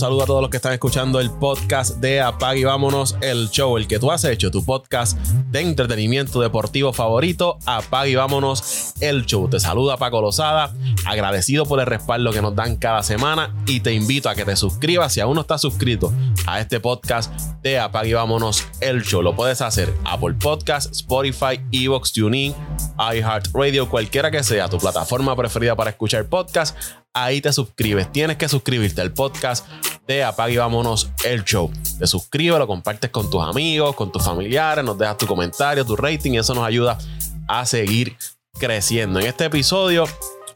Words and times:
saludo 0.00 0.22
a 0.22 0.26
todos 0.26 0.40
los 0.40 0.50
que 0.50 0.56
están 0.56 0.72
escuchando 0.72 1.20
el 1.20 1.30
podcast 1.30 1.96
de 1.98 2.22
Apag 2.22 2.56
y 2.56 2.64
Vámonos 2.64 3.16
el 3.20 3.50
Show, 3.50 3.76
el 3.76 3.86
que 3.86 3.98
tú 3.98 4.10
has 4.10 4.24
hecho, 4.24 4.50
tu 4.50 4.64
podcast 4.64 5.18
de 5.50 5.60
entretenimiento 5.60 6.40
deportivo 6.40 6.94
favorito, 6.94 7.58
Apag 7.66 8.08
y 8.08 8.14
Vámonos 8.14 8.89
el 9.00 9.26
Show. 9.26 9.48
Te 9.48 9.60
saluda 9.60 9.96
Paco 9.96 10.20
Lozada, 10.20 10.72
agradecido 11.06 11.66
por 11.66 11.80
el 11.80 11.86
respaldo 11.86 12.32
que 12.32 12.42
nos 12.42 12.54
dan 12.54 12.76
cada 12.76 13.02
semana 13.02 13.54
y 13.66 13.80
te 13.80 13.92
invito 13.92 14.28
a 14.28 14.34
que 14.34 14.44
te 14.44 14.56
suscribas 14.56 15.12
si 15.12 15.20
aún 15.20 15.34
no 15.34 15.42
estás 15.42 15.60
suscrito 15.60 16.12
a 16.46 16.60
este 16.60 16.80
podcast 16.80 17.32
de 17.62 17.78
Apag 17.78 18.06
y 18.06 18.12
Vámonos 18.12 18.66
el 18.80 19.02
Show. 19.02 19.22
Lo 19.22 19.34
puedes 19.34 19.60
hacer 19.60 19.92
Apple 20.04 20.34
Podcast, 20.34 20.92
Spotify, 20.92 21.60
Evox, 21.72 22.12
TuneIn, 22.12 22.54
iHeartRadio, 22.98 23.88
cualquiera 23.88 24.30
que 24.30 24.42
sea 24.42 24.68
tu 24.68 24.78
plataforma 24.78 25.36
preferida 25.36 25.76
para 25.76 25.90
escuchar 25.90 26.26
podcast 26.26 26.76
ahí 27.12 27.40
te 27.40 27.52
suscribes. 27.52 28.10
Tienes 28.12 28.36
que 28.36 28.48
suscribirte 28.48 29.00
al 29.00 29.12
podcast 29.12 29.66
de 30.06 30.24
Apague 30.24 30.54
y 30.54 30.56
Vámonos 30.56 31.10
el 31.24 31.44
Show. 31.44 31.70
Te 31.98 32.06
suscribes, 32.06 32.58
lo 32.58 32.66
compartes 32.66 33.10
con 33.10 33.30
tus 33.30 33.42
amigos, 33.42 33.94
con 33.94 34.12
tus 34.12 34.22
familiares, 34.24 34.84
nos 34.84 34.98
dejas 34.98 35.18
tu 35.18 35.26
comentario, 35.26 35.84
tu 35.84 35.96
rating 35.96 36.32
y 36.32 36.38
eso 36.38 36.54
nos 36.54 36.64
ayuda 36.64 36.98
a 37.48 37.66
seguir 37.66 38.16
creciendo. 38.60 39.18
En 39.18 39.26
este 39.26 39.46
episodio 39.46 40.04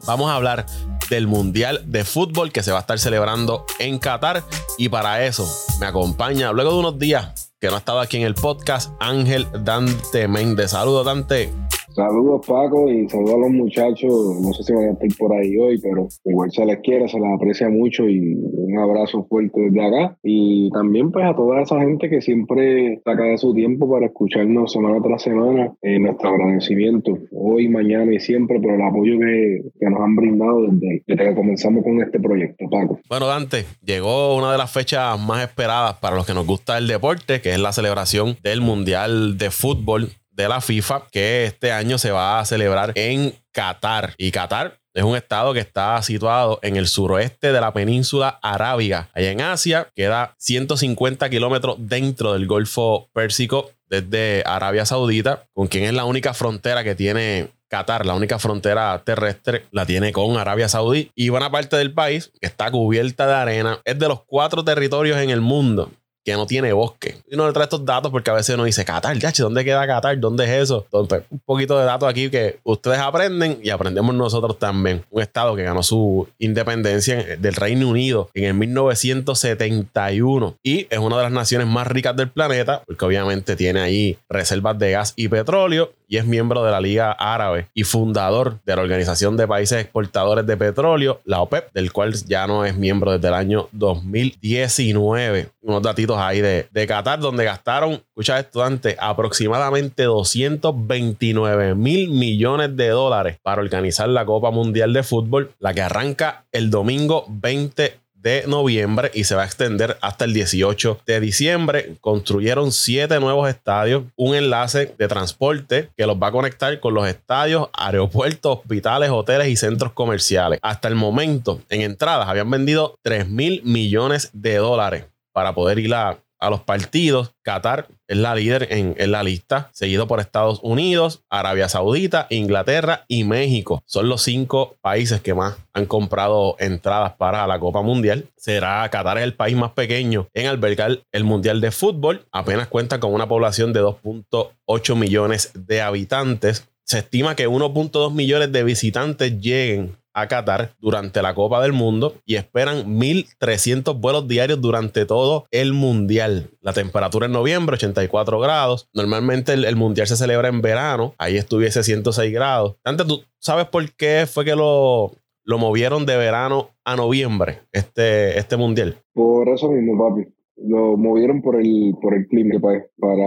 vamos 0.05 0.29
a 0.29 0.35
hablar 0.35 0.65
del 1.09 1.27
Mundial 1.27 1.81
de 1.85 2.05
Fútbol 2.05 2.51
que 2.51 2.63
se 2.63 2.71
va 2.71 2.77
a 2.77 2.81
estar 2.81 2.99
celebrando 2.99 3.65
en 3.79 3.99
Qatar 3.99 4.43
y 4.77 4.87
para 4.89 5.25
eso 5.25 5.45
me 5.79 5.87
acompaña 5.87 6.51
luego 6.53 6.71
de 6.71 6.77
unos 6.77 6.99
días 6.99 7.51
que 7.59 7.67
no 7.67 7.75
ha 7.75 7.79
estado 7.79 7.99
aquí 7.99 8.17
en 8.17 8.23
el 8.23 8.35
podcast 8.35 8.91
Ángel 8.99 9.47
Dante 9.63 10.27
Méndez. 10.27 10.71
Saludos 10.71 11.05
Dante. 11.05 11.51
Saludos 11.95 12.45
Paco 12.45 12.91
y 12.91 13.07
saludos 13.07 13.35
a 13.35 13.37
los 13.37 13.51
muchachos. 13.51 14.11
No 14.41 14.51
sé 14.51 14.63
si 14.63 14.73
van 14.73 14.89
a 14.89 14.91
estar 14.91 15.07
por 15.17 15.33
ahí 15.33 15.55
hoy, 15.55 15.79
pero 15.79 16.09
igual 16.25 16.51
se 16.51 16.65
les 16.65 16.79
quiere, 16.79 17.07
se 17.07 17.17
les 17.17 17.33
aprecia 17.33 17.69
mucho 17.69 18.09
y 18.09 18.35
un 18.35 18.77
abrazo 18.77 19.25
fuerte 19.29 19.61
desde 19.61 19.85
acá. 19.85 20.17
Y 20.21 20.69
también 20.71 21.13
pues 21.13 21.25
a 21.25 21.33
toda 21.33 21.61
esa 21.61 21.79
gente 21.79 22.09
que 22.09 22.19
siempre 22.19 23.01
saca 23.05 23.23
de 23.23 23.37
su 23.37 23.53
tiempo 23.53 23.89
para 23.89 24.07
escucharnos 24.07 24.73
semana 24.73 25.01
tras 25.01 25.21
semana. 25.21 25.73
Eh, 25.83 25.97
nuestro 25.97 26.31
agradecimiento 26.31 27.17
hoy, 27.31 27.69
mañana 27.69 28.13
y 28.13 28.19
siempre 28.19 28.59
por 28.59 28.73
el 28.73 28.81
apoyo 28.81 29.17
que, 29.17 29.61
que 29.79 29.89
nos 29.89 30.01
han 30.01 30.17
brindado 30.17 30.63
desde, 30.63 31.01
desde 31.07 31.29
que 31.29 31.35
comenzamos 31.35 31.81
con 31.81 32.01
este 32.01 32.19
proyecto, 32.19 32.65
Paco. 32.69 32.99
Bueno, 33.07 33.27
Dante, 33.27 33.63
llegó 33.85 34.35
una 34.35 34.51
de 34.51 34.57
las 34.57 34.69
fechas 34.69 35.17
más 35.17 35.43
esperadas 35.43 35.93
para 35.99 36.17
los 36.17 36.25
que 36.25 36.33
nos 36.33 36.45
gusta 36.45 36.77
el 36.77 36.87
deporte, 36.87 37.39
que 37.39 37.51
es 37.51 37.59
la 37.59 37.71
celebración 37.71 38.35
del 38.43 38.59
Mundial 38.59 39.37
de 39.37 39.49
Fútbol 39.49 40.09
de 40.35 40.49
la 40.49 40.61
FIFA 40.61 41.07
que 41.11 41.45
este 41.45 41.71
año 41.71 41.97
se 41.97 42.11
va 42.11 42.39
a 42.39 42.45
celebrar 42.45 42.91
en 42.95 43.33
Qatar. 43.51 44.13
Y 44.17 44.31
Qatar 44.31 44.79
es 44.93 45.03
un 45.03 45.15
estado 45.15 45.53
que 45.53 45.59
está 45.59 46.01
situado 46.01 46.59
en 46.61 46.75
el 46.75 46.87
suroeste 46.87 47.51
de 47.51 47.61
la 47.61 47.73
península 47.73 48.39
arábiga, 48.41 49.09
allá 49.13 49.31
en 49.31 49.41
Asia. 49.41 49.89
Queda 49.95 50.35
150 50.37 51.29
kilómetros 51.29 51.75
dentro 51.79 52.33
del 52.33 52.47
Golfo 52.47 53.09
Pérsico 53.13 53.71
desde 53.89 54.43
Arabia 54.45 54.85
Saudita, 54.85 55.47
con 55.53 55.67
quien 55.67 55.83
es 55.83 55.93
la 55.93 56.05
única 56.05 56.33
frontera 56.33 56.83
que 56.83 56.95
tiene 56.95 57.49
Qatar, 57.67 58.05
la 58.05 58.13
única 58.13 58.39
frontera 58.39 59.01
terrestre, 59.03 59.65
la 59.71 59.85
tiene 59.85 60.11
con 60.11 60.37
Arabia 60.37 60.69
Saudí. 60.69 61.11
Y 61.15 61.29
buena 61.29 61.51
parte 61.51 61.77
del 61.77 61.93
país, 61.93 62.31
está 62.41 62.71
cubierta 62.71 63.27
de 63.27 63.33
arena, 63.33 63.81
es 63.85 63.99
de 63.99 64.07
los 64.07 64.23
cuatro 64.25 64.63
territorios 64.63 65.17
en 65.19 65.29
el 65.29 65.41
mundo 65.41 65.91
que 66.25 66.33
no 66.33 66.47
tiene 66.47 66.73
bosque. 66.73 67.17
Y 67.29 67.35
uno 67.35 67.47
le 67.47 67.53
trae 67.53 67.65
estos 67.65 67.85
datos 67.85 68.11
porque 68.11 68.31
a 68.31 68.33
veces 68.33 68.55
uno 68.55 68.63
dice, 68.63 68.83
Qatar, 68.83 69.17
ya, 69.19 69.31
¿dónde 69.37 69.63
queda 69.63 69.85
Qatar? 69.85 70.19
¿Dónde 70.19 70.45
es 70.45 70.63
eso? 70.63 70.87
Entonces, 70.91 71.23
un 71.29 71.39
poquito 71.39 71.77
de 71.77 71.85
datos 71.85 72.09
aquí 72.09 72.31
que 72.31 72.57
ustedes 72.63 72.97
aprenden 72.97 73.59
y 73.61 73.69
aprendemos 73.69 74.15
nosotros 74.15 74.57
también. 74.57 75.05
Un 75.11 75.21
estado 75.21 75.55
que 75.55 75.63
ganó 75.63 75.83
su 75.83 76.27
independencia 76.39 77.37
del 77.37 77.53
Reino 77.53 77.87
Unido 77.87 78.31
en 78.33 78.45
el 78.45 78.53
1971 78.55 80.55
y 80.63 80.87
es 80.89 80.97
una 80.97 81.17
de 81.17 81.23
las 81.23 81.31
naciones 81.31 81.67
más 81.67 81.85
ricas 81.85 82.15
del 82.15 82.29
planeta 82.29 82.81
porque 82.87 83.05
obviamente 83.05 83.55
tiene 83.55 83.81
ahí 83.81 84.17
reservas 84.27 84.79
de 84.79 84.91
gas 84.91 85.13
y 85.15 85.27
petróleo 85.27 85.91
y 86.07 86.17
es 86.17 86.25
miembro 86.25 86.63
de 86.63 86.71
la 86.71 86.81
Liga 86.81 87.11
Árabe 87.11 87.67
y 87.73 87.83
fundador 87.83 88.59
de 88.65 88.75
la 88.75 88.81
Organización 88.81 89.37
de 89.37 89.47
Países 89.47 89.81
Exportadores 89.81 90.45
de 90.45 90.57
Petróleo, 90.57 91.21
la 91.25 91.41
OPEP, 91.41 91.71
del 91.73 91.91
cual 91.91 92.13
ya 92.25 92.47
no 92.47 92.65
es 92.65 92.75
miembro 92.75 93.11
desde 93.11 93.27
el 93.27 93.33
año 93.33 93.69
2019. 93.71 95.49
Unos 95.61 95.81
datitos 95.81 96.17
ahí 96.17 96.41
de, 96.41 96.85
Qatar, 96.87 97.19
donde 97.19 97.43
gastaron, 97.43 97.93
escucha 97.93 98.39
esto 98.39 98.63
antes, 98.63 98.95
aproximadamente 98.99 100.03
229 100.03 101.75
mil 101.75 102.09
millones 102.11 102.75
de 102.75 102.89
dólares 102.89 103.39
para 103.41 103.61
organizar 103.61 104.07
la 104.07 104.25
Copa 104.25 104.51
Mundial 104.51 104.93
de 104.93 105.03
Fútbol, 105.03 105.51
la 105.59 105.73
que 105.73 105.81
arranca 105.81 106.45
el 106.51 106.69
domingo 106.69 107.25
20 107.27 108.04
de 108.25 108.43
noviembre 108.47 109.11
y 109.13 109.25
se 109.25 109.35
va 109.35 109.43
a 109.43 109.45
extender 109.45 109.99
hasta 110.01 110.25
el 110.25 110.33
18 110.33 110.99
de 111.05 111.19
diciembre. 111.19 111.95
Construyeron 112.01 112.71
siete 112.71 113.19
nuevos 113.19 113.47
estadios, 113.47 114.05
un 114.15 114.33
enlace 114.33 114.95
de 114.97 115.07
transporte 115.07 115.89
que 115.95 116.07
los 116.07 116.17
va 116.17 116.27
a 116.27 116.31
conectar 116.31 116.79
con 116.79 116.95
los 116.95 117.07
estadios, 117.07 117.69
aeropuertos, 117.71 118.57
hospitales, 118.57 119.11
hoteles 119.11 119.49
y 119.49 119.55
centros 119.55 119.93
comerciales. 119.93 120.57
Hasta 120.63 120.87
el 120.87 120.95
momento, 120.95 121.61
en 121.69 121.81
entradas, 121.81 122.27
habían 122.27 122.49
vendido 122.49 122.97
3 123.03 123.29
mil 123.29 123.61
millones 123.63 124.31
de 124.33 124.55
dólares 124.55 125.05
para 125.31 125.53
poder 125.53 125.77
ir 125.77 125.93
a 125.93 126.17
a 126.45 126.49
los 126.49 126.61
partidos. 126.61 127.31
Qatar 127.41 127.87
es 128.07 128.17
la 128.17 128.35
líder 128.35 128.67
en, 128.71 129.11
la 129.11 129.23
lista, 129.23 129.69
seguido 129.73 130.07
por 130.07 130.19
Estados 130.19 130.59
Unidos, 130.61 131.23
Arabia 131.29 131.69
Saudita, 131.69 132.27
Inglaterra 132.29 133.05
y 133.07 133.23
México. 133.23 133.81
Son 133.85 134.09
los 134.09 134.21
cinco 134.21 134.75
países 134.81 135.21
que 135.21 135.33
más 135.33 135.57
han 135.73 135.85
comprado 135.85 136.55
entradas 136.59 137.13
para 137.13 137.47
la 137.47 137.59
Copa 137.59 137.81
Mundial. 137.81 138.25
Será 138.37 138.87
Qatar 138.89 139.17
el 139.17 139.33
país 139.33 139.55
más 139.55 139.71
pequeño 139.71 140.27
en 140.33 140.47
albergar 140.47 140.99
el 141.11 141.23
Mundial 141.23 141.61
de 141.61 141.71
Fútbol. 141.71 142.25
Apenas 142.31 142.67
cuenta 142.67 142.99
con 142.99 143.13
una 143.13 143.27
población 143.27 143.73
de 143.73 143.81
2.8 143.81 144.95
millones 144.95 145.51
de 145.55 145.81
habitantes. 145.81 146.67
Se 146.83 146.99
estima 146.99 147.35
que 147.35 147.49
1.2 147.49 148.13
millones 148.13 148.51
de 148.51 148.63
visitantes 148.63 149.39
lleguen 149.39 149.97
a 150.15 150.27
Qatar 150.27 150.71
durante 150.79 151.21
la 151.21 151.35
Copa 151.35 151.61
del 151.61 151.73
Mundo 151.73 152.15
y 152.25 152.35
esperan 152.35 152.97
1.300 152.99 153.99
vuelos 153.99 154.27
diarios 154.27 154.61
durante 154.61 155.05
todo 155.05 155.45
el 155.51 155.73
Mundial. 155.73 156.49
La 156.61 156.73
temperatura 156.73 157.27
en 157.27 157.33
noviembre, 157.33 157.75
84 157.75 158.39
grados. 158.39 158.89
Normalmente 158.93 159.53
el, 159.53 159.75
Mundial 159.75 160.07
se 160.07 160.15
celebra 160.15 160.47
en 160.47 160.61
verano. 160.61 161.13
Ahí 161.17 161.35
estuviese 161.35 161.83
106 161.83 162.33
grados. 162.33 162.77
Antes, 162.83 163.05
¿tú 163.05 163.23
sabes 163.39 163.67
por 163.67 163.91
qué 163.95 164.25
fue 164.25 164.45
que 164.45 164.55
lo, 164.55 165.11
lo 165.43 165.57
movieron 165.57 166.05
de 166.05 166.15
verano 166.15 166.69
a 166.85 166.95
noviembre, 166.95 167.59
este, 167.73 168.39
este 168.39 168.55
Mundial? 168.55 168.95
Por 169.13 169.49
eso 169.49 169.69
mismo, 169.69 169.97
papi 169.97 170.31
lo 170.57 170.95
movieron 170.95 171.41
por 171.41 171.59
el 171.59 171.93
por 172.01 172.13
el 172.13 172.27
clima 172.27 172.61
para, 172.61 172.85
para 172.97 173.25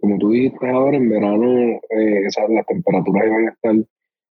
como 0.00 0.16
tú 0.18 0.30
dijiste 0.30 0.66
ahora 0.66 0.96
en 0.96 1.10
verano 1.10 1.78
eh, 1.90 2.22
las 2.22 2.66
temperaturas 2.66 3.26
iban 3.26 3.48
a 3.48 3.50
estar 3.50 3.74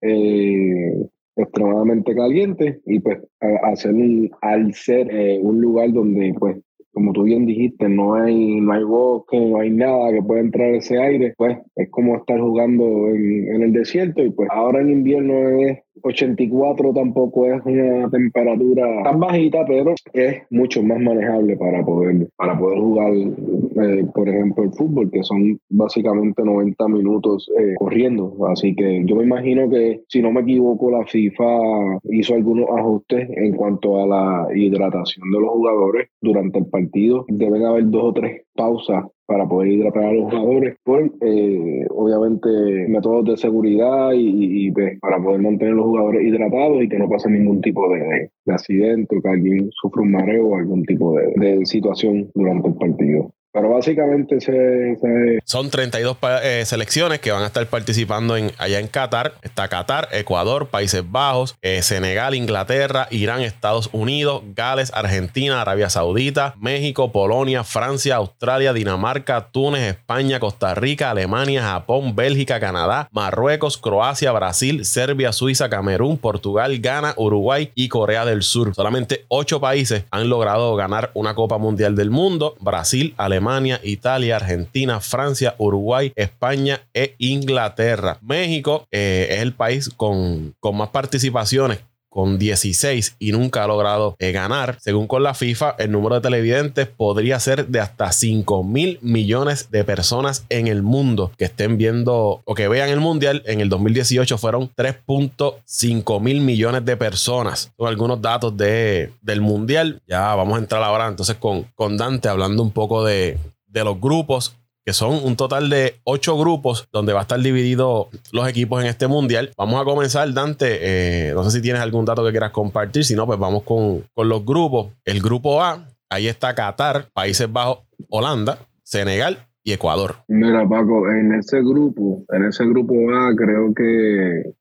eh, 0.02 1.08
extremadamente 1.36 2.16
caliente 2.16 2.80
y 2.86 3.00
pues 3.00 3.20
hacer 3.64 3.94
un, 3.94 4.30
al 4.42 4.74
ser 4.74 5.10
eh, 5.12 5.40
un 5.42 5.60
lugar 5.62 5.92
donde 5.92 6.34
pues 6.40 6.58
como 6.94 7.12
tú 7.12 7.24
bien 7.24 7.48
dijiste, 7.48 7.90
no 7.90 8.14
hay, 8.14 8.62
no 8.62 8.72
hay 8.72 8.84
bosque, 8.84 9.40
no 9.40 9.60
hay 9.60 9.72
nada 9.72 10.12
que 10.14 10.22
pueda 10.22 10.42
entrar 10.42 10.76
ese 10.76 11.00
aire, 11.00 11.34
pues 11.36 11.58
es 11.76 11.90
como 11.90 12.16
estar 12.16 12.40
jugando 12.40 13.10
en, 13.10 13.48
en 13.48 13.64
el 13.64 13.74
desierto 13.74 14.24
y 14.24 14.30
pues 14.30 14.48
ahora 14.52 14.82
en 14.82 14.92
invierno 14.92 15.34
es 15.60 15.80
84 16.02 16.94
tampoco 16.94 17.46
es 17.46 17.62
una 17.66 18.10
temperatura 18.10 19.04
tan 19.04 19.20
bajita, 19.20 19.66
pero 19.66 19.94
es 20.14 20.42
mucho 20.50 20.82
más 20.84 21.00
manejable 21.00 21.56
para 21.58 21.84
poder, 21.86 22.28
para 22.36 22.58
poder 22.58 22.80
jugar, 22.80 23.14
eh, 23.14 24.06
por 24.14 24.30
ejemplo, 24.30 24.64
el 24.64 24.72
fútbol, 24.72 25.12
que 25.12 25.24
son 25.24 25.60
básicamente 25.70 26.44
90 26.44 26.88
minutos 26.88 27.50
eh, 27.60 27.76
corriendo. 27.78 28.36
Así 28.48 28.76
que 28.76 29.04
yo 29.06 29.16
me 29.16 29.24
imagino 29.24 29.70
que, 29.70 30.02
si 30.08 30.22
no 30.22 30.32
me 30.32 30.42
equivoco, 30.42 30.92
la 30.92 31.06
FIFA 31.06 32.00
hizo 32.06 32.34
algunos 32.34 32.68
ajustes 32.70 33.30
en 33.30 33.56
cuanto 33.56 34.02
a 34.02 34.08
la 34.08 34.48
hidratación 34.56 35.30
de 35.32 35.40
los 35.40 35.50
jugadores 35.50 36.10
durante 36.22 36.60
el 36.60 36.66
partido. 36.68 37.26
Deben 37.28 37.66
haber 37.66 37.90
dos 37.90 38.04
o 38.04 38.14
tres 38.14 38.44
pausas 38.56 39.06
para 39.26 39.48
poder 39.48 39.72
hidratar 39.72 40.06
a 40.06 40.14
los 40.14 40.32
jugadores 40.32 40.76
por 40.84 41.02
eh, 41.22 41.86
obviamente 41.90 42.50
métodos 42.88 43.26
de 43.26 43.38
seguridad 43.38 44.12
y, 44.14 44.72
pues, 44.72 45.00
para 45.00 45.22
poder 45.22 45.42
mantener 45.42 45.74
a 45.74 45.78
los 45.78 45.86
jugadores 45.86 46.24
hidratados 46.24 46.84
y 46.84 46.90
que 46.90 47.00
no 47.00 47.10
pase 47.10 47.30
ningún 47.30 47.62
tipo 47.62 47.88
de, 47.94 48.30
accidente 48.48 49.18
o 49.18 49.22
que 49.22 49.30
alguien 49.30 49.70
sufra 49.72 50.02
un 50.02 50.12
mareo 50.12 50.48
o 50.48 50.58
algún 50.58 50.84
tipo 50.84 51.16
de 51.16 51.66
situación 51.66 52.30
durante 52.36 52.68
el 52.68 52.76
partido. 52.76 53.32
Pero 53.54 53.70
básicamente 53.70 54.42
se, 54.42 54.98
son 55.46 55.70
32 55.70 56.18
eh, 56.42 56.64
selecciones 56.66 57.20
que 57.20 57.32
van 57.32 57.44
a 57.44 57.46
estar 57.46 57.66
participando 57.68 58.36
en, 58.36 58.52
allá 58.58 58.80
en 58.80 58.88
Qatar. 58.88 59.34
Está 59.44 59.68
Qatar, 59.68 60.10
Ecuador, 60.12 60.70
Países 60.70 61.04
Bajos, 61.10 61.56
eh, 61.62 61.84
Senegal, 61.84 62.34
Inglaterra, 62.34 63.08
Irán, 63.12 63.42
Estados 63.42 63.92
Unidos, 63.94 64.42
Gales, 64.56 64.92
Argentina, 64.96 65.62
Arabia 65.62 65.92
Saudita, 65.92 66.56
México, 66.60 67.12
Polonia, 67.12 67.64
Francia, 67.64 68.16
Australia, 68.16 68.74
Dinamarca, 68.74 69.50
Túnez, 69.52 69.84
España, 69.84 70.40
Costa 70.40 70.74
Rica, 70.74 71.12
Alemania, 71.12 71.62
Japón, 71.62 72.16
Bélgica, 72.16 72.60
Canadá, 72.60 73.08
Marruecos, 73.12 73.78
Croacia, 73.78 74.32
Brasil, 74.32 74.84
Serbia, 74.84 75.32
Suiza, 75.32 75.70
Camerún, 75.70 76.18
Portugal, 76.18 76.80
Ghana, 76.80 77.14
Uruguay 77.18 77.72
y 77.76 77.88
Corea 77.88 78.26
del 78.26 78.42
Sur. 78.42 78.74
Solamente 78.74 79.26
ocho 79.28 79.62
países 79.62 80.06
han 80.10 80.28
logrado 80.28 80.76
ganar 80.76 81.12
una 81.14 81.36
Copa 81.36 81.60
Mundial 81.60 81.96
del 81.96 82.10
Mundo. 82.10 82.56
Brasil, 82.60 83.14
Alemania, 83.18 83.43
Italia, 83.84 84.36
Argentina, 84.36 85.00
Francia, 85.00 85.56
Uruguay, 85.58 86.12
España 86.16 86.82
e 86.94 87.16
Inglaterra. 87.18 88.18
México 88.22 88.88
eh, 88.92 89.28
es 89.32 89.40
el 89.42 89.54
país 89.54 89.90
con, 89.90 90.56
con 90.60 90.78
más 90.78 90.90
participaciones 90.90 91.80
con 92.14 92.38
16 92.38 93.16
y 93.18 93.32
nunca 93.32 93.64
ha 93.64 93.68
logrado 93.68 94.16
eh, 94.20 94.32
ganar. 94.32 94.78
Según 94.80 95.08
con 95.08 95.24
la 95.24 95.34
FIFA, 95.34 95.76
el 95.80 95.92
número 95.92 96.14
de 96.14 96.22
televidentes 96.22 96.88
podría 96.88 97.40
ser 97.40 97.68
de 97.68 97.80
hasta 97.80 98.12
5 98.12 98.64
mil 98.64 99.00
millones 99.02 99.72
de 99.72 99.84
personas 99.84 100.46
en 100.50 100.68
el 100.68 100.84
mundo 100.84 101.32
que 101.40 101.46
estén 101.46 101.80
viendo 101.80 102.44
o 102.46 102.54
que 102.54 102.68
vean 102.68 102.90
el 102.90 103.00
mundial. 103.00 103.42
En 103.48 103.62
el 103.62 103.70
2018 103.70 104.38
fueron 104.38 104.70
3.5 104.76 106.22
mil 106.22 106.42
millones 106.42 106.86
de 106.86 106.98
personas. 106.98 107.72
Son 107.76 107.88
algunos 107.88 108.22
datos 108.22 108.56
de, 108.56 109.12
del 109.24 109.42
mundial. 109.42 110.00
Ya 110.08 110.36
vamos 110.36 110.56
a 110.56 110.60
entrar 110.60 110.84
ahora 110.84 111.08
entonces 111.08 111.38
con, 111.38 111.64
con 111.74 111.98
Dante 111.98 112.30
hablando 112.30 112.62
un 112.62 112.72
poco 112.72 113.04
de, 113.04 113.40
de 113.66 113.84
los 113.84 114.00
grupos 114.00 114.56
que 114.86 114.94
son 114.94 115.24
un 115.24 115.36
total 115.36 115.70
de 115.70 115.96
ocho 116.04 116.38
grupos 116.38 116.88
donde 116.92 117.14
va 117.14 117.20
a 117.20 117.22
estar 117.24 117.40
dividido 117.40 118.10
los 118.32 118.48
equipos 118.48 118.82
en 118.82 118.90
este 118.90 119.08
mundial. 119.08 119.52
Vamos 119.58 119.82
a 119.82 119.86
comenzar, 119.86 120.32
Dante. 120.34 120.80
Eh, 120.82 121.34
no 121.34 121.44
sé 121.44 121.52
si 121.52 121.62
tienes 121.62 121.82
algún 121.82 122.06
dato 122.06 122.24
que 122.24 122.32
quieras 122.32 122.52
compartir. 122.52 123.06
Si 123.06 123.16
no, 123.16 123.26
pues 123.26 123.40
vamos 123.40 123.64
con, 123.64 124.04
con 124.14 124.28
los 124.28 124.46
grupos. 124.46 124.88
El 125.06 125.22
grupo 125.22 125.62
A, 125.62 125.88
ahí 126.10 126.28
está 126.28 126.54
Qatar, 126.54 127.08
Países 127.14 127.52
Bajos, 127.52 127.80
Holanda, 128.10 128.58
Senegal 128.84 129.38
y 129.64 129.72
Ecuador. 129.72 130.16
Mira, 130.28 130.68
Paco, 130.68 131.10
en 131.10 131.34
ese 131.34 131.62
grupo, 131.62 132.26
en 132.30 132.46
ese 132.46 132.66
grupo 132.66 132.94
A, 133.14 133.34
creo 133.36 133.74
que 133.74 134.54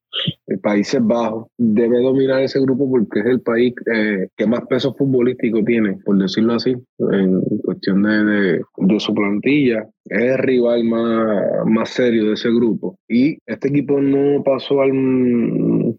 Países 0.62 1.00
Bajos 1.02 1.46
debe 1.56 2.02
dominar 2.02 2.42
ese 2.42 2.60
grupo 2.60 2.88
porque 2.90 3.20
es 3.20 3.26
el 3.26 3.40
país 3.40 3.74
eh, 3.92 4.28
que 4.36 4.46
más 4.46 4.66
peso 4.66 4.94
futbolístico 4.94 5.64
tiene, 5.64 5.98
por 6.04 6.18
decirlo 6.18 6.54
así, 6.54 6.76
en 6.98 7.40
cuestión 7.64 8.02
de, 8.02 8.60
su 8.98 9.14
plantilla. 9.14 9.88
Es 10.04 10.22
el 10.22 10.38
rival 10.38 10.84
más, 10.84 11.66
más 11.66 11.90
serio 11.90 12.26
de 12.26 12.34
ese 12.34 12.50
grupo. 12.50 12.96
Y 13.08 13.38
este 13.46 13.68
equipo 13.68 14.00
no 14.00 14.42
pasó 14.42 14.82
al 14.82 14.92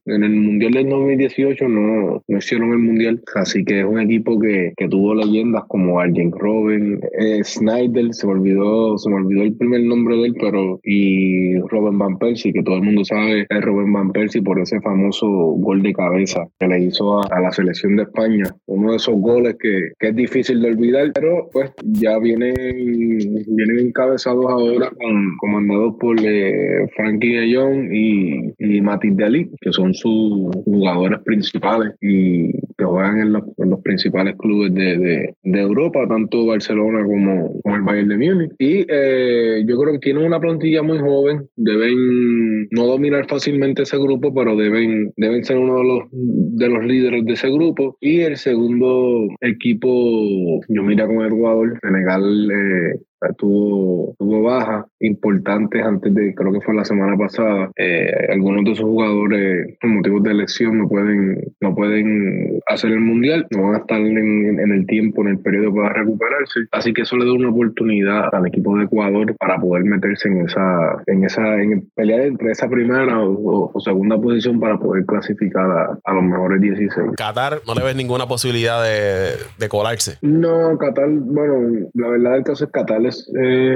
en 0.06 0.24
el 0.24 0.32
Mundial 0.32 0.74
del 0.74 0.90
2018 0.90 1.68
no, 1.68 2.24
no 2.28 2.38
hicieron 2.38 2.72
el 2.72 2.80
Mundial, 2.80 3.22
así 3.36 3.64
que 3.64 3.80
es 3.80 3.86
un 3.86 4.00
equipo 4.00 4.40
que, 4.40 4.74
que 4.76 4.88
tuvo 4.88 5.16
leyendas 5.16 5.64
como 5.68 6.00
Arjen 6.00 6.32
Robben, 6.32 7.00
eh, 7.20 7.44
Snyder, 7.44 8.14
se 8.14 8.28
me 8.28 8.34
olvidó, 8.34 8.98
se 8.98 9.10
me 9.10 9.16
olvidó 9.18 9.44
el 9.44 9.56
primer 9.56 9.82
nombre 9.84 10.18
de 10.18 10.28
él, 10.28 10.36
pero 10.40 10.80
y 10.84 11.58
Robin 11.70 11.98
Van 11.98 12.18
Persie, 12.18 12.54
que 12.54 12.64
todo 12.64 12.76
el 12.76 12.84
mundo 12.84 13.06
sabe 13.06 13.46
es 13.50 13.62
Robin 13.62 13.94
Van 13.94 14.12
Persie 14.12 14.42
por 14.42 14.60
ese 14.60 14.80
famoso 14.82 15.28
gol 15.28 15.82
de 15.82 15.94
cabeza 15.94 16.48
que 16.60 16.68
le 16.68 16.84
hizo 16.84 17.24
a, 17.24 17.40
la 17.40 17.52
selección 17.52 17.96
de 17.96 18.04
España, 18.04 18.46
uno 18.68 18.92
de 18.92 18.98
esos 18.98 19.16
goles 19.16 19.56
que, 19.60 19.92
que, 20.00 20.10
es 20.10 20.16
difícil 20.16 20.62
de 20.62 20.70
olvidar, 20.70 21.12
pero 21.14 21.50
pues 21.52 21.72
ya 21.84 22.20
vienen, 22.20 22.54
vienen 22.56 23.80
encabezados 23.88 24.46
ahora 24.48 24.90
con, 24.90 25.38
comandados 25.38 25.96
por 26.00 26.18
eh, 26.24 26.88
Frankie 26.96 27.34
de 27.34 27.56
Jong 27.56 27.94
y, 27.94 28.54
y 28.60 28.82
Matis 28.82 29.16
de 29.16 29.50
que 29.62 29.72
son 29.72 29.93
sus 29.94 30.56
jugadores 30.66 31.20
principales 31.24 31.94
y 32.02 32.52
que 32.78 32.86
juegan 32.86 33.20
en 33.20 33.34
los, 33.34 33.44
principales 33.84 34.36
clubes 34.38 34.74
de, 34.74 35.34
Europa, 35.44 36.08
tanto 36.08 36.46
Barcelona 36.46 37.04
como, 37.06 37.60
el 37.66 37.82
Bayern 37.82 38.10
de 38.10 38.18
Múnich. 38.18 38.52
Y 38.58 38.86
eh, 38.88 39.64
yo 39.68 39.78
creo 39.78 39.94
que 39.94 40.00
tienen 40.00 40.26
una 40.26 40.40
plantilla 40.40 40.82
muy 40.84 41.00
joven, 41.00 41.48
deben 41.56 42.68
no 42.72 42.86
dominar 42.86 43.28
fácilmente 43.28 43.84
ese 43.84 43.98
grupo, 43.98 44.34
pero 44.34 44.56
deben, 44.56 45.12
deben 45.18 45.44
ser 45.44 45.58
uno 45.58 45.78
de 45.78 45.84
los, 45.84 46.00
de 46.12 46.70
los 46.70 46.86
líderes 46.86 47.26
de 47.26 47.34
ese 47.34 47.50
grupo. 47.50 47.98
Y 48.00 48.22
el 48.22 48.38
segundo 48.38 49.28
equipo, 49.42 50.62
yo 50.68 50.84
mira 50.84 51.08
con 51.08 51.22
el 51.22 51.32
jugador, 51.32 51.80
Senegal 51.82 52.52
eh, 52.52 53.00
tuvo, 53.38 54.16
tuvo 54.18 54.44
bajas 54.44 54.86
importantes 55.00 55.84
antes 55.84 56.14
de, 56.14 56.34
creo 56.34 56.52
que 56.52 56.62
fue 56.62 56.74
la 56.74 56.86
semana 56.86 57.18
pasada. 57.18 57.72
Eh, 57.78 58.28
algunos 58.32 58.66
de 58.66 58.72
esos 58.72 58.86
jugadores, 58.86 59.78
por 59.80 59.90
motivos 59.90 60.24
de 60.24 60.32
elección, 60.32 60.78
no 60.80 60.88
pueden, 60.88 61.42
no 61.62 61.76
pueden 61.76 62.60
hacer 62.68 62.92
el 62.92 63.00
mundial, 63.00 63.46
no 63.52 63.64
van 63.64 63.76
a 63.76 63.78
estar 63.80 64.00
en, 64.00 64.60
el 64.60 64.86
tiempo, 64.86 65.22
en 65.22 65.30
el 65.30 65.40
periodo 65.40 65.76
para 65.76 65.94
recuperarse. 65.94 66.62
Así 66.72 66.94
que 66.94 67.04
eso 67.04 67.18
le 67.18 67.26
da 67.26 67.34
una 67.34 67.50
oportunidad 67.50 68.34
al 68.34 68.48
equipo 68.48 68.78
de 68.78 68.86
Ecuador 68.86 69.36
para 69.38 69.60
poder 69.60 69.84
meterse 69.86 70.30
en 70.30 70.46
esa, 70.46 71.04
en 71.08 71.24
esa, 71.24 71.62
en 71.62 71.90
pelear 71.96 72.22
entre 72.22 72.52
esa 72.52 72.70
primera 72.70 73.20
o, 73.22 73.72
segunda 73.80 74.18
posición 74.18 74.60
para 74.60 74.78
poder 74.78 75.06
clasificar 75.06 76.00
a, 76.04 76.14
los 76.14 76.24
mejores 76.24 76.62
16. 76.62 77.12
Qatar 77.18 77.62
no 77.68 77.74
le 77.74 77.84
ves 77.84 77.96
ninguna 77.96 78.28
posibilidad 78.28 78.84
de, 78.84 79.32
de 79.58 79.70
colarse. 79.70 80.18
No, 80.22 80.78
Qatar, 80.78 81.10
bueno, 81.10 81.90
la 81.94 82.08
verdad 82.08 82.34
del 82.34 82.44
caso 82.44 82.66
es 82.66 82.72
Qatar 82.72 83.06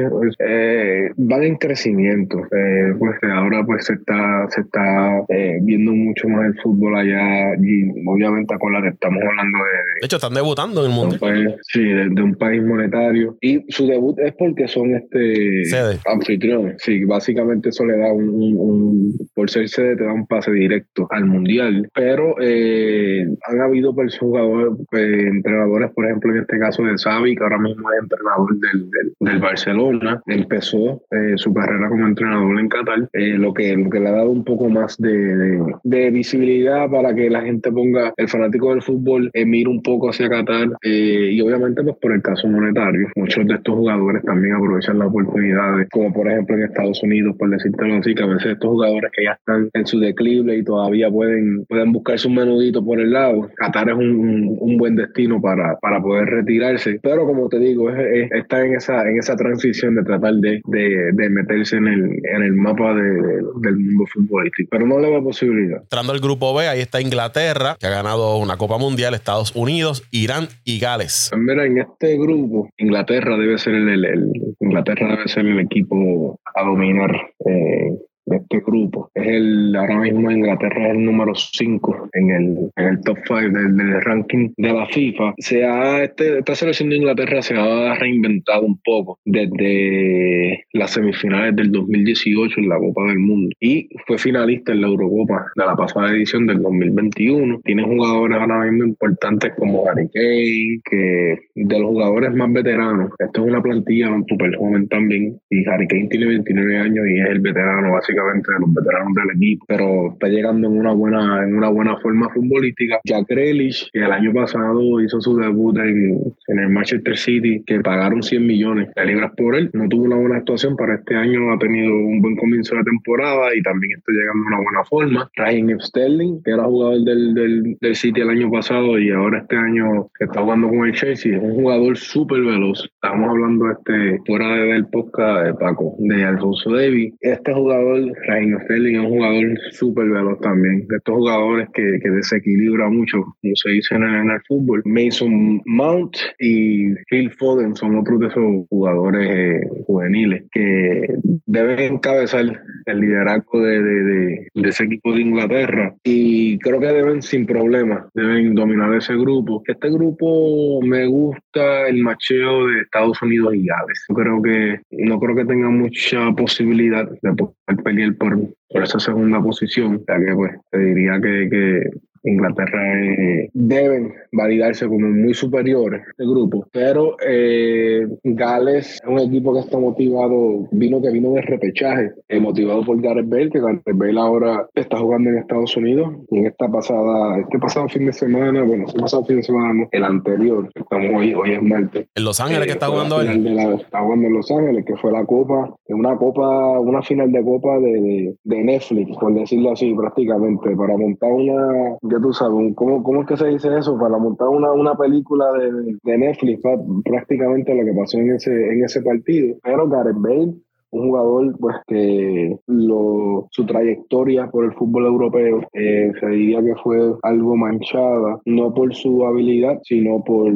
pues, 0.09 0.35
eh, 0.39 1.11
van 1.15 1.43
en 1.43 1.55
crecimiento. 1.55 2.39
Eh, 2.39 2.93
pues 2.97 3.17
ahora 3.23 3.63
pues 3.65 3.85
se 3.85 3.93
está, 3.93 4.47
se 4.49 4.61
está 4.61 5.23
viendo 5.61 5.91
mucho 5.91 6.27
más 6.27 6.45
el 6.47 6.61
fútbol 6.61 6.97
allá 6.97 7.55
y 7.61 7.89
obviamente 8.05 8.55
con 8.59 8.73
la 8.73 8.81
que 8.81 8.89
estamos 8.89 9.21
hablando 9.21 9.57
de... 9.59 10.01
De 10.01 10.05
hecho, 10.05 10.17
están 10.17 10.33
debutando 10.33 10.85
en 10.85 10.91
el 10.91 10.95
mundo. 10.95 11.17
sí, 11.61 11.83
de, 11.83 12.21
un 12.21 12.35
país 12.35 12.63
monetario. 12.63 13.37
Y 13.41 13.65
su 13.71 13.87
debut 13.87 14.19
es 14.19 14.33
porque 14.33 14.67
son 14.67 14.95
este 14.95 15.63
anfitriones. 16.05 16.75
Sí, 16.79 17.03
básicamente 17.03 17.69
eso 17.69 17.85
le 17.85 17.97
da 17.97 18.11
un, 18.11 19.13
por 19.33 19.49
ser 19.49 19.67
sede 19.69 19.95
te 19.95 20.03
da 20.03 20.13
un 20.13 20.27
pase 20.27 20.51
directo 20.51 21.07
al 21.09 21.25
mundial. 21.25 21.89
Pero 21.93 22.35
han 22.37 23.61
habido 23.61 23.93
pues, 23.93 24.17
jugadores, 24.17 24.73
entrenadores, 24.91 25.91
por 25.91 26.05
ejemplo, 26.05 26.33
en 26.33 26.41
este 26.41 26.59
caso 26.59 26.83
de 26.83 26.95
Xavi, 26.97 27.35
que 27.35 27.43
ahora 27.43 27.59
mismo 27.59 27.91
es 27.91 28.03
entrenador 28.03 28.59
del, 28.59 28.89
del 28.89 29.13
Barcelona, 29.39 30.21
empezó 30.25 31.03
eh, 31.11 31.33
su 31.35 31.53
carrera 31.53 31.89
como 31.89 32.07
entrenador 32.07 32.59
en 32.59 32.69
Qatar, 32.69 33.09
eh, 33.13 33.37
lo, 33.37 33.53
que, 33.53 33.75
lo 33.75 33.89
que 33.89 33.99
le 33.99 34.09
ha 34.09 34.13
dado 34.13 34.29
un 34.29 34.43
poco 34.43 34.69
más 34.69 34.97
de, 34.97 35.59
de, 35.83 36.11
visibilidad 36.11 36.89
para 36.89 37.13
que 37.13 37.29
la 37.29 37.41
gente 37.41 37.71
ponga, 37.71 38.13
el 38.17 38.29
fanático 38.29 38.71
del 38.71 38.81
fútbol, 38.81 39.29
eh, 39.33 39.45
mire 39.45 39.69
un 39.69 39.81
poco 39.81 40.09
hacia 40.09 40.29
Qatar 40.29 40.69
y 40.81 41.39
obviamente 41.41 41.83
pues 41.83 41.95
por 42.01 42.13
el 42.13 42.21
caso 42.21 42.47
monetario, 42.47 43.07
muchos 43.15 43.45
de 43.45 43.55
estos 43.55 43.75
jugadores 43.75 44.23
también 44.23 44.55
aprovechan 44.55 44.99
las 44.99 45.09
oportunidades, 45.09 45.87
como 45.91 46.13
por 46.13 46.31
ejemplo 46.31 46.55
en 46.55 46.63
Estados 46.63 47.03
Unidos, 47.03 47.35
por 47.37 47.49
decirte 47.49 47.97
así, 47.97 48.15
que 48.15 48.23
a 48.23 48.27
veces 48.27 48.53
estos 48.53 48.69
jugadores 48.69 49.11
que 49.15 49.25
ya 49.25 49.31
están 49.31 49.69
en 49.73 49.85
su 49.85 49.99
declive 49.99 50.57
y 50.57 50.63
todavía 50.63 51.09
pueden, 51.09 51.65
pueden 51.65 51.91
buscarse 51.91 52.27
un 52.27 52.35
menudito 52.35 52.83
por 52.83 52.99
el 52.99 53.11
lado, 53.11 53.49
Qatar 53.55 53.89
es 53.89 53.95
un, 53.95 54.57
un, 54.59 54.77
buen 54.77 54.95
destino 54.95 55.41
para, 55.41 55.77
para 55.77 56.01
poder 56.01 56.25
retirarse, 56.25 56.99
pero 57.01 57.25
como 57.25 57.49
te 57.49 57.59
digo, 57.59 57.89
es, 57.89 58.31
está 58.31 58.63
en 58.65 58.75
esa, 58.75 59.06
en 59.09 59.17
esa 59.17 59.35
transición 59.35 59.95
de 59.95 60.03
tratar 60.03 60.33
de, 60.35 60.61
de, 60.65 61.29
meterse 61.29 61.77
en 61.77 61.87
el, 61.87 62.03
en 62.35 62.43
el 62.43 62.53
mapa 62.53 62.93
del 62.93 63.77
mundo 63.77 64.05
futbolístico, 64.13 64.69
pero 64.71 64.85
no 64.85 64.99
le 64.99 65.11
da 65.11 65.21
posibilidad. 65.21 65.81
Entrando 65.81 66.13
al 66.13 66.19
grupo 66.19 66.53
B, 66.53 66.67
ahí 66.67 66.81
está 66.81 67.01
Inglaterra, 67.01 67.75
que 67.79 67.87
ha 67.87 67.91
ganado 67.91 68.37
una 68.37 68.57
Copa 68.57 68.77
Mundial, 68.77 69.13
Estados 69.13 69.55
Unidos, 69.55 70.03
Irán 70.11 70.47
y 70.63 70.79
Gales. 70.79 71.29
Pues 71.31 71.41
mira, 71.41 71.65
en 71.65 71.79
este 71.79 72.17
grupo, 72.17 72.69
Inglaterra 72.77 73.37
debe 73.37 73.57
ser 73.57 73.75
el, 73.75 74.05
el, 74.05 74.31
Inglaterra 74.59 75.07
debe 75.15 75.27
ser 75.27 75.45
el 75.45 75.59
equipo 75.59 76.39
a 76.55 76.63
dominar. 76.63 77.11
Eh, 77.45 77.97
de 78.27 78.37
este 78.37 78.59
grupo. 78.59 79.09
Es 79.13 79.27
el, 79.27 79.75
ahora 79.75 79.99
mismo 79.99 80.31
Inglaterra 80.31 80.87
es 80.87 80.95
el 80.95 81.05
número 81.05 81.33
5 81.35 82.09
en 82.13 82.29
el, 82.31 82.71
en 82.75 82.85
el 82.85 83.01
top 83.01 83.17
5 83.25 83.39
del, 83.39 84.01
ranking 84.01 84.49
de 84.57 84.73
la 84.73 84.85
FIFA. 84.87 85.33
Se 85.37 85.65
ha, 85.65 86.03
este, 86.03 86.39
esta 86.39 86.55
selección 86.55 86.89
de 86.89 86.97
Inglaterra 86.97 87.41
se 87.41 87.55
ha 87.55 87.95
reinventado 87.95 88.61
un 88.61 88.79
poco 88.83 89.19
desde 89.25 90.65
la, 90.73 90.87
las 90.87 90.91
semifinales 90.91 91.55
del 91.55 91.71
2018 91.71 92.59
en 92.59 92.69
la 92.69 92.77
Copa 92.77 93.05
del 93.07 93.19
Mundo 93.19 93.55
y 93.59 93.89
fue 94.05 94.17
finalista 94.17 94.71
en 94.71 94.81
la 94.81 94.87
Eurocopa 94.87 95.47
de 95.55 95.65
la 95.65 95.75
pasada 95.75 96.11
edición 96.11 96.47
del 96.47 96.61
2021. 96.61 97.61
Tiene 97.63 97.83
jugadores 97.83 98.37
ahora 98.37 98.65
mismo 98.65 98.85
importantes 98.85 99.53
como 99.57 99.87
Harry 99.87 100.07
Kane, 100.09 100.79
que 100.89 101.39
de 101.55 101.79
los 101.79 101.89
jugadores 101.89 102.33
más 102.33 102.51
veteranos, 102.51 103.11
esto 103.19 103.41
es 103.41 103.47
una 103.47 103.61
plantilla 103.61 104.09
súper 104.27 104.55
joven 104.55 104.87
también 104.87 105.39
y 105.49 105.67
Harry 105.67 105.87
Kane 105.87 106.07
tiene 106.09 106.27
29 106.27 106.77
años 106.77 107.05
y 107.07 107.19
es 107.19 107.29
el 107.29 107.39
veterano 107.39 107.97
de 108.25 108.59
los 108.59 108.73
veteranos 108.73 109.13
del 109.13 109.35
equipo, 109.35 109.65
pero 109.67 110.13
está 110.13 110.27
llegando 110.27 110.67
en 110.67 110.77
una 110.77 110.93
buena, 110.93 111.43
en 111.43 111.55
una 111.55 111.69
buena 111.69 111.97
forma 111.97 112.29
futbolística. 112.29 112.99
Jack 113.05 113.27
Grealish, 113.27 113.89
que 113.91 113.99
el 113.99 114.11
año 114.11 114.33
pasado 114.33 115.01
hizo 115.01 115.21
su 115.21 115.37
debut 115.37 115.77
en, 115.77 116.19
en 116.47 116.59
el 116.59 116.69
Manchester 116.69 117.17
City, 117.17 117.63
que 117.65 117.79
pagaron 117.79 118.23
100 118.23 118.45
millones 118.45 118.89
de 118.95 119.05
libras 119.05 119.31
por 119.35 119.55
él, 119.55 119.69
no 119.73 119.87
tuvo 119.87 120.05
una 120.05 120.17
buena 120.17 120.37
actuación, 120.37 120.75
para 120.75 120.95
este 120.95 121.15
año 121.15 121.53
ha 121.53 121.59
tenido 121.59 121.93
un 121.93 122.21
buen 122.21 122.35
comienzo 122.35 122.75
de 122.75 122.83
temporada 122.83 123.55
y 123.55 123.61
también 123.61 123.97
está 123.97 124.11
llegando 124.11 124.43
a 124.43 124.47
una 124.47 124.57
buena 124.57 124.83
forma. 124.83 125.31
Ryan 125.35 125.79
Sterling, 125.79 126.41
que 126.43 126.51
era 126.51 126.63
jugador 126.63 127.03
del, 127.03 127.33
del, 127.33 127.77
del 127.79 127.95
City 127.95 128.21
el 128.21 128.29
año 128.29 128.51
pasado 128.51 128.97
y 128.99 129.11
ahora 129.11 129.39
este 129.39 129.55
año 129.55 130.07
está 130.19 130.41
jugando 130.41 130.69
con 130.69 130.85
el 130.85 130.93
Chelsea, 130.93 131.37
es 131.37 131.43
un 131.43 131.55
jugador 131.55 131.97
súper 131.97 132.41
veloz. 132.41 132.83
Estamos 132.85 133.29
hablando 133.29 133.71
este 133.71 134.19
fuera 134.25 134.55
del 134.55 134.85
podcast 134.87 135.45
de 135.45 135.53
Paco, 135.53 135.95
de 135.99 136.23
Alfonso 136.23 136.71
Davis. 136.73 137.13
Este 137.21 137.53
jugador, 137.53 138.06
Ryan 138.27 138.59
Sterling, 138.63 138.95
es 138.95 139.01
un 139.01 139.09
jugador 139.09 139.59
súper 139.71 140.09
veloz 140.09 140.39
también. 140.41 140.87
De 140.87 140.97
estos 140.97 141.15
jugadores 141.15 141.69
que, 141.73 141.99
que 142.01 142.09
desequilibra 142.09 142.89
mucho, 142.89 143.23
como 143.41 143.55
se 143.55 143.71
dice 143.71 143.95
en 143.95 144.03
el, 144.03 144.41
fútbol. 144.47 144.81
Mason 144.85 145.61
Mount 145.65 146.15
y 146.39 146.93
Phil 147.09 147.31
Foden 147.31 147.75
son 147.75 147.97
otros 147.97 148.19
de 148.19 148.27
esos 148.27 148.67
jugadores 148.69 149.29
eh, 149.29 149.67
juveniles 149.85 150.43
que 150.51 151.07
deben 151.45 151.79
encabezar 151.79 152.61
el 152.85 152.99
liderazgo 152.99 153.61
de, 153.61 153.81
de, 153.81 154.47
de, 154.53 154.69
ese 154.69 154.85
equipo 154.85 155.13
de 155.13 155.21
Inglaterra 155.21 155.95
y 156.03 156.57
creo 156.59 156.79
que 156.79 156.87
deben 156.87 157.21
sin 157.21 157.45
problema, 157.45 158.07
deben 158.13 158.53
dominar 158.53 158.93
ese 158.95 159.15
grupo. 159.15 159.63
Este 159.65 159.89
grupo 159.89 160.81
me 160.81 161.05
gusta 161.07 161.87
el 161.87 162.01
macheo 162.01 162.67
de 162.67 162.81
Estados 162.81 163.21
Unidos 163.21 163.55
y 163.55 163.65
Gales. 163.65 164.05
Yo 164.09 164.15
creo 164.15 164.41
que 164.41 164.79
no 164.91 165.19
creo 165.19 165.35
que 165.35 165.45
tenga 165.45 165.69
mucha 165.69 166.31
posibilidad 166.35 167.09
de 167.09 167.33
poder 167.33 167.83
por 168.17 168.83
esa 168.83 168.99
segunda 168.99 169.41
posición, 169.41 170.03
ya 170.07 170.19
que 170.19 170.33
pues 170.35 170.55
te 170.71 170.77
diría 170.77 171.19
que, 171.21 171.49
que 171.49 171.89
Inglaterra 172.23 173.03
eh, 173.03 173.49
deben 173.53 174.13
validarse 174.31 174.87
como 174.87 175.07
muy 175.07 175.33
superiores 175.33 176.01
de 176.17 176.25
grupo, 176.25 176.67
pero 176.71 177.17
eh, 177.25 178.07
Gales 178.23 178.95
es 178.95 179.01
un 179.07 179.19
equipo 179.19 179.53
que 179.53 179.59
está 179.59 179.77
motivado, 179.77 180.67
vino 180.71 181.01
que 181.01 181.11
vino 181.11 181.31
de 181.31 181.41
repechaje, 181.41 182.11
eh, 182.29 182.39
motivado 182.39 182.83
por 182.83 183.01
Gareth 183.01 183.29
Bale, 183.29 183.49
que 183.49 183.59
Gareth 183.59 183.81
Bale 183.93 184.19
ahora 184.19 184.67
está 184.75 184.97
jugando 184.97 185.29
en 185.29 185.37
Estados 185.37 185.75
Unidos 185.77 186.13
y 186.31 186.39
en 186.39 186.47
esta 186.47 186.69
pasada, 186.69 187.39
este 187.39 187.59
pasado 187.59 187.87
fin 187.89 188.05
de 188.05 188.13
semana, 188.13 188.63
bueno, 188.63 188.85
este 188.87 188.99
pasado 188.99 189.25
fin 189.25 189.37
de 189.37 189.43
semana, 189.43 189.87
el 189.91 190.03
anterior, 190.03 190.69
estamos 190.73 191.11
hoy, 191.15 191.33
hoy 191.33 191.51
es 191.51 191.61
martes. 191.61 192.07
En 192.15 192.23
Los 192.23 192.39
Ángeles 192.39 192.65
que 192.65 192.73
está 192.73 192.87
jugando 192.87 193.21
él. 193.21 193.47
está 193.79 194.01
jugando 194.01 194.27
en 194.27 194.33
Los 194.33 194.51
Ángeles, 194.51 194.85
que 194.85 194.95
fue 194.97 195.11
la 195.11 195.25
copa, 195.25 195.73
una 195.87 196.15
copa, 196.17 196.79
una 196.79 197.01
final 197.01 197.31
de 197.31 197.43
copa 197.43 197.79
de, 197.79 198.35
de 198.43 198.63
Netflix, 198.63 199.17
por 199.17 199.33
decirlo 199.33 199.71
así, 199.71 199.93
prácticamente, 199.93 200.75
para 200.75 200.97
montar 200.97 201.31
una 201.31 201.97
ya 202.09 202.19
tú 202.19 202.33
sabes, 202.33 202.73
¿cómo, 202.75 203.03
¿cómo 203.03 203.21
es 203.21 203.27
que 203.27 203.37
se 203.37 203.47
dice 203.47 203.77
eso? 203.77 203.97
Para 203.97 204.17
montar 204.17 204.49
una, 204.49 204.71
una 204.71 204.95
película 204.95 205.51
de, 205.53 205.97
de 206.03 206.17
Netflix, 206.17 206.61
prácticamente 207.03 207.73
lo 207.75 207.85
que 207.85 207.93
pasó 207.93 208.17
en 208.17 208.33
ese, 208.33 208.51
en 208.51 208.83
ese 208.83 209.01
partido. 209.01 209.57
Pero 209.63 209.87
Gareth 209.87 210.17
Bale 210.19 210.53
un 210.91 211.09
jugador 211.09 211.55
pues 211.59 211.75
que 211.87 212.57
lo, 212.67 213.47
su 213.51 213.65
trayectoria 213.65 214.49
por 214.49 214.65
el 214.65 214.73
fútbol 214.73 215.05
europeo 215.05 215.61
eh, 215.73 216.11
se 216.19 216.27
diría 216.27 216.63
que 216.63 216.75
fue 216.83 217.13
algo 217.23 217.55
manchada, 217.55 218.39
no 218.45 218.73
por 218.73 218.93
su 218.95 219.25
habilidad, 219.25 219.79
sino 219.83 220.23
por, 220.23 220.53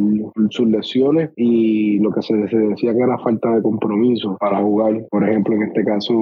sus 0.50 0.68
lesiones 0.68 1.32
y 1.36 2.00
lo 2.00 2.12
que 2.12 2.22
se, 2.22 2.36
decía 2.36 2.94
que 2.94 3.02
era 3.02 3.18
falta 3.20 3.56
de 3.56 3.62
compromiso 3.62 4.38
para 4.40 4.62
jugar, 4.62 5.06
por 5.10 5.28
ejemplo, 5.28 5.56
en 5.56 5.64
este 5.64 5.84
caso 5.84 6.14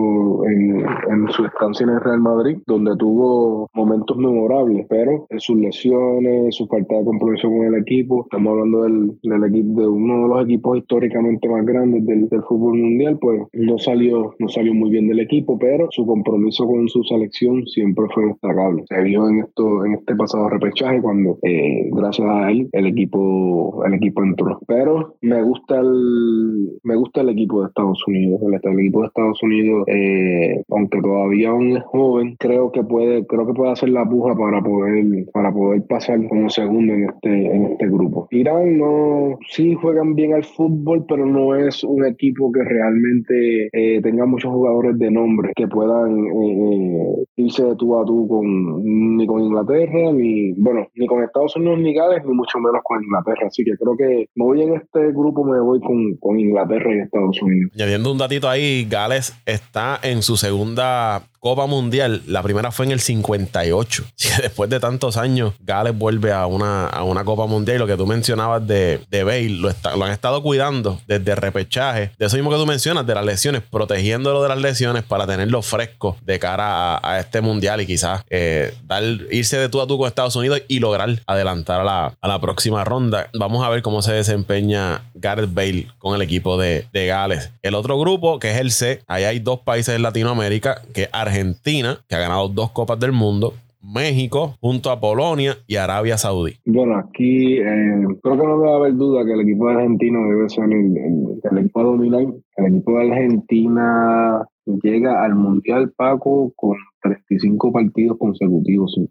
en, 0.46 0.80
en 0.82 1.28
su 1.30 1.46
estancia 1.46 1.84
en 1.84 1.92
el 1.92 2.02
Real 2.02 2.20
Madrid, 2.20 2.58
donde 2.66 2.96
tuvo 2.98 3.70
momentos 3.74 4.18
memorables, 4.18 4.86
pero 4.90 5.26
en 5.30 5.40
sus 5.40 5.58
lesiones, 5.58 6.56
su 6.56 6.68
falta 6.68 6.96
de 6.96 7.06
compromiso 7.06 7.50
con 7.50 7.66
el 7.66 7.76
equipo, 7.76 8.24
estamos 8.24 8.52
hablando 8.52 8.84
del, 8.84 9.20
del 9.24 9.44
equipo 9.44 9.82
de 9.82 9.88
uno 9.88 10.24
de 10.24 10.28
los 10.30 10.44
equipos 10.44 10.78
históricamente 10.78 11.50
más 11.50 11.66
grandes 11.66 12.06
del, 12.06 12.30
del 12.30 12.44
fútbol 12.44 12.78
mundial, 12.78 13.18
pues 13.20 13.42
no 13.54 13.78
salió 13.78 13.99
no 14.00 14.48
salió 14.48 14.74
muy 14.74 14.90
bien 14.90 15.08
del 15.08 15.20
equipo, 15.20 15.58
pero 15.58 15.88
su 15.92 16.06
compromiso 16.06 16.66
con 16.66 16.88
su 16.88 17.04
selección 17.04 17.66
siempre 17.68 18.06
fue 18.14 18.28
destacable. 18.28 18.84
Se 18.88 19.02
vio 19.02 19.28
en 19.30 19.40
esto, 19.40 19.86
en 19.86 19.94
este 19.94 20.16
pasado 20.16 20.50
repechaje 20.50 21.02
cuando, 21.02 21.38
eh, 21.44 21.90
gracias 21.92 22.28
a 22.30 22.52
él, 22.52 22.70
el 22.72 22.88
equipo, 22.88 23.84
el 23.86 23.94
equipo 23.96 24.24
entró. 24.24 24.60
Pero 24.68 25.16
me 25.22 25.42
gusta 25.42 25.80
el, 25.80 26.80
me 26.84 26.96
gusta 26.96 27.22
el 27.22 27.30
equipo 27.30 27.62
de 27.62 27.68
Estados 27.68 28.02
Unidos. 28.08 28.42
El, 28.42 28.80
equipo 28.80 29.02
de 29.02 29.08
Estados 29.08 29.44
Unidos, 29.44 29.84
eh, 29.88 30.64
aunque 30.70 31.02
todavía 31.02 31.50
aún 31.50 31.78
es 31.78 31.84
joven, 31.84 32.36
creo 32.40 32.72
que 32.72 32.84
puede, 32.84 33.26
creo 33.26 33.48
que 33.48 33.54
puede 33.54 33.72
hacer 33.72 33.90
la 33.90 34.08
puja 34.08 34.36
para 34.36 34.62
poder, 34.62 35.26
para 35.34 35.52
poder 35.52 35.84
pasar 35.88 36.28
como 36.28 36.50
segundo 36.50 36.94
en 36.94 37.06
este, 37.06 37.56
en 37.56 37.66
este 37.66 37.88
grupo. 37.88 38.28
Irán 38.32 38.78
no, 38.78 39.38
sí 39.50 39.76
juegan 39.76 40.16
bien 40.16 40.34
al 40.34 40.44
fútbol, 40.44 41.06
pero 41.08 41.26
no 41.26 41.56
es 41.56 41.84
un 41.84 42.06
equipo 42.06 42.52
que 42.52 42.64
realmente 42.64 43.70
eh, 43.72 43.89
tenga 44.02 44.26
muchos 44.26 44.52
jugadores 44.52 44.98
de 44.98 45.12
nombre 45.12 45.52
que 45.56 45.68
puedan 45.68 46.18
eh, 46.18 47.22
eh, 47.22 47.26
irse 47.38 47.64
de 47.64 47.76
tú 47.76 48.00
a 48.00 48.06
tú 48.06 48.28
con 48.28 48.84
ni 49.18 49.26
con 49.28 49.42
Inglaterra, 49.42 50.12
ni 50.14 50.54
bueno, 50.54 50.88
ni 50.96 51.08
con 51.08 51.24
Estados 51.24 51.56
Unidos 51.56 51.80
ni 51.80 51.94
Gales, 51.94 52.24
ni 52.26 52.34
mucho 52.34 52.60
menos 52.60 52.82
con 52.84 53.04
Inglaterra. 53.04 53.48
Así 53.48 53.64
que 53.64 53.72
creo 53.78 53.96
que 53.98 54.28
me 54.36 54.46
voy 54.46 54.62
en 54.62 54.76
este 54.76 55.12
grupo, 55.12 55.44
me 55.44 55.60
voy 55.60 55.80
con, 55.82 56.16
con 56.18 56.40
Inglaterra 56.40 56.96
y 56.96 57.00
Estados 57.00 57.42
Unidos. 57.42 57.72
Añadiendo 57.76 58.12
un 58.12 58.18
datito 58.18 58.50
ahí, 58.50 58.88
Gales 58.90 59.34
está 59.46 60.00
en 60.04 60.22
su 60.22 60.38
segunda 60.38 61.29
Copa 61.40 61.66
Mundial, 61.66 62.22
la 62.28 62.44
primera 62.44 62.72
fue 62.72 62.86
en 62.86 62.92
el 62.92 63.00
58. 63.00 64.04
Y 64.40 64.42
después 64.42 64.70
de 64.70 64.80
tantos 64.80 65.18
años, 65.18 65.54
Gales 65.60 65.98
vuelve 65.98 66.32
a 66.32 66.46
una, 66.46 66.88
a 66.88 67.04
una 67.04 67.24
Copa 67.24 67.46
Mundial. 67.46 67.78
Y 67.78 67.80
lo 67.80 67.88
que 67.88 67.98
tú 67.98 68.06
mencionabas 68.06 68.66
de, 68.66 69.02
de 69.10 69.24
Bale, 69.24 69.50
lo, 69.50 69.70
lo 69.98 70.06
han 70.06 70.12
estado 70.12 70.42
cuidando 70.44 71.00
desde 71.08 71.36
repechaje. 71.36 72.12
De 72.18 72.26
eso 72.26 72.36
mismo 72.36 72.52
que 72.52 72.58
tú 72.58 72.66
mencionas, 72.66 73.08
de 73.08 73.16
las 73.16 73.26
lesiones, 73.26 73.64
protegiéndolo 73.70 74.44
de 74.44 74.50
las 74.50 74.60
lesiones 74.60 75.04
para 75.04 75.26
tenerlo 75.26 75.62
fresco 75.62 76.18
de 76.22 76.40
cara 76.40 77.00
a, 77.02 77.20
este 77.20 77.42
Mundial 77.42 77.82
y 77.82 77.88
quizás 77.88 78.24
eh, 78.30 78.74
dar, 78.86 79.04
irse 79.32 79.58
de 79.58 79.70
tú 79.70 79.82
a 79.82 79.88
tú 79.88 79.98
con 79.98 80.08
Estados 80.08 80.36
Unidos 80.36 80.62
y 80.68 80.80
lograr 80.80 81.22
adelantar 81.26 81.82
a 81.82 81.84
la, 81.84 82.14
a 82.20 82.28
la 82.28 82.40
próxima 82.40 82.84
ronda. 82.84 83.30
Vamos 83.34 83.66
a 83.66 83.70
ver 83.70 83.82
cómo 83.82 84.02
se 84.02 84.14
desempeña 84.14 85.04
Gareth 85.16 85.54
Bale 85.54 85.88
con 85.98 86.16
el 86.16 86.22
equipo 86.22 86.58
de, 86.58 86.86
de 86.92 87.08
Gales. 87.08 87.52
El 87.62 87.76
otro 87.76 88.00
grupo, 88.00 88.40
que 88.40 88.52
es 88.52 88.58
el 88.58 88.72
C, 88.72 89.02
ahí 89.08 89.24
hay 89.24 89.40
dos 89.40 89.60
países 89.62 89.96
en 89.96 90.02
Latinoamérica, 90.02 90.82
que 90.94 91.10
Argentina, 91.30 91.98
que 92.08 92.16
ha 92.16 92.20
ganado 92.20 92.50
dos 92.50 92.72
Copas 92.72 93.00
del 93.00 93.12
Mundo, 93.12 93.54
México, 93.82 94.56
junto 94.60 94.92
a 94.92 95.00
Polonia 95.00 95.56
y 95.68 95.78
Arabia 95.78 96.18
Saudí. 96.18 96.56
Bueno, 96.66 96.98
aquí 96.98 97.58
eh, 97.58 98.08
creo 98.22 98.38
que 98.38 98.46
no 98.46 98.60
debe 98.60 98.74
haber 98.74 98.96
duda 98.96 99.26
que 99.26 99.34
el 99.34 99.42
equipo 99.42 99.68
de 99.70 99.76
Argentina 99.76 100.20
debe 100.28 100.50
ser 100.50 100.66
el, 100.66 100.98
el, 100.98 101.58
equipo 101.58 101.84
dominar. 101.84 102.26
El 102.58 102.66
equipo 102.66 103.00
de 103.00 103.12
Argentina 103.12 104.46
llega 104.84 105.24
al 105.24 105.36
Mundial 105.36 105.92
Paco 105.96 106.52
con 106.56 106.78
35 107.02 107.72
partidos 107.72 108.18
consecutivos 108.18 108.94
sin. 108.94 109.10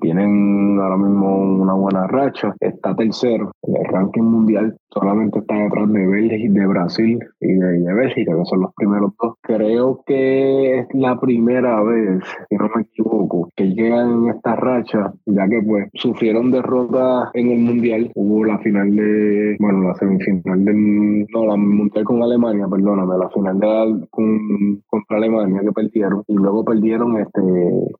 Tienen 0.00 0.78
ahora 0.80 0.96
mismo 0.96 1.62
una 1.62 1.74
buena 1.74 2.06
racha. 2.06 2.54
Está 2.60 2.94
tercero 2.94 3.52
en 3.62 3.76
el 3.76 3.84
ranking 3.84 4.22
mundial. 4.22 4.76
Solamente 4.90 5.38
está 5.40 5.54
detrás 5.54 5.92
de 5.92 6.06
Bélgica, 6.06 6.60
de 6.60 6.66
Brasil 6.66 7.18
y 7.40 7.52
de, 7.52 7.94
Bélgica, 7.94 8.34
que 8.36 8.44
son 8.44 8.62
los 8.62 8.74
primeros 8.74 9.12
dos. 9.20 9.34
Creo 9.42 10.02
que 10.06 10.80
es 10.80 10.86
la 10.94 11.20
primera 11.20 11.82
vez, 11.82 12.24
si 12.48 12.56
no 12.56 12.70
me 12.74 12.82
equivoco, 12.82 13.48
que 13.54 13.66
llegan 13.74 14.24
en 14.24 14.30
esta 14.30 14.56
racha, 14.56 15.12
ya 15.26 15.48
que 15.48 15.62
pues 15.62 15.88
sufrieron 15.94 16.50
derrota 16.50 17.30
en 17.34 17.50
el 17.50 17.58
mundial. 17.58 18.10
Hubo 18.14 18.44
la 18.44 18.58
final 18.58 18.94
de, 18.96 19.56
bueno, 19.60 19.88
la 19.88 19.94
semifinal 19.94 20.64
del, 20.64 21.26
no, 21.32 21.46
la 21.46 21.56
mundial 21.56 22.04
con 22.04 22.22
Alemania, 22.22 22.66
perdóname, 22.68 23.18
la 23.18 23.28
final 23.30 23.58
de 23.58 24.06
con, 24.10 24.82
contra 24.86 25.18
Alemania 25.18 25.60
que 25.60 25.72
perdieron 25.72 26.22
y 26.26 26.34
luego 26.34 26.64
perdieron 26.64 27.17
este, 27.20 27.40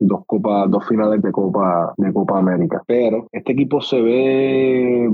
dos 0.01 0.25
copas, 0.27 0.71
dos 0.71 0.87
finales 0.87 1.23
de 1.23 1.33
Copa, 1.33 1.93
de 1.97 2.13
Copa 2.13 2.39
América. 2.39 2.83
Pero 2.87 3.27
este 3.33 3.53
equipo 3.53 3.81
se 3.81 4.01
ve 4.01 5.11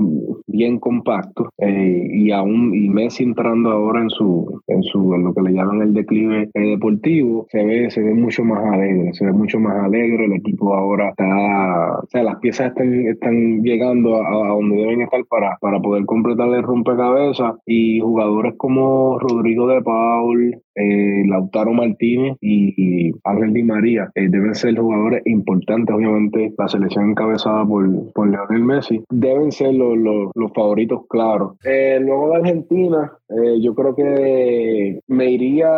bien 0.47 0.79
compacto 0.79 1.49
eh, 1.57 2.07
y 2.11 2.31
aún 2.31 2.73
y 2.73 2.89
Messi 2.89 3.23
entrando 3.23 3.71
ahora 3.71 4.01
en 4.01 4.09
su, 4.09 4.61
en 4.67 4.83
su, 4.83 5.13
en 5.13 5.23
lo 5.25 5.33
que 5.33 5.41
le 5.41 5.53
llaman 5.53 5.81
el 5.81 5.93
declive 5.93 6.49
eh, 6.53 6.69
deportivo, 6.69 7.47
se 7.49 7.63
ve, 7.63 7.89
se 7.89 8.01
ve 8.01 8.13
mucho 8.13 8.43
más 8.43 8.63
alegre, 8.65 9.13
se 9.13 9.25
ve 9.25 9.33
mucho 9.33 9.59
más 9.59 9.83
alegre. 9.83 10.25
El 10.25 10.33
equipo 10.33 10.73
ahora 10.73 11.09
está, 11.09 11.99
o 11.99 12.07
sea, 12.07 12.23
las 12.23 12.37
piezas 12.39 12.67
están, 12.67 13.07
están 13.07 13.61
llegando 13.63 14.15
a, 14.15 14.47
donde 14.49 14.77
deben 14.77 15.01
estar 15.01 15.23
para, 15.25 15.57
para 15.59 15.79
poder 15.79 16.05
completar 16.05 16.49
el 16.49 16.63
rompecabezas 16.63 17.55
y 17.65 17.99
jugadores 17.99 18.53
como 18.57 19.19
Rodrigo 19.19 19.67
de 19.67 19.81
Paul, 19.81 20.61
eh, 20.75 21.23
Lautaro 21.27 21.73
Martínez 21.73 22.37
y, 22.41 23.11
Ángel 23.23 23.53
Di 23.53 23.63
María 23.63 23.94
eh, 23.97 24.27
deben 24.29 24.55
ser 24.55 24.77
jugadores 24.77 25.21
importantes, 25.25 25.95
obviamente 25.95 26.53
la 26.57 26.67
selección 26.67 27.11
encabezada 27.11 27.65
por, 27.65 28.11
por 28.13 28.29
Leonel 28.29 28.63
Messi, 28.63 29.03
deben 29.09 29.51
ser 29.51 29.73
los, 29.73 29.97
los, 29.97 30.53
favoritos 30.53 31.01
claros. 31.09 31.57
Eh, 31.63 31.99
luego 32.01 32.29
de 32.29 32.35
Argentina, 32.37 33.11
eh, 33.29 33.59
yo 33.61 33.73
creo 33.73 33.95
que 33.95 34.99
me 35.07 35.31
iría 35.31 35.69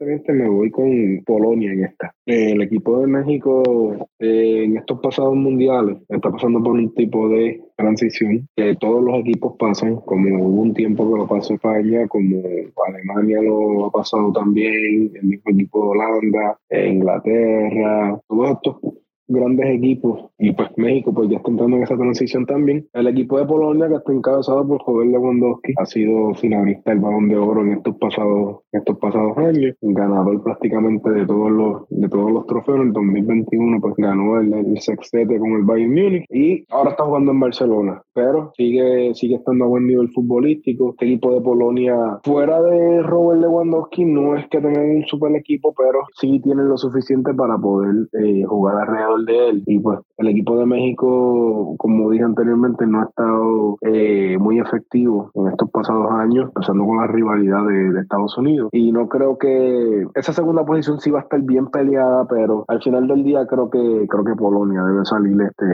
me 0.00 0.48
voy 0.48 0.70
con 0.70 1.22
Polonia 1.24 1.72
en 1.72 1.84
esta. 1.84 2.14
El 2.24 2.62
equipo 2.62 3.00
de 3.00 3.06
México 3.06 4.08
eh, 4.18 4.64
en 4.64 4.76
estos 4.76 5.00
pasados 5.00 5.34
mundiales 5.34 5.98
está 6.08 6.30
pasando 6.30 6.62
por 6.62 6.72
un 6.72 6.94
tipo 6.94 7.28
de 7.28 7.60
transición 7.76 8.48
que 8.56 8.76
todos 8.76 9.02
los 9.02 9.20
equipos 9.20 9.56
pasan, 9.58 9.96
como 9.96 10.42
hubo 10.42 10.62
un 10.62 10.74
tiempo 10.74 11.10
que 11.10 11.18
lo 11.18 11.26
pasó 11.26 11.54
España, 11.54 12.08
como 12.08 12.42
Alemania 12.88 13.42
lo 13.42 13.86
ha 13.86 13.90
pasado 13.90 14.32
también, 14.32 15.12
el 15.14 15.22
mismo 15.22 15.50
equipo 15.50 15.82
de 15.82 15.88
Holanda, 15.90 16.58
Inglaterra, 16.70 18.20
todos 18.26 18.50
estos 18.52 18.99
grandes 19.30 19.66
equipos 19.76 20.30
y 20.38 20.52
pues 20.52 20.68
México 20.76 21.12
pues 21.12 21.28
ya 21.28 21.36
está 21.36 21.50
entrando 21.50 21.76
en 21.76 21.82
esa 21.82 21.96
transición 21.96 22.46
también. 22.46 22.86
El 22.92 23.06
equipo 23.06 23.38
de 23.38 23.46
Polonia 23.46 23.88
que 23.88 23.94
está 23.94 24.12
encabezado 24.12 24.66
por 24.66 24.82
Joel 24.82 25.12
Lewandowski 25.12 25.74
ha 25.78 25.86
sido 25.86 26.34
finalista 26.34 26.90
del 26.90 27.00
Balón 27.00 27.28
de 27.28 27.36
Oro 27.36 27.62
en 27.62 27.72
estos 27.72 27.96
pasados 27.96 28.60
estos 28.72 28.98
pasados 28.98 29.36
años, 29.38 29.76
ganador 29.80 30.42
prácticamente 30.42 31.10
de 31.10 31.26
todos 31.26 31.50
los 31.50 31.88
de 31.90 32.08
todos 32.08 32.30
los 32.32 32.46
trofeos. 32.46 32.80
En 32.80 32.86
el 32.88 32.92
2021 32.92 33.80
pues 33.80 33.94
ganó 33.96 34.40
el, 34.40 34.52
el 34.52 34.80
sextete 34.80 35.38
con 35.38 35.52
el 35.52 35.62
Bayern 35.62 35.94
Múnich 35.94 36.24
y 36.30 36.64
ahora 36.70 36.90
está 36.90 37.04
jugando 37.04 37.32
en 37.32 37.40
Barcelona, 37.40 38.02
pero 38.14 38.52
sigue 38.56 39.14
sigue 39.14 39.36
estando 39.36 39.64
a 39.64 39.68
buen 39.68 39.86
nivel 39.86 40.08
futbolístico. 40.10 40.90
Este 40.90 41.06
equipo 41.06 41.32
de 41.34 41.40
Polonia 41.40 41.94
fuera 42.24 42.60
de 42.62 43.02
Robert 43.02 43.40
Lewandowski 43.40 44.04
no 44.04 44.36
es 44.36 44.48
que 44.48 44.60
tengan 44.60 44.90
un 44.90 45.04
super 45.06 45.34
equipo, 45.36 45.74
pero 45.76 46.00
sí 46.20 46.40
tienen 46.40 46.68
lo 46.68 46.76
suficiente 46.76 47.34
para 47.34 47.58
poder 47.58 48.08
eh, 48.12 48.44
jugar 48.44 48.76
alrededor 48.76 49.19
de 49.24 49.48
él. 49.48 49.62
Y 49.66 49.78
pues 49.78 50.00
el 50.16 50.28
equipo 50.28 50.58
de 50.58 50.66
México, 50.66 51.74
como 51.78 52.10
dije 52.10 52.24
anteriormente, 52.24 52.86
no 52.86 53.00
ha 53.00 53.04
estado 53.04 53.78
eh, 53.82 54.36
muy 54.38 54.58
efectivo 54.58 55.30
en 55.34 55.48
estos 55.48 55.70
pasados 55.70 56.10
años, 56.12 56.48
empezando 56.48 56.84
con 56.84 56.98
la 56.98 57.06
rivalidad 57.06 57.66
de, 57.66 58.00
Estados 58.00 58.36
Unidos. 58.38 58.70
Y 58.72 58.92
no 58.92 59.08
creo 59.08 59.38
que 59.38 60.06
esa 60.14 60.32
segunda 60.32 60.64
posición 60.64 61.00
sí 61.00 61.10
va 61.10 61.20
a 61.20 61.22
estar 61.22 61.40
bien 61.42 61.66
peleada, 61.66 62.26
pero 62.28 62.64
al 62.66 62.82
final 62.82 63.06
del 63.06 63.22
día 63.22 63.46
creo 63.46 63.70
que 63.70 64.06
creo 64.08 64.24
que 64.24 64.34
Polonia 64.34 64.82
debe 64.82 65.04
salir 65.04 65.36
este 65.42 65.64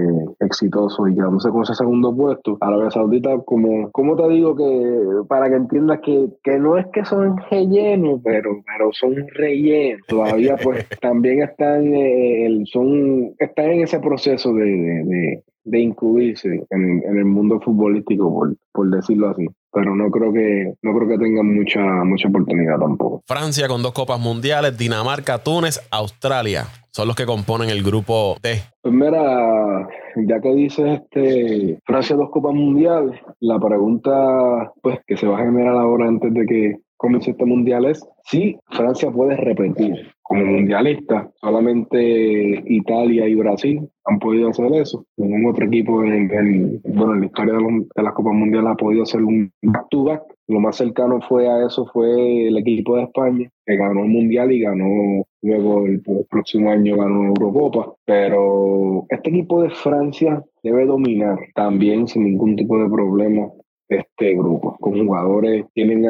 exitoso 0.41 1.07
y 1.07 1.15
quedándose 1.15 1.51
con 1.51 1.63
ese 1.63 1.75
segundo 1.75 2.15
puesto. 2.15 2.59
Arabia 2.61 2.91
Saudita, 2.91 3.39
como, 3.45 3.91
como 3.93 4.17
te 4.17 4.29
digo, 4.29 4.57
que 4.57 5.23
para 5.29 5.49
que 5.49 5.57
entiendas 5.57 6.01
que, 6.01 6.29
que 6.43 6.59
no 6.59 6.77
es 6.77 6.87
que 6.93 7.05
son 7.05 7.37
rellenos, 7.51 8.21
pero, 8.25 8.51
pero 8.67 8.91
son 8.93 9.15
rellenos. 9.35 10.07
Todavía 10.09 10.57
pues 10.63 10.87
también 11.01 11.43
están, 11.43 11.95
eh, 11.95 12.65
son 12.73 13.35
están 13.39 13.71
en 13.71 13.83
ese 13.83 13.99
proceso 14.01 14.53
de, 14.53 14.65
de, 14.65 15.43
de, 15.65 15.79
incluirse 15.79 16.65
en, 16.71 17.03
el 17.05 17.25
mundo 17.25 17.61
futbolístico, 17.61 18.33
por, 18.33 18.57
por, 18.73 18.91
decirlo 18.91 19.31
así. 19.31 19.47
Pero 19.73 19.95
no 19.95 20.11
creo 20.11 20.33
que 20.33 20.75
no 20.83 20.97
creo 20.97 21.09
que 21.09 21.19
tengan 21.19 21.55
mucha 21.55 21.81
mucha 22.05 22.29
oportunidad 22.29 22.79
tampoco. 22.79 23.23
Francia 23.27 23.69
con 23.69 23.83
dos 23.83 23.93
copas 23.93 24.19
mundiales, 24.19 24.77
Dinamarca, 24.79 25.43
Túnez, 25.43 25.81
Australia 25.91 26.67
son 26.97 27.09
los 27.09 27.17
que 27.17 27.27
componen 27.27 27.69
el 27.69 27.83
grupo 27.83 28.39
D. 28.43 28.63
Pues 28.81 28.95
mira, 28.95 29.87
ya 30.17 30.41
que 30.41 30.55
dices 30.55 31.03
este 31.03 31.79
Francia 31.85 32.17
dos 32.17 32.31
copas 32.31 32.55
mundiales, 32.55 33.21
la 33.41 33.61
pregunta 33.61 34.73
pues 34.81 35.01
que 35.07 35.19
se 35.19 35.27
va 35.27 35.37
a 35.37 35.45
generar 35.45 35.77
ahora 35.77 36.09
antes 36.09 36.33
de 36.33 36.47
que 36.47 36.77
comience 36.97 37.31
este 37.31 37.45
mundial 37.45 37.85
es 37.87 38.07
si 38.25 38.59
Francia 38.71 39.11
puede 39.11 39.37
repetir 39.37 39.95
como 40.29 40.45
mundialista. 40.45 41.31
Solamente 41.37 42.63
Italia 42.67 43.29
y 43.29 43.35
Brasil 43.35 43.89
han 44.05 44.19
podido 44.19 44.49
hacer 44.49 44.73
eso. 44.75 45.05
Ningún 45.17 45.47
otro 45.47 45.67
equipo 45.67 46.03
en, 46.03 46.81
bueno, 46.85 47.15
en 47.15 47.21
la 47.21 47.27
historia 47.27 47.55
de, 47.55 48.03
la 48.03 48.13
Copa 48.13 48.33
Mundial 48.33 48.67
ha 48.67 48.75
podido 48.75 49.05
hacer 49.05 49.23
un 49.23 49.53
back-to-back. 49.63 50.23
Lo 50.49 50.61
más 50.61 50.77
cercano 50.77 51.21
fue 51.29 51.49
a 51.49 51.67
eso 51.67 51.87
fue 51.87 52.49
el 52.49 52.57
equipo 52.57 52.97
de 52.97 53.05
España, 53.05 53.51
que 53.65 53.77
ganó 53.77 54.03
el 54.03 54.11
Mundial 54.11 54.53
y 54.53 54.61
ganó 54.61 55.25
luego 55.43 55.87
el, 55.87 56.03
el 56.07 56.27
próximo 56.31 56.71
año 56.71 56.97
ganó 56.97 57.27
Eurocopa. 57.27 57.95
Pero 58.05 59.07
este 59.09 59.31
equipo 59.31 59.63
de 59.63 59.71
Francia 59.71 60.43
debe 60.63 60.87
dominar 60.87 61.39
también 61.55 62.07
sin 62.09 62.25
ningún 62.25 62.57
tipo 62.57 62.79
de 62.79 62.89
problema 62.89 63.49
este 63.89 64.35
grupo, 64.35 64.77
con 64.81 65.07
jugadores, 65.07 65.67
tienen 65.73 66.05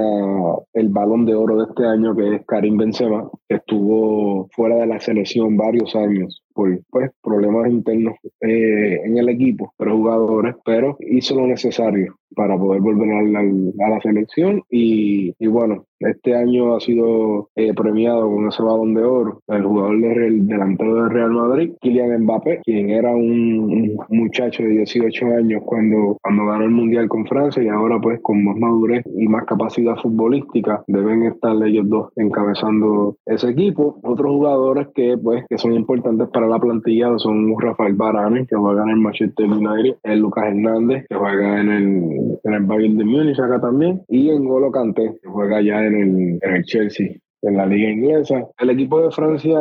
el 0.72 0.88
balón 0.88 1.26
de 1.26 1.34
oro 1.34 1.56
de 1.56 1.64
este 1.64 1.86
año 1.86 2.16
que 2.16 2.36
es 2.36 2.46
Karim 2.46 2.76
Benzema, 2.76 3.30
estuvo 3.48 4.48
fuera 4.52 4.76
de 4.76 4.86
la 4.86 5.00
selección 5.00 5.56
varios 5.56 5.94
años 5.94 6.45
por 6.56 6.80
pues, 6.90 7.10
problemas 7.22 7.70
internos 7.70 8.14
eh, 8.40 9.00
en 9.04 9.18
el 9.18 9.28
equipo, 9.28 9.72
pero 9.76 9.96
jugadores, 9.96 10.56
pero 10.64 10.96
hizo 11.00 11.36
lo 11.36 11.46
necesario 11.46 12.16
para 12.34 12.58
poder 12.58 12.80
volver 12.80 13.10
a 13.12 13.22
la, 13.22 14.00
selección 14.00 14.62
y, 14.70 15.32
y, 15.38 15.46
bueno, 15.46 15.84
este 16.00 16.36
año 16.36 16.76
ha 16.76 16.80
sido 16.80 17.48
eh, 17.56 17.72
premiado 17.74 18.30
con 18.30 18.46
ese 18.48 18.62
balón 18.62 18.92
de 18.94 19.02
oro 19.02 19.40
el 19.46 19.64
jugador 19.64 19.98
del 19.98 20.46
delantero 20.46 20.94
del 20.94 21.10
Real 21.10 21.30
Madrid, 21.30 21.72
Kylian 21.80 22.22
Mbappé, 22.22 22.60
quien 22.62 22.90
era 22.90 23.14
un, 23.14 23.96
muchacho 24.10 24.62
de 24.62 24.70
18 24.70 25.26
años 25.26 25.62
cuando, 25.64 26.18
cuando 26.22 26.46
ganó 26.46 26.64
el 26.64 26.70
Mundial 26.70 27.08
con 27.08 27.26
Francia 27.26 27.62
y 27.62 27.68
ahora 27.68 27.98
pues 28.00 28.20
con 28.22 28.44
más 28.44 28.56
madurez 28.56 29.04
y 29.16 29.26
más 29.28 29.44
capacidad 29.44 29.96
futbolística 29.96 30.84
deben 30.86 31.24
estar 31.24 31.56
ellos 31.64 31.88
dos 31.88 32.12
encabezando 32.16 33.16
ese 33.24 33.50
equipo. 33.50 33.98
Otros 34.02 34.32
jugadores 34.32 34.88
que 34.94 35.16
pues 35.16 35.44
que 35.48 35.58
son 35.58 35.72
importantes 35.72 36.28
para 36.28 36.45
la 36.46 36.58
plantilla 36.58 37.18
son 37.18 37.54
Rafael 37.58 37.94
Varane, 37.94 38.46
que 38.46 38.56
juega 38.56 38.82
en 38.82 38.90
el 38.90 38.96
Manchester 38.96 39.46
United, 39.46 39.96
el 40.02 40.20
Lucas 40.20 40.46
Hernández, 40.46 41.06
que 41.08 41.14
juega 41.14 41.60
en 41.60 41.70
el, 41.70 42.38
en 42.42 42.54
el 42.54 42.62
Bayern 42.64 42.98
de 42.98 43.04
Múnich 43.04 43.38
acá 43.38 43.60
también, 43.60 44.02
y 44.08 44.30
en 44.30 44.44
Golo 44.44 44.70
Kanté, 44.70 45.18
que 45.22 45.28
juega 45.28 45.60
ya 45.60 45.84
en 45.84 45.94
el, 45.94 46.38
en 46.42 46.56
el 46.56 46.64
Chelsea 46.64 47.16
en 47.46 47.56
la 47.56 47.66
liga 47.66 47.90
inglesa. 47.90 48.46
El 48.58 48.70
equipo 48.70 49.00
de 49.00 49.10
Francia 49.10 49.58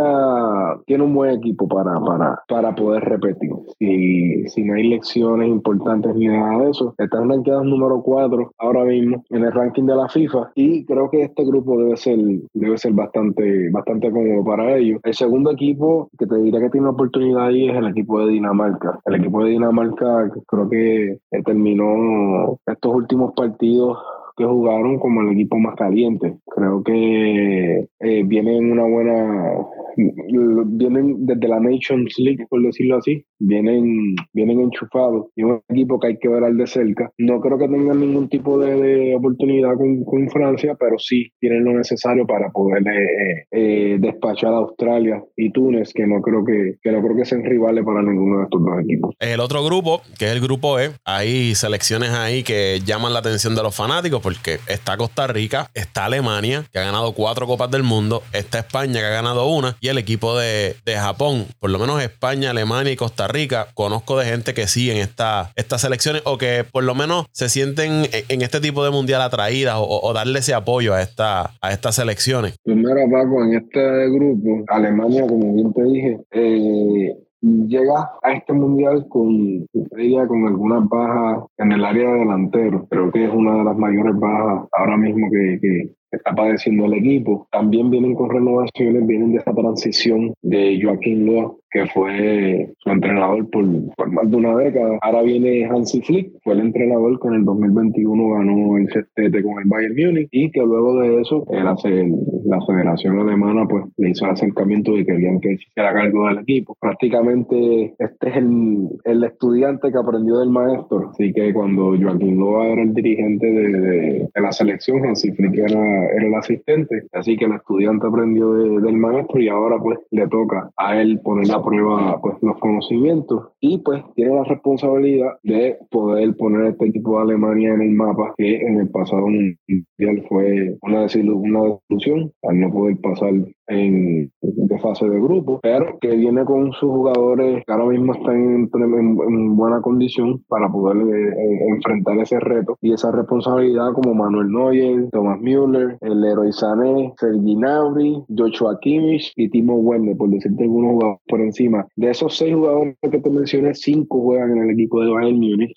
tiene 0.86 1.04
un 1.04 1.14
buen 1.14 1.32
equipo 1.32 1.68
para, 1.68 2.00
para, 2.00 2.40
para 2.48 2.76
poder 2.76 3.04
repetir. 3.04 3.52
Si, 3.80 4.48
si 4.48 4.64
no 4.64 4.74
hay 4.76 4.88
lecciones 4.90 5.50
importantes 5.50 6.16
ni 6.16 6.28
nada 6.28 6.64
de 6.64 6.72
eso, 6.72 6.94
están 6.98 7.30
rankeados 7.30 7.66
número 7.66 8.02
4 8.02 8.52
ahora 8.58 8.86
mismo 8.86 9.24
en 9.30 9.44
el 9.44 9.52
ranking 9.52 9.84
de 9.84 9.96
la 9.96 10.10
FIFA 10.10 10.52
y 10.56 10.86
creo 10.86 11.10
que 11.10 11.24
este 11.24 11.46
grupo 11.46 11.78
debe 11.78 11.98
ser, 11.98 12.18
debe 12.54 12.78
ser 12.78 12.94
bastante, 12.94 13.70
bastante 13.72 14.12
cómodo 14.12 14.44
para 14.44 14.76
ellos. 14.78 15.00
El 15.04 15.14
segundo 15.14 15.52
equipo 15.52 16.10
que 16.18 16.26
te 16.26 16.38
diría 16.38 16.60
que 16.60 16.70
tiene 16.70 16.88
oportunidad 16.88 17.48
ahí 17.48 17.70
es 17.70 17.76
el 17.76 17.88
equipo 17.88 18.20
de 18.26 18.34
Dinamarca. 18.34 19.00
El 19.06 19.16
equipo 19.16 19.44
de 19.44 19.52
Dinamarca 19.52 20.32
creo 20.48 20.70
que 20.70 21.20
terminó 21.44 22.58
estos 22.66 22.94
últimos 22.94 23.34
partidos 23.34 23.98
que 24.36 24.46
jugaron 24.46 25.00
como 25.00 25.22
el 25.22 25.34
equipo 25.34 25.58
más 25.58 25.76
caliente. 25.76 26.36
Creo 26.46 26.84
que 26.84 27.88
eh, 28.00 28.24
vienen 28.26 28.72
una 28.72 28.84
buena, 28.84 29.66
vienen 29.98 31.26
desde 31.26 31.48
la 31.48 31.60
Nations 31.60 32.16
League, 32.18 32.46
por 32.50 32.62
decirlo 32.62 32.98
así, 32.98 33.24
vienen, 33.40 34.16
vienen 34.34 34.62
enchufados 34.62 35.28
y 35.36 35.44
un 35.44 35.62
equipo 35.70 36.00
que 36.00 36.08
hay 36.08 36.18
que 36.18 36.28
ver 36.28 36.44
al 36.44 36.58
de 36.58 36.68
cerca. 36.68 37.12
No 37.18 37.40
creo 37.40 37.58
que 37.58 37.68
tengan 37.68 38.00
ningún 38.00 38.30
tipo 38.30 38.58
de, 38.60 39.16
oportunidad 39.16 39.76
con, 39.76 40.04
con, 40.04 40.30
Francia, 40.30 40.76
pero 40.80 40.98
sí 40.98 41.32
tienen 41.40 41.64
lo 41.64 41.74
necesario 41.74 42.26
para 42.26 42.50
poder 42.52 42.84
eh, 42.88 43.46
eh, 43.52 43.98
despachar 44.00 44.54
a 44.54 44.58
Australia 44.58 45.24
y 45.38 45.52
Túnez, 45.52 45.94
que 45.94 46.06
no 46.08 46.22
creo 46.22 46.44
que, 46.44 46.76
que 46.82 46.92
no 46.92 47.02
creo 47.02 47.16
que 47.16 47.26
sean 47.26 47.44
rivales 47.44 47.86
para 47.86 48.02
ninguno 48.02 48.40
de 48.40 48.44
estos 48.46 48.62
dos 48.66 48.80
equipos. 48.82 49.16
El 49.20 49.40
otro 49.40 49.64
grupo, 49.64 50.02
que 50.18 50.26
es 50.26 50.32
el 50.32 50.42
grupo 50.42 50.80
E, 50.80 50.92
hay 51.06 51.56
selecciones 51.56 52.10
ahí 52.10 52.44
que 52.44 52.82
llaman 52.84 53.14
la 53.14 53.20
atención 53.20 53.56
de 53.56 53.64
los 53.64 53.76
fanáticos 53.76 54.22
porque 54.26 54.58
está 54.68 54.98
Costa 54.98 55.28
Rica, 55.28 55.70
está 55.76 56.06
Alemania, 56.06 56.64
que 56.74 56.80
ha 56.80 56.84
ganado 56.84 57.12
cuatro 57.12 57.46
copas 57.46 57.70
del 57.70 57.84
mundo, 57.84 58.24
está 58.34 58.58
España, 58.58 58.94
que 58.94 59.06
ha 59.06 59.12
ganado 59.12 59.48
una, 59.48 59.78
y 59.82 59.90
el 59.90 60.00
equipo 60.00 60.36
de, 60.36 60.74
Japón, 60.96 61.46
por 61.60 61.70
lo 61.70 61.78
menos 61.78 62.02
España, 62.02 62.50
Alemania 62.50 62.92
y 62.92 62.96
Costa 62.96 63.28
Rica, 63.28 63.68
conozco 63.76 64.18
de 64.18 64.26
gente 64.26 64.56
que 64.56 64.66
siguen 64.66 64.98
esta, 64.98 65.52
estas 65.56 65.82
selecciones 65.82 66.24
o 66.26 66.40
que 66.40 66.64
por 66.64 66.84
lo 66.84 66.96
menos 66.96 67.28
se 67.34 67.50
sienten 67.50 68.08
en, 68.12 68.42
este 68.42 68.60
tipo 68.62 68.84
de 68.84 68.90
mundial 68.90 69.22
atraídas 69.22 69.76
o, 69.78 70.12
darle 70.14 70.40
ese 70.40 70.56
apoyo 70.56 70.96
a, 70.96 71.04
esta, 71.04 71.52
a 71.62 71.72
estas 71.72 71.94
selecciones. 71.96 72.56
Primero, 72.64 73.02
Paco, 73.12 73.44
en 73.44 73.58
este 73.58 74.10
grupo, 74.10 74.64
Alemania, 74.70 75.22
como 75.28 75.54
bien 75.54 75.72
te 75.72 75.84
dije, 75.84 76.18
eh, 76.32 77.25
llega 77.46 78.12
a 78.22 78.32
este 78.32 78.54
mundial 78.54 79.06
con 79.10 79.68
ella 79.98 80.28
con 80.28 80.48
algunas 80.48 80.88
bajas 80.90 81.46
en 81.58 81.72
el 81.72 81.86
área 81.86 82.12
delantero. 82.14 82.88
Creo 82.90 83.12
que 83.12 83.26
es 83.26 83.32
una 83.32 83.58
de 83.58 83.64
las 83.64 83.78
mayores 83.78 84.18
bajas 84.20 84.68
ahora 84.72 84.98
mismo 84.98 85.30
que, 85.30 85.92
está 86.12 86.34
padeciendo 86.34 86.86
el 86.86 86.94
equipo. 86.96 87.48
También 87.52 87.90
vienen 87.90 88.16
con 88.16 88.30
renovaciones, 88.30 89.06
vienen 89.06 89.34
de 89.34 89.40
esta 89.40 89.54
transición 89.54 90.34
de 90.42 90.80
Joaquín 90.82 91.26
Loa, 91.26 91.54
que 91.76 91.86
fue 91.88 92.74
su 92.78 92.90
entrenador 92.90 93.50
por, 93.50 93.66
más 93.66 94.32
de 94.32 94.38
una 94.38 94.56
década. 94.56 94.98
Ahora 95.02 95.24
viene 95.24 95.66
Hansi 95.66 96.02
Flick, 96.02 96.32
fue 96.44 96.54
el 96.54 96.62
entrenador 96.62 97.20
que 97.20 97.28
en 97.28 97.34
el 97.34 97.46
2021 97.46 98.30
ganó 98.30 98.78
el 98.78 98.90
sextete 98.90 99.44
con 99.44 99.60
el 99.60 99.68
Bayern 99.68 99.96
Múnich 99.96 100.30
y 100.32 100.52
que 100.52 100.62
luego 100.62 101.02
de 101.02 101.20
eso 101.20 101.46
la 101.50 102.62
Federación 102.66 103.20
Alemana 103.20 103.68
pues 103.68 103.86
le 103.98 104.12
hizo 104.12 104.26
el 104.26 104.32
acercamiento 104.32 104.94
de 104.94 105.06
que 105.06 105.16
querían 105.16 105.40
que 105.40 105.54
hiciera 105.54 105.94
cargo 105.94 106.28
del 106.28 106.40
equipo. 106.40 106.76
Prácticamente 106.80 107.94
este 108.00 108.30
es 108.30 108.36
el, 108.38 108.88
el, 109.04 109.24
estudiante 109.24 109.92
que 109.92 109.98
aprendió 109.98 110.40
del 110.40 110.50
maestro, 110.50 111.10
así 111.10 111.34
que 111.34 111.54
cuando 111.54 111.96
Joaquín 112.00 112.38
Loa 112.38 112.68
era 112.68 112.84
el 112.84 112.94
dirigente 112.94 113.46
de, 113.48 114.30
de, 114.34 114.42
la 114.42 114.52
selección, 114.52 115.06
Hansi 115.06 115.32
Flick 115.32 115.58
era, 115.58 115.95
era, 116.16 116.28
el 116.28 116.34
asistente, 116.36 117.04
así 117.14 117.38
que 117.38 117.46
el 117.46 117.54
estudiante 117.54 118.08
aprendió 118.08 118.54
del 118.54 118.98
maestro 118.98 119.40
y 119.40 119.48
ahora 119.48 119.78
pues 119.80 120.00
le 120.12 120.28
toca 120.28 120.72
a 120.78 121.02
él 121.02 121.20
poner 121.24 121.48
la 121.48 121.64
prueba 121.64 122.20
pues, 122.22 122.36
los 122.42 122.58
conocimientos. 122.60 123.50
Y 123.60 123.80
pues 123.80 124.04
tiene 124.16 124.36
la 124.36 124.44
responsabilidad 124.44 125.34
de 125.44 125.78
poder 125.90 126.36
poner 126.36 126.68
este 126.68 126.88
equipo 126.88 127.18
de 127.18 127.24
Alemania 127.24 127.74
en 127.74 127.82
el 127.82 127.92
mapa 127.92 128.34
que 128.38 128.58
en 128.58 128.80
el 128.80 128.90
pasado 128.90 129.28
mundial 129.28 130.26
fue 130.28 130.78
una, 130.82 131.02
desilusión 131.02 132.32
al 132.44 132.60
no 132.60 132.72
poder 132.72 132.98
pasar 133.02 133.34
en, 133.68 134.32
de 134.42 134.80
fase 134.80 135.08
de 135.08 135.20
grupo, 135.20 135.60
pero 135.62 135.98
que 136.00 136.16
viene 136.16 136.46
con 136.46 136.72
sus 136.74 136.90
jugadores 136.90 137.64
que 137.66 137.74
ahora 137.74 137.86
mismo 137.86 138.14
están 138.14 138.70
en, 138.74 139.56
buena 139.56 139.82
condición 139.82 140.44
para 140.48 140.70
poder 140.70 140.98
eh, 140.98 141.30
eh, 141.30 141.68
enfrentar 141.70 142.18
ese 142.20 142.40
reto 142.40 142.78
y 142.82 142.94
esa 142.94 143.12
responsabilidad 143.12 143.94
como 143.94 144.14
Manuel 144.14 144.50
Neuer, 144.50 145.10
Thomas 145.12 145.40
Müller, 145.42 145.98
el 146.02 146.22
Leroy 146.22 146.52
Sané, 146.52 147.14
Sergi 147.18 147.56
Gnabry, 147.56 148.24
Joshua 148.36 148.78
Kimmich 148.82 149.32
y 149.36 149.50
Timo 149.50 149.76
Werner, 149.76 150.16
por 150.18 150.30
decirte 150.30 150.64
algunos 150.64 150.92
jugadores 150.94 151.22
por 151.28 151.42
encima. 151.42 151.88
De 151.96 152.10
esos 152.10 152.38
seis 152.38 152.54
jugadores 152.54 152.96
que 153.02 153.20
te 153.20 153.30
mencioné, 153.30 153.74
cinco 153.74 154.22
juegan 154.22 154.52
en 154.58 154.64
el 154.64 154.70
equipo 154.72 155.02
de 155.02 155.12
Bayern 155.12 155.40
Múnich. 155.40 155.74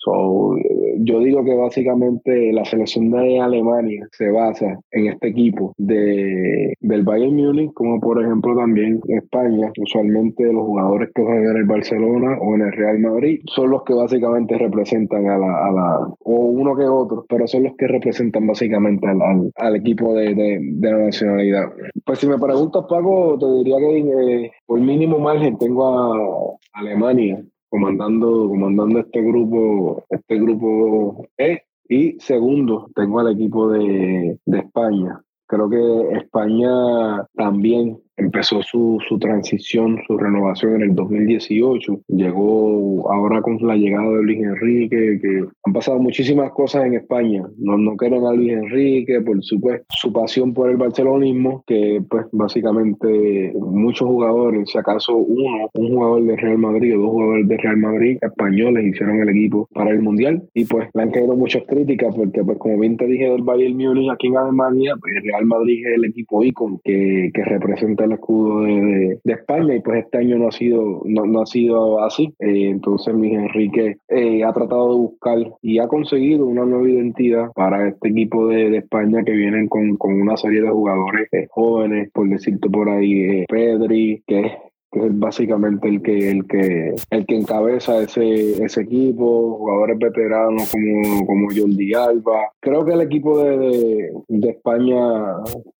yo 0.99 1.19
digo 1.19 1.43
que 1.43 1.55
básicamente 1.55 2.51
la 2.53 2.65
selección 2.65 3.11
de 3.11 3.39
Alemania 3.39 4.07
se 4.11 4.29
basa 4.29 4.79
en 4.91 5.07
este 5.07 5.29
equipo 5.29 5.73
de, 5.77 6.73
del 6.81 7.03
Bayern 7.03 7.35
Múnich 7.35 7.71
como 7.79 7.97
por 8.01 8.21
ejemplo 8.21 8.53
también 8.57 8.99
España, 9.07 9.71
usualmente 9.79 10.43
los 10.51 10.65
jugadores 10.65 11.11
que 11.15 11.23
juegan 11.23 11.45
en 11.45 11.57
el 11.59 11.63
Barcelona 11.63 12.37
o 12.41 12.55
en 12.55 12.61
el 12.63 12.73
Real 12.73 12.99
Madrid 12.99 13.39
son 13.45 13.69
los 13.69 13.83
que 13.83 13.93
básicamente 13.93 14.57
representan 14.57 15.29
a 15.29 15.37
la, 15.37 16.13
o 16.25 16.33
uno 16.33 16.75
que 16.75 16.83
otro, 16.83 17.25
pero 17.29 17.47
son 17.47 17.63
los 17.63 17.77
que 17.77 17.87
representan 17.87 18.45
básicamente 18.47 19.07
al, 19.07 19.21
al, 19.55 19.75
equipo 19.77 20.13
de, 20.13 20.35
de, 20.35 20.59
de, 20.61 20.91
la 20.91 21.05
nacionalidad. 21.05 21.71
Pues 22.05 22.19
si 22.19 22.27
me 22.27 22.37
preguntas, 22.37 22.83
Paco, 22.89 23.37
te 23.39 23.45
diría 23.45 23.77
que 23.77 24.43
eh, 24.45 24.51
por 24.65 24.81
mínimo 24.81 25.17
margen 25.17 25.57
tengo 25.57 25.87
a 25.87 26.79
Alemania 26.81 27.41
comandando, 27.69 28.49
comandando 28.49 28.99
este 28.99 29.21
grupo, 29.21 30.03
este 30.09 30.37
grupo 30.37 31.27
E. 31.37 31.61
Y 31.87 32.19
segundo, 32.19 32.91
tengo 32.93 33.21
al 33.21 33.31
equipo 33.31 33.69
de, 33.69 34.37
de 34.45 34.59
España, 34.59 35.23
Creo 35.49 35.67
que 35.67 36.17
España 36.17 37.25
también 37.33 37.99
empezó 38.19 38.61
su, 38.61 38.97
su, 39.07 39.17
transición, 39.19 39.99
su 40.07 40.17
renovación 40.17 40.75
en 40.75 40.81
el 40.89 40.95
2018. 40.95 42.01
Llegó 42.07 43.11
ahora 43.11 43.41
con 43.41 43.57
la 43.61 43.75
llegada 43.75 44.09
de 44.09 44.23
Luis 44.23 44.39
Enrique, 44.39 45.19
que 45.21 45.45
han 45.63 45.73
pasado 45.73 45.99
muchísimas 45.99 46.51
cosas 46.51 46.85
en 46.85 46.95
España. 46.95 47.43
No, 47.57 47.77
no 47.77 47.95
quieren 47.95 48.25
a 48.25 48.33
Luis 48.33 48.53
Enrique, 48.53 49.21
por 49.21 49.43
supuesto, 49.43 49.85
su 49.89 50.11
pasión 50.13 50.53
por 50.53 50.69
el 50.69 50.77
barcelonismo, 50.77 51.63
que 51.67 52.01
pues 52.09 52.25
básicamente 52.31 53.53
muchos 53.55 54.07
jugadores, 54.07 54.69
si 54.69 54.77
acaso 54.77 55.15
uno, 55.15 55.69
un 55.73 55.93
jugador 55.93 56.23
de 56.23 56.35
Real 56.35 56.57
Madrid 56.57 56.97
o 56.97 57.01
dos 57.01 57.11
jugadores 57.11 57.47
de 57.47 57.57
Real 57.57 57.77
Madrid 57.77 58.17
españoles 58.21 58.85
hicieron 58.85 59.19
el 59.19 59.29
equipo 59.29 59.67
para 59.73 59.91
el 59.91 60.01
Mundial 60.01 60.43
y 60.53 60.65
pues 60.65 60.89
le 60.93 61.03
han 61.03 61.11
caído 61.11 61.35
muchas 61.35 61.63
críticas 61.67 62.15
porque 62.15 62.43
pues 62.43 62.57
como 62.57 62.79
bien 62.79 62.97
te 62.97 63.05
dije 63.05 63.29
del 63.29 63.43
Bayern 63.43 63.77
Múnich 63.77 64.11
aquí 64.11 64.27
en 64.27 64.37
Alemania, 64.37 64.95
pues 64.99 65.13
Real 65.23 65.45
Madrid 65.45 65.85
es 65.87 65.95
el 65.95 66.05
equipo 66.05 66.43
ícono 66.43 66.79
que, 66.83 67.31
que 67.33 67.43
representa 67.43 68.05
el 68.09 68.15
escudo 68.15 68.61
de, 68.61 69.19
España 69.25 69.75
y 69.75 69.79
pues 69.79 70.03
este 70.03 70.17
año 70.17 70.37
no 70.37 70.47
ha 70.47 70.51
sido, 70.51 71.01
no, 71.05 71.41
ha 71.41 71.45
sido 71.45 72.03
así. 72.03 72.33
Eh, 72.39 72.69
entonces 72.69 73.13
Luis 73.13 73.33
Enrique 73.33 73.97
eh, 74.09 74.43
ha 74.43 74.51
tratado 74.53 74.93
de 74.93 74.99
buscar 74.99 75.37
y 75.61 75.79
ha 75.79 75.87
conseguido 75.87 76.45
una 76.45 76.65
nueva 76.65 76.89
identidad 76.89 77.51
para 77.53 77.87
este 77.87 78.09
equipo 78.09 78.47
de, 78.47 78.77
España 78.79 79.23
que 79.23 79.31
vienen 79.31 79.67
con, 79.67 79.97
una 79.99 80.37
serie 80.37 80.61
de 80.61 80.69
jugadores 80.69 81.27
eh, 81.31 81.47
jóvenes, 81.49 82.09
por 82.11 82.27
decirte 82.29 82.69
por 82.69 82.89
ahí, 82.89 83.45
Pedri, 83.47 84.23
que 84.25 84.51
que 84.91 85.05
es 85.05 85.19
básicamente 85.19 85.87
el 85.87 86.01
que 86.01 86.31
el 86.31 86.47
que 86.47 86.95
el 87.09 87.25
que 87.25 87.35
encabeza 87.35 88.01
ese, 88.01 88.63
ese 88.63 88.81
equipo, 88.81 89.57
jugadores 89.57 89.99
veteranos 89.99 90.71
como, 90.71 91.25
como 91.25 91.47
Jordi 91.55 91.93
Alba. 91.93 92.51
Creo 92.59 92.85
que 92.85 92.93
el 92.93 93.01
equipo 93.01 93.43
de, 93.43 94.11
de, 94.27 94.49
España 94.49 94.97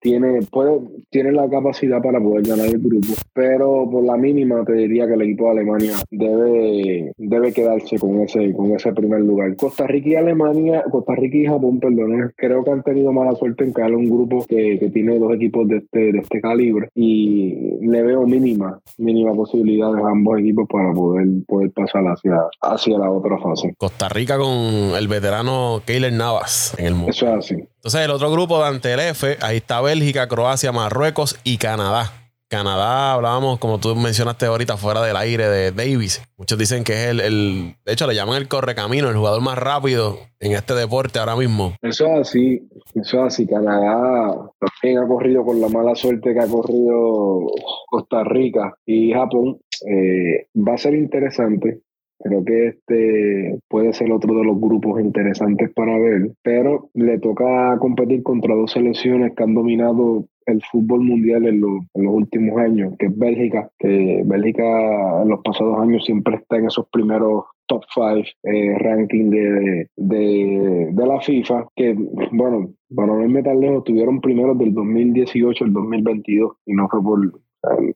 tiene, 0.00 0.40
puede, 0.50 0.80
tiene 1.10 1.32
la 1.32 1.48
capacidad 1.48 2.00
para 2.00 2.20
poder 2.20 2.46
ganar 2.46 2.66
el 2.66 2.78
grupo, 2.78 3.08
pero 3.32 3.88
por 3.90 4.04
la 4.04 4.16
mínima 4.16 4.64
te 4.64 4.74
diría 4.74 5.06
que 5.06 5.14
el 5.14 5.22
equipo 5.22 5.46
de 5.46 5.50
Alemania 5.50 5.92
debe, 6.10 7.12
debe 7.18 7.52
quedarse 7.52 7.98
con 7.98 8.20
ese, 8.20 8.52
con 8.52 8.70
ese 8.72 8.92
primer 8.92 9.20
lugar. 9.20 9.56
Costa 9.56 9.86
Rica 9.86 10.08
y 10.10 10.14
Alemania, 10.14 10.84
Costa 10.90 11.14
Rica 11.14 11.36
y 11.36 11.46
Japón, 11.46 11.80
perdón, 11.80 12.32
creo 12.36 12.64
que 12.64 12.70
han 12.70 12.82
tenido 12.82 13.12
mala 13.12 13.34
suerte 13.34 13.64
en 13.64 13.72
caer 13.72 13.94
un 13.94 14.08
grupo 14.08 14.44
que, 14.48 14.78
que 14.78 14.90
tiene 14.90 15.18
dos 15.18 15.34
equipos 15.34 15.66
de 15.68 15.78
este, 15.78 16.12
de 16.12 16.18
este 16.18 16.40
calibre 16.40 16.88
y 16.94 17.78
le 17.80 18.02
veo 18.02 18.26
mínima 18.26 18.80
mínima 19.00 19.34
posibilidad 19.34 19.92
de 19.92 20.02
ambos 20.02 20.38
equipos 20.38 20.66
para 20.70 20.92
poder, 20.92 21.26
poder 21.46 21.70
pasar 21.72 22.04
hacia, 22.04 22.36
hacia 22.60 22.98
la 22.98 23.10
otra 23.10 23.38
fase. 23.38 23.74
Costa 23.78 24.08
Rica 24.08 24.38
con 24.38 24.52
el 24.96 25.08
veterano 25.08 25.82
Keiler 25.86 26.12
Navas 26.12 26.74
en 26.78 26.86
el 26.86 26.94
mundo. 26.94 27.10
Eso 27.10 27.26
es 27.28 27.46
así. 27.46 27.54
Entonces, 27.54 28.00
el 28.02 28.10
otro 28.10 28.30
grupo 28.30 28.58
de 28.58 28.68
ante 28.68 28.92
el 28.92 29.00
F, 29.00 29.38
ahí 29.40 29.58
está 29.58 29.80
Bélgica, 29.80 30.28
Croacia, 30.28 30.70
Marruecos 30.72 31.38
y 31.44 31.56
Canadá. 31.56 32.19
Canadá, 32.50 33.14
hablábamos, 33.14 33.60
como 33.60 33.78
tú 33.78 33.94
mencionaste 33.94 34.46
ahorita, 34.46 34.76
fuera 34.76 35.00
del 35.02 35.14
aire 35.16 35.48
de 35.48 35.70
Davis. 35.70 36.20
Muchos 36.36 36.58
dicen 36.58 36.82
que 36.82 36.94
es 36.94 37.10
el, 37.10 37.20
el, 37.20 37.76
de 37.86 37.92
hecho, 37.92 38.08
le 38.08 38.16
llaman 38.16 38.38
el 38.38 38.48
correcamino, 38.48 39.08
el 39.08 39.14
jugador 39.14 39.40
más 39.40 39.56
rápido 39.56 40.18
en 40.40 40.50
este 40.52 40.74
deporte 40.74 41.20
ahora 41.20 41.36
mismo. 41.36 41.74
Eso 41.80 42.06
es 42.06 42.20
así, 42.22 42.68
eso 42.96 43.18
es 43.18 43.22
así. 43.22 43.46
Canadá 43.46 44.50
también 44.58 44.98
ha 44.98 45.06
corrido 45.06 45.44
con 45.44 45.60
la 45.60 45.68
mala 45.68 45.94
suerte 45.94 46.34
que 46.34 46.40
ha 46.40 46.48
corrido 46.48 47.46
Costa 47.88 48.24
Rica 48.24 48.74
y 48.84 49.12
Japón. 49.12 49.58
Eh, 49.88 50.48
va 50.56 50.74
a 50.74 50.78
ser 50.78 50.94
interesante. 50.94 51.82
Creo 52.18 52.44
que 52.44 52.66
este 52.66 53.60
puede 53.68 53.92
ser 53.92 54.10
otro 54.10 54.34
de 54.34 54.44
los 54.44 54.60
grupos 54.60 55.00
interesantes 55.00 55.70
para 55.72 55.96
ver, 55.98 56.32
pero 56.42 56.90
le 56.94 57.20
toca 57.20 57.78
competir 57.78 58.24
contra 58.24 58.56
dos 58.56 58.72
selecciones 58.72 59.34
que 59.36 59.44
han 59.44 59.54
dominado 59.54 60.26
el 60.50 60.62
fútbol 60.70 61.00
mundial 61.00 61.46
en, 61.46 61.60
los 61.60 61.82
últimos 61.94 62.58
años, 62.58 62.94
que 62.98 63.06
es 63.06 63.18
Bélgica, 63.18 63.70
que 63.78 64.22
Bélgica 64.24 65.22
en 65.22 65.28
los 65.28 65.40
pasados 65.42 65.80
años 65.80 66.04
siempre 66.04 66.36
está 66.36 66.56
en 66.56 66.66
esos 66.66 66.86
primeros 66.90 67.44
top 67.70 67.84
5 67.94 68.28
eh, 68.42 68.78
ranking 68.78 69.30
de, 69.30 69.88
de, 69.96 71.06
la 71.06 71.20
FIFA, 71.20 71.68
que 71.76 71.94
bueno, 72.32 72.72
para 72.94 73.06
no 73.06 73.22
irme 73.22 73.42
tan 73.42 73.60
lejos, 73.60 73.84
tuvieron 73.84 74.20
primeros 74.20 74.58
del 74.58 74.74
2018 74.74 75.64
al 75.64 75.72
2022 75.72 76.52
y 76.66 76.72
no 76.74 76.88
fue 76.88 77.00
por, 77.00 77.40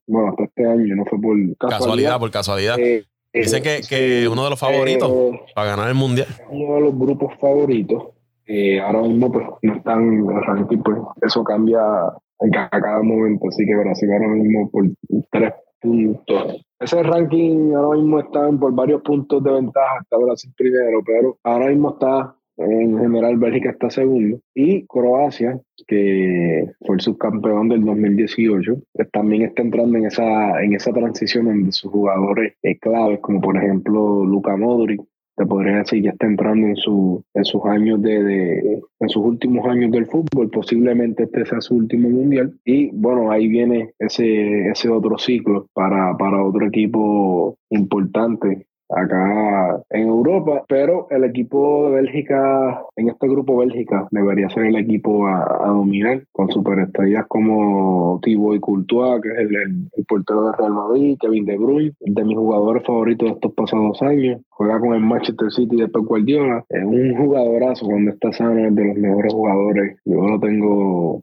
bueno, 0.06 0.28
hasta 0.30 0.44
este 0.44 0.66
año, 0.66 0.94
no 0.94 1.04
fue 1.06 1.20
por 1.20 1.36
casualidad. 1.58 2.20
por 2.20 2.30
casualidad. 2.30 2.78
Eh, 2.78 3.04
Dicen 3.32 3.64
que, 3.64 3.80
que 3.88 4.28
uno 4.28 4.44
de 4.44 4.50
los 4.50 4.60
favoritos 4.60 5.10
eh, 5.10 5.40
para 5.56 5.70
ganar 5.70 5.88
el 5.88 5.96
mundial. 5.96 6.28
Uno 6.50 6.76
de 6.76 6.80
los 6.82 6.96
grupos 6.96 7.34
favoritos. 7.40 8.04
ahora 8.80 9.02
mismo 9.02 9.32
pues 9.32 9.44
no 9.62 9.74
están 9.74 10.02
en 10.04 10.30
el 10.30 10.42
ranking, 10.44 10.78
pues 10.78 10.98
eso 11.20 11.42
cambia 11.42 11.80
a 12.40 12.68
cada 12.80 13.02
momento. 13.02 13.48
Así 13.48 13.64
que 13.64 13.74
Brasil 13.74 14.12
ahora 14.12 14.28
mismo 14.28 14.70
por 14.70 14.84
tres 15.30 15.52
puntos. 15.80 16.64
Ese 16.80 17.02
ranking 17.02 17.72
ahora 17.74 17.98
mismo 17.98 18.20
está 18.20 18.50
por 18.52 18.74
varios 18.74 19.02
puntos 19.02 19.42
de 19.42 19.52
ventaja. 19.52 19.98
Está 20.02 20.16
Brasil 20.18 20.52
primero, 20.56 21.00
pero 21.04 21.38
ahora 21.42 21.68
mismo 21.68 21.90
está 21.90 22.34
en 22.56 22.98
general 22.98 23.36
Bélgica 23.36 23.70
está 23.70 23.90
segundo 23.90 24.38
y 24.54 24.86
Croacia 24.86 25.60
que 25.88 26.70
fue 26.86 26.96
el 26.96 27.00
subcampeón 27.00 27.68
del 27.68 27.84
2018 27.84 28.76
pues 28.92 29.10
también 29.10 29.42
está 29.42 29.62
entrando 29.62 29.98
en 29.98 30.06
esa 30.06 30.62
en 30.62 30.74
esa 30.74 30.92
transición 30.92 31.48
en 31.48 31.72
sus 31.72 31.90
jugadores 31.90 32.54
claves 32.80 33.18
como 33.20 33.40
por 33.40 33.56
ejemplo 33.56 34.24
Luka 34.24 34.56
Modric 34.56 35.02
te 35.36 35.46
podría 35.46 35.78
decir, 35.78 36.02
ya 36.02 36.10
está 36.10 36.26
entrando 36.26 36.66
en, 36.66 36.76
su, 36.76 37.22
en 37.34 37.44
sus 37.44 37.64
años 37.64 38.00
de, 38.02 38.80
en 39.00 39.08
sus 39.08 39.24
últimos 39.24 39.66
años 39.66 39.90
del 39.90 40.06
fútbol, 40.06 40.50
posiblemente 40.50 41.24
este 41.24 41.44
sea 41.46 41.60
su 41.60 41.76
último 41.76 42.08
mundial. 42.08 42.54
Y 42.64 42.90
bueno, 42.92 43.30
ahí 43.30 43.48
viene 43.48 43.92
ese, 43.98 44.68
ese 44.68 44.88
otro 44.88 45.18
ciclo 45.18 45.66
para, 45.72 46.16
para 46.16 46.42
otro 46.42 46.66
equipo 46.66 47.58
importante 47.70 48.66
acá 48.94 49.82
en 49.90 50.08
Europa, 50.08 50.64
pero 50.68 51.06
el 51.10 51.24
equipo 51.24 51.90
de 51.90 51.96
Bélgica, 51.96 52.82
en 52.96 53.08
este 53.08 53.28
grupo 53.28 53.56
Bélgica, 53.58 54.08
debería 54.10 54.48
ser 54.50 54.66
el 54.66 54.76
equipo 54.76 55.26
a, 55.26 55.66
dominar, 55.66 56.22
con 56.32 56.50
superestrellas 56.50 57.26
como 57.28 58.20
Thibaut 58.22 58.60
Courtois, 58.60 59.20
que 59.22 59.28
es 59.30 59.38
el, 59.38 59.56
el, 59.56 60.04
portero 60.06 60.46
de 60.46 60.56
Real 60.56 60.72
Madrid, 60.72 61.16
Kevin 61.20 61.44
De 61.44 61.56
Bruyne, 61.56 61.92
de 62.00 62.24
mis 62.24 62.36
jugadores 62.36 62.84
favoritos 62.84 63.28
de 63.28 63.34
estos 63.34 63.52
pasados 63.54 64.00
años, 64.02 64.40
juega 64.50 64.78
con 64.78 64.94
el 64.94 65.00
Manchester 65.00 65.50
City 65.50 65.76
de 65.76 65.88
Pep 65.88 66.04
Guardiola, 66.04 66.64
es 66.68 66.84
un 66.84 67.16
jugadorazo 67.16 67.86
cuando 67.86 68.10
está 68.10 68.32
sano, 68.32 68.66
es 68.66 68.74
de 68.74 68.84
los 68.84 68.96
mejores 68.96 69.32
jugadores, 69.32 69.98
yo 70.04 70.28
lo 70.28 70.38
tengo 70.38 71.22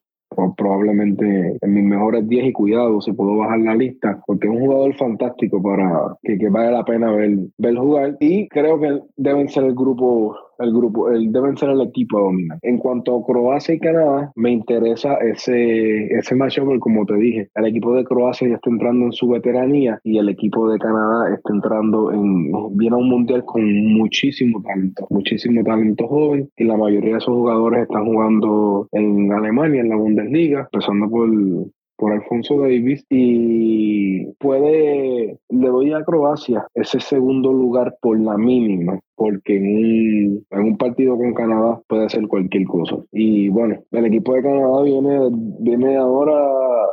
probablemente 0.57 1.57
en 1.61 1.73
mis 1.73 1.83
mejores 1.83 2.27
10 2.27 2.45
y 2.45 2.53
cuidado 2.53 3.01
si 3.01 3.11
puedo 3.11 3.37
bajar 3.37 3.59
la 3.59 3.75
lista 3.75 4.21
porque 4.25 4.47
es 4.47 4.53
un 4.53 4.61
jugador 4.61 4.95
fantástico 4.95 5.61
para 5.61 6.17
que, 6.23 6.37
que 6.37 6.49
vale 6.49 6.71
la 6.71 6.85
pena 6.85 7.11
ver, 7.11 7.37
ver 7.57 7.75
jugar. 7.75 8.17
Y 8.19 8.47
creo 8.47 8.79
que 8.79 9.01
deben 9.17 9.49
ser 9.49 9.65
el 9.65 9.75
grupo 9.75 10.35
el 10.61 10.71
grupo, 10.73 11.09
el, 11.11 11.31
deben 11.31 11.57
ser 11.57 11.69
el 11.69 11.81
equipo 11.81 12.17
a 12.17 12.21
dominar. 12.21 12.59
En 12.61 12.77
cuanto 12.77 13.17
a 13.17 13.25
Croacia 13.25 13.75
y 13.75 13.79
Canadá, 13.79 14.31
me 14.35 14.51
interesa 14.51 15.15
ese, 15.15 16.05
ese 16.07 16.35
matchup, 16.35 16.79
como 16.79 17.05
te 17.05 17.15
dije, 17.15 17.49
el 17.55 17.65
equipo 17.65 17.93
de 17.95 18.03
Croacia 18.03 18.47
ya 18.47 18.55
está 18.55 18.69
entrando 18.69 19.05
en 19.05 19.11
su 19.13 19.27
veteranía 19.27 19.99
y 20.03 20.17
el 20.17 20.29
equipo 20.29 20.69
de 20.69 20.79
Canadá 20.79 21.33
está 21.33 21.53
entrando 21.53 22.11
en, 22.11 22.51
viene 22.77 22.95
a 22.95 22.99
un 22.99 23.09
mundial 23.09 23.43
con 23.45 23.63
muchísimo 23.93 24.61
talento, 24.61 25.07
muchísimo 25.09 25.63
talento 25.63 26.07
joven 26.07 26.49
y 26.57 26.63
la 26.63 26.77
mayoría 26.77 27.11
de 27.11 27.17
esos 27.17 27.33
jugadores 27.33 27.83
están 27.83 28.05
jugando 28.05 28.87
en 28.91 29.31
Alemania, 29.31 29.81
en 29.81 29.89
la 29.89 29.95
Bundesliga, 29.95 30.69
empezando 30.71 31.09
por, 31.09 31.29
por 32.01 32.13
Alfonso 32.13 32.59
Davis 32.59 33.05
y 33.11 34.25
puede, 34.39 35.37
le 35.49 35.67
doy 35.67 35.93
a 35.93 36.03
Croacia 36.03 36.65
ese 36.73 36.99
segundo 36.99 37.53
lugar 37.53 37.95
por 38.01 38.19
la 38.19 38.39
mínima, 38.39 38.99
porque 39.15 39.57
en 39.57 40.43
un, 40.49 40.77
partido 40.77 41.15
con 41.15 41.35
Canadá 41.35 41.79
puede 41.87 42.07
hacer 42.07 42.27
cualquier 42.27 42.63
cosa. 42.63 42.97
Y 43.11 43.49
bueno, 43.49 43.83
el 43.91 44.05
equipo 44.05 44.33
de 44.33 44.41
Canadá 44.41 44.81
viene, 44.81 45.19
viene 45.59 45.97
ahora 45.97 46.33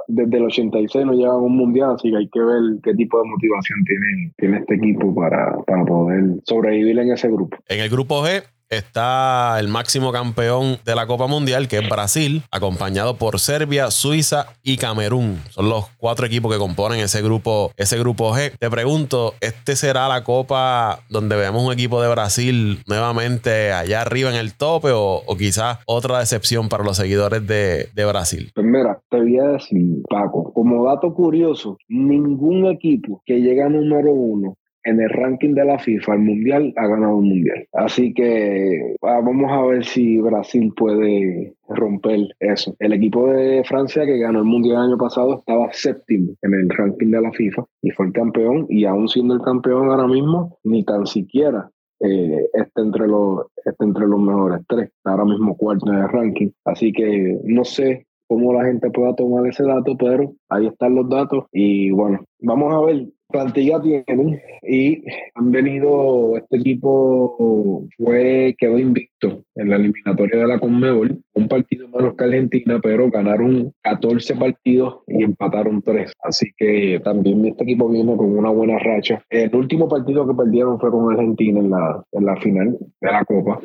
desde 0.09 0.37
el 0.37 0.45
86, 0.45 1.07
no 1.07 1.15
llevan 1.15 1.41
un 1.41 1.57
mundial, 1.57 1.93
así 1.95 2.11
que 2.11 2.17
hay 2.19 2.29
que 2.29 2.41
ver 2.41 2.61
qué 2.83 2.93
tipo 2.93 3.19
de 3.23 3.31
motivación 3.31 3.79
tiene, 3.87 4.33
tiene 4.37 4.59
este 4.59 4.75
equipo 4.75 5.15
para, 5.15 5.57
para 5.67 5.87
poder 5.87 6.35
sobrevivir 6.45 6.99
en 6.99 7.13
ese 7.13 7.29
grupo. 7.29 7.57
En 7.67 7.81
el 7.81 7.89
grupo 7.89 8.23
G 8.23 8.43
está 8.71 9.59
el 9.59 9.69
máximo 9.69 10.13
campeón 10.13 10.79
de 10.85 10.95
la 10.95 11.07
Copa 11.07 11.27
Mundial, 11.27 11.69
que 11.69 11.79
es 11.79 11.89
Brasil, 11.89 12.43
acompañado 12.51 13.17
por 13.17 13.39
Serbia, 13.39 13.91
Suiza 13.91 14.47
y 14.63 14.77
Camerún. 14.77 15.39
Son 15.51 15.69
los 15.69 15.87
cuatro 15.97 16.27
equipos 16.27 16.53
que 16.53 16.59
componen 16.59 17.01
ese 17.01 17.23
grupo, 17.23 17.73
ese 17.77 17.99
grupo 17.99 18.33
G. 18.33 18.53
Te 18.59 18.71
pregunto, 18.71 19.35
¿este 19.41 19.77
será 19.77 20.09
la 20.09 20.25
Copa 20.25 21.01
donde 21.09 21.37
vemos 21.37 21.65
un 21.65 21.73
equipo 21.73 22.03
de 22.03 22.11
Brasil 22.11 22.83
nuevamente 22.87 23.73
allá 23.73 24.03
arriba 24.03 24.31
en 24.31 24.37
el 24.37 24.55
tope 24.55 24.91
o, 24.93 25.23
quizás 25.39 25.79
otra 25.87 26.19
decepción 26.19 26.69
para 26.69 26.85
los 26.85 26.97
seguidores 26.97 27.47
de, 27.47 27.89
de 27.95 28.05
Brasil? 28.05 28.51
Pues 28.55 28.67
mira, 28.67 29.01
te 29.09 29.19
voy 29.19 29.39
a 29.39 29.49
decir, 29.49 30.03
Paco, 30.09 30.53
como 30.53 30.85
dato 30.87 31.15
curioso, 31.15 31.79
ningún 31.89 32.67
equipo 32.67 33.23
que 33.25 33.41
llega 33.41 33.69
número 33.69 34.13
uno 34.13 34.57
en 34.89 35.01
el 35.01 35.11
ranking 35.11 35.55
de 35.55 35.65
la 35.65 35.79
FIFA, 35.79 36.15
el 36.15 36.21
Mundial, 36.21 36.73
ha 36.77 36.87
ganado 36.87 37.17
un 37.17 37.29
Mundial. 37.29 37.67
Así 37.73 38.15
que 38.15 38.97
ah, 39.03 39.21
vamos 39.23 39.51
a 39.53 39.63
ver 39.67 39.85
si 39.85 40.19
Brasil 40.19 40.73
puede 40.77 41.55
romper 41.69 42.21
eso. 42.41 42.75
El 42.79 42.95
equipo 42.95 43.31
de 43.31 43.63
Francia 43.65 44.07
que 44.07 44.19
ganó 44.19 44.39
el 44.39 44.45
Mundial 44.47 44.77
el 44.77 44.91
año 44.91 44.99
pasado 44.99 45.39
estaba 45.39 45.69
séptimo 45.73 46.35
en 46.43 46.55
el 46.55 46.71
ranking 46.71 47.11
de 47.11 47.21
la 47.21 47.33
FIFA 47.33 47.65
y 47.83 47.91
fue 47.91 48.07
el 48.07 48.13
campeón 48.13 48.67
y 48.69 48.85
aún 48.85 49.09
siendo 49.09 49.35
el 49.35 49.43
campeón 49.43 49.91
ahora 49.91 50.07
mismo, 50.07 50.59
ni 50.65 50.85
tan 50.85 51.07
siquiera 51.07 51.71
eh, 52.01 52.49
está, 52.53 52.81
entre 52.81 53.07
los, 53.07 53.47
está 53.65 53.85
entre 53.85 54.07
los 54.07 54.21
mejores 54.21 54.61
tres, 54.69 54.91
ahora 55.05 55.25
mismo 55.25 55.57
cuarto 55.57 55.93
en 55.93 55.99
el 55.99 56.09
ranking. 56.09 56.51
Así 56.65 56.93
que 56.93 57.39
no 57.45 57.65
sé 57.65 58.07
cómo 58.27 58.53
la 58.53 58.65
gente 58.65 58.91
pueda 58.91 59.15
tomar 59.15 59.47
ese 59.47 59.65
dato, 59.65 59.97
pero 59.99 60.35
ahí 60.49 60.67
están 60.67 60.95
los 60.95 61.09
datos 61.09 61.47
y 61.53 61.91
bueno, 61.91 62.25
vamos 62.41 62.75
a 62.75 62.81
ver 62.85 63.07
plantilla 63.29 63.81
tienen 63.81 64.41
y 64.63 65.05
han 65.35 65.51
venido, 65.51 66.37
este 66.37 66.57
equipo 66.57 67.87
fue, 67.97 68.55
quedó 68.59 68.79
invicto 68.79 69.45
en 69.55 69.71
la 69.71 69.77
eliminatoria 69.77 70.41
de 70.41 70.47
la 70.47 70.59
Conmebol, 70.59 71.21
un 71.35 71.49
partido 71.49 71.89
menos 71.89 72.15
que 72.15 72.25
Argentina, 72.25 72.81
pero 72.83 73.11
ganaron 73.11 73.73
14 73.83 74.37
partidos 74.37 75.01
y 75.07 75.23
empataron 75.23 75.83
3. 75.83 76.13
Así 76.23 76.51
que 76.57 77.01
también 77.05 77.45
este 77.47 77.65
equipo 77.65 77.89
viene 77.89 78.17
con 78.17 78.37
una 78.37 78.51
buena 78.51 78.79
racha. 78.79 79.23
El 79.31 79.55
último 79.55 79.89
partido 79.89 80.27
que 80.27 80.35
perdieron 80.35 80.81
fue 80.81 80.91
con 80.91 81.13
Argentina 81.13 81.61
en 81.61 81.71
la, 81.71 82.03
en 82.13 82.25
la 82.25 82.37
final 82.37 82.79
de 83.01 83.13
la 83.13 83.25
Copa. 83.25 83.61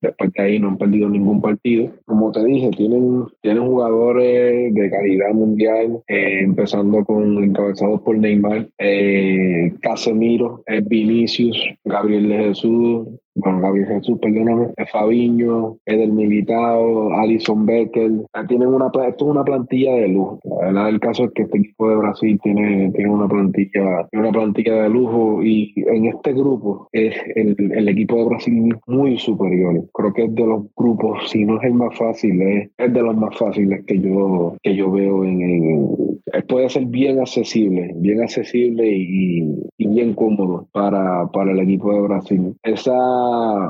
Después 0.00 0.32
de 0.32 0.42
ahí 0.42 0.58
no 0.58 0.68
han 0.68 0.78
perdido 0.78 1.08
ningún 1.08 1.40
partido. 1.40 1.90
Como 2.04 2.30
te 2.30 2.44
dije, 2.44 2.70
tienen, 2.70 3.24
tienen 3.42 3.66
jugadores 3.66 4.72
de 4.74 4.90
calidad 4.90 5.32
mundial, 5.32 6.02
eh, 6.06 6.40
empezando 6.42 7.04
con 7.04 7.42
encabezados 7.42 8.00
por 8.02 8.16
Neymar, 8.16 8.68
eh, 8.78 9.72
Casemiro, 9.80 10.62
eh, 10.66 10.80
Vinicius, 10.84 11.58
Gabriel 11.84 12.28
de 12.28 12.38
Jesús, 12.38 13.08
bueno, 13.38 13.60
Gabriel 13.60 13.86
Jesús, 13.86 14.18
perdóname, 14.20 14.68
Fabiño, 14.90 15.76
Edel 15.86 16.12
Militao, 16.12 17.12
Alison 17.14 17.66
Becker, 17.66 18.10
tienen 18.48 18.68
una, 18.68 18.86
esto 18.86 19.24
es 19.24 19.30
una 19.30 19.44
plantilla 19.44 19.94
de 19.94 20.08
lujo. 20.08 20.40
La 20.72 20.88
el 20.88 21.00
caso 21.00 21.24
es 21.24 21.32
que 21.32 21.42
este 21.42 21.58
equipo 21.58 21.88
de 21.88 21.96
Brasil 21.96 22.38
tiene, 22.42 22.90
tiene 22.92 23.10
una 23.10 23.28
plantilla, 23.28 24.08
una 24.12 24.32
plantilla 24.32 24.82
de 24.82 24.88
lujo 24.88 25.42
y 25.42 25.72
en 25.76 26.06
este 26.06 26.32
grupo 26.32 26.88
es 26.92 27.14
el, 27.34 27.56
el, 27.72 27.88
equipo 27.88 28.16
de 28.16 28.24
Brasil 28.24 28.76
muy 28.86 29.18
superior. 29.18 29.84
Creo 29.92 30.12
que 30.12 30.24
es 30.24 30.34
de 30.34 30.46
los 30.46 30.66
grupos, 30.76 31.30
si 31.30 31.44
no 31.44 31.58
es 31.58 31.64
el 31.64 31.74
más 31.74 31.96
fácil, 31.96 32.40
es, 32.42 32.70
es 32.76 32.92
de 32.92 33.02
los 33.02 33.16
más 33.16 33.36
fáciles 33.36 33.84
que 33.86 34.00
yo, 34.00 34.56
que 34.62 34.74
yo 34.74 34.90
veo 34.90 35.24
en, 35.24 35.42
en 35.42 35.88
puede 36.48 36.68
ser 36.68 36.86
bien 36.86 37.20
accesible, 37.20 37.92
bien 37.96 38.22
accesible 38.22 38.90
y, 38.90 39.42
y 39.78 39.88
bien 39.88 40.14
cómodo 40.14 40.68
para, 40.72 41.26
para 41.28 41.52
el 41.52 41.60
equipo 41.60 41.92
de 41.92 42.00
Brasil. 42.00 42.56
Esa 42.62 42.92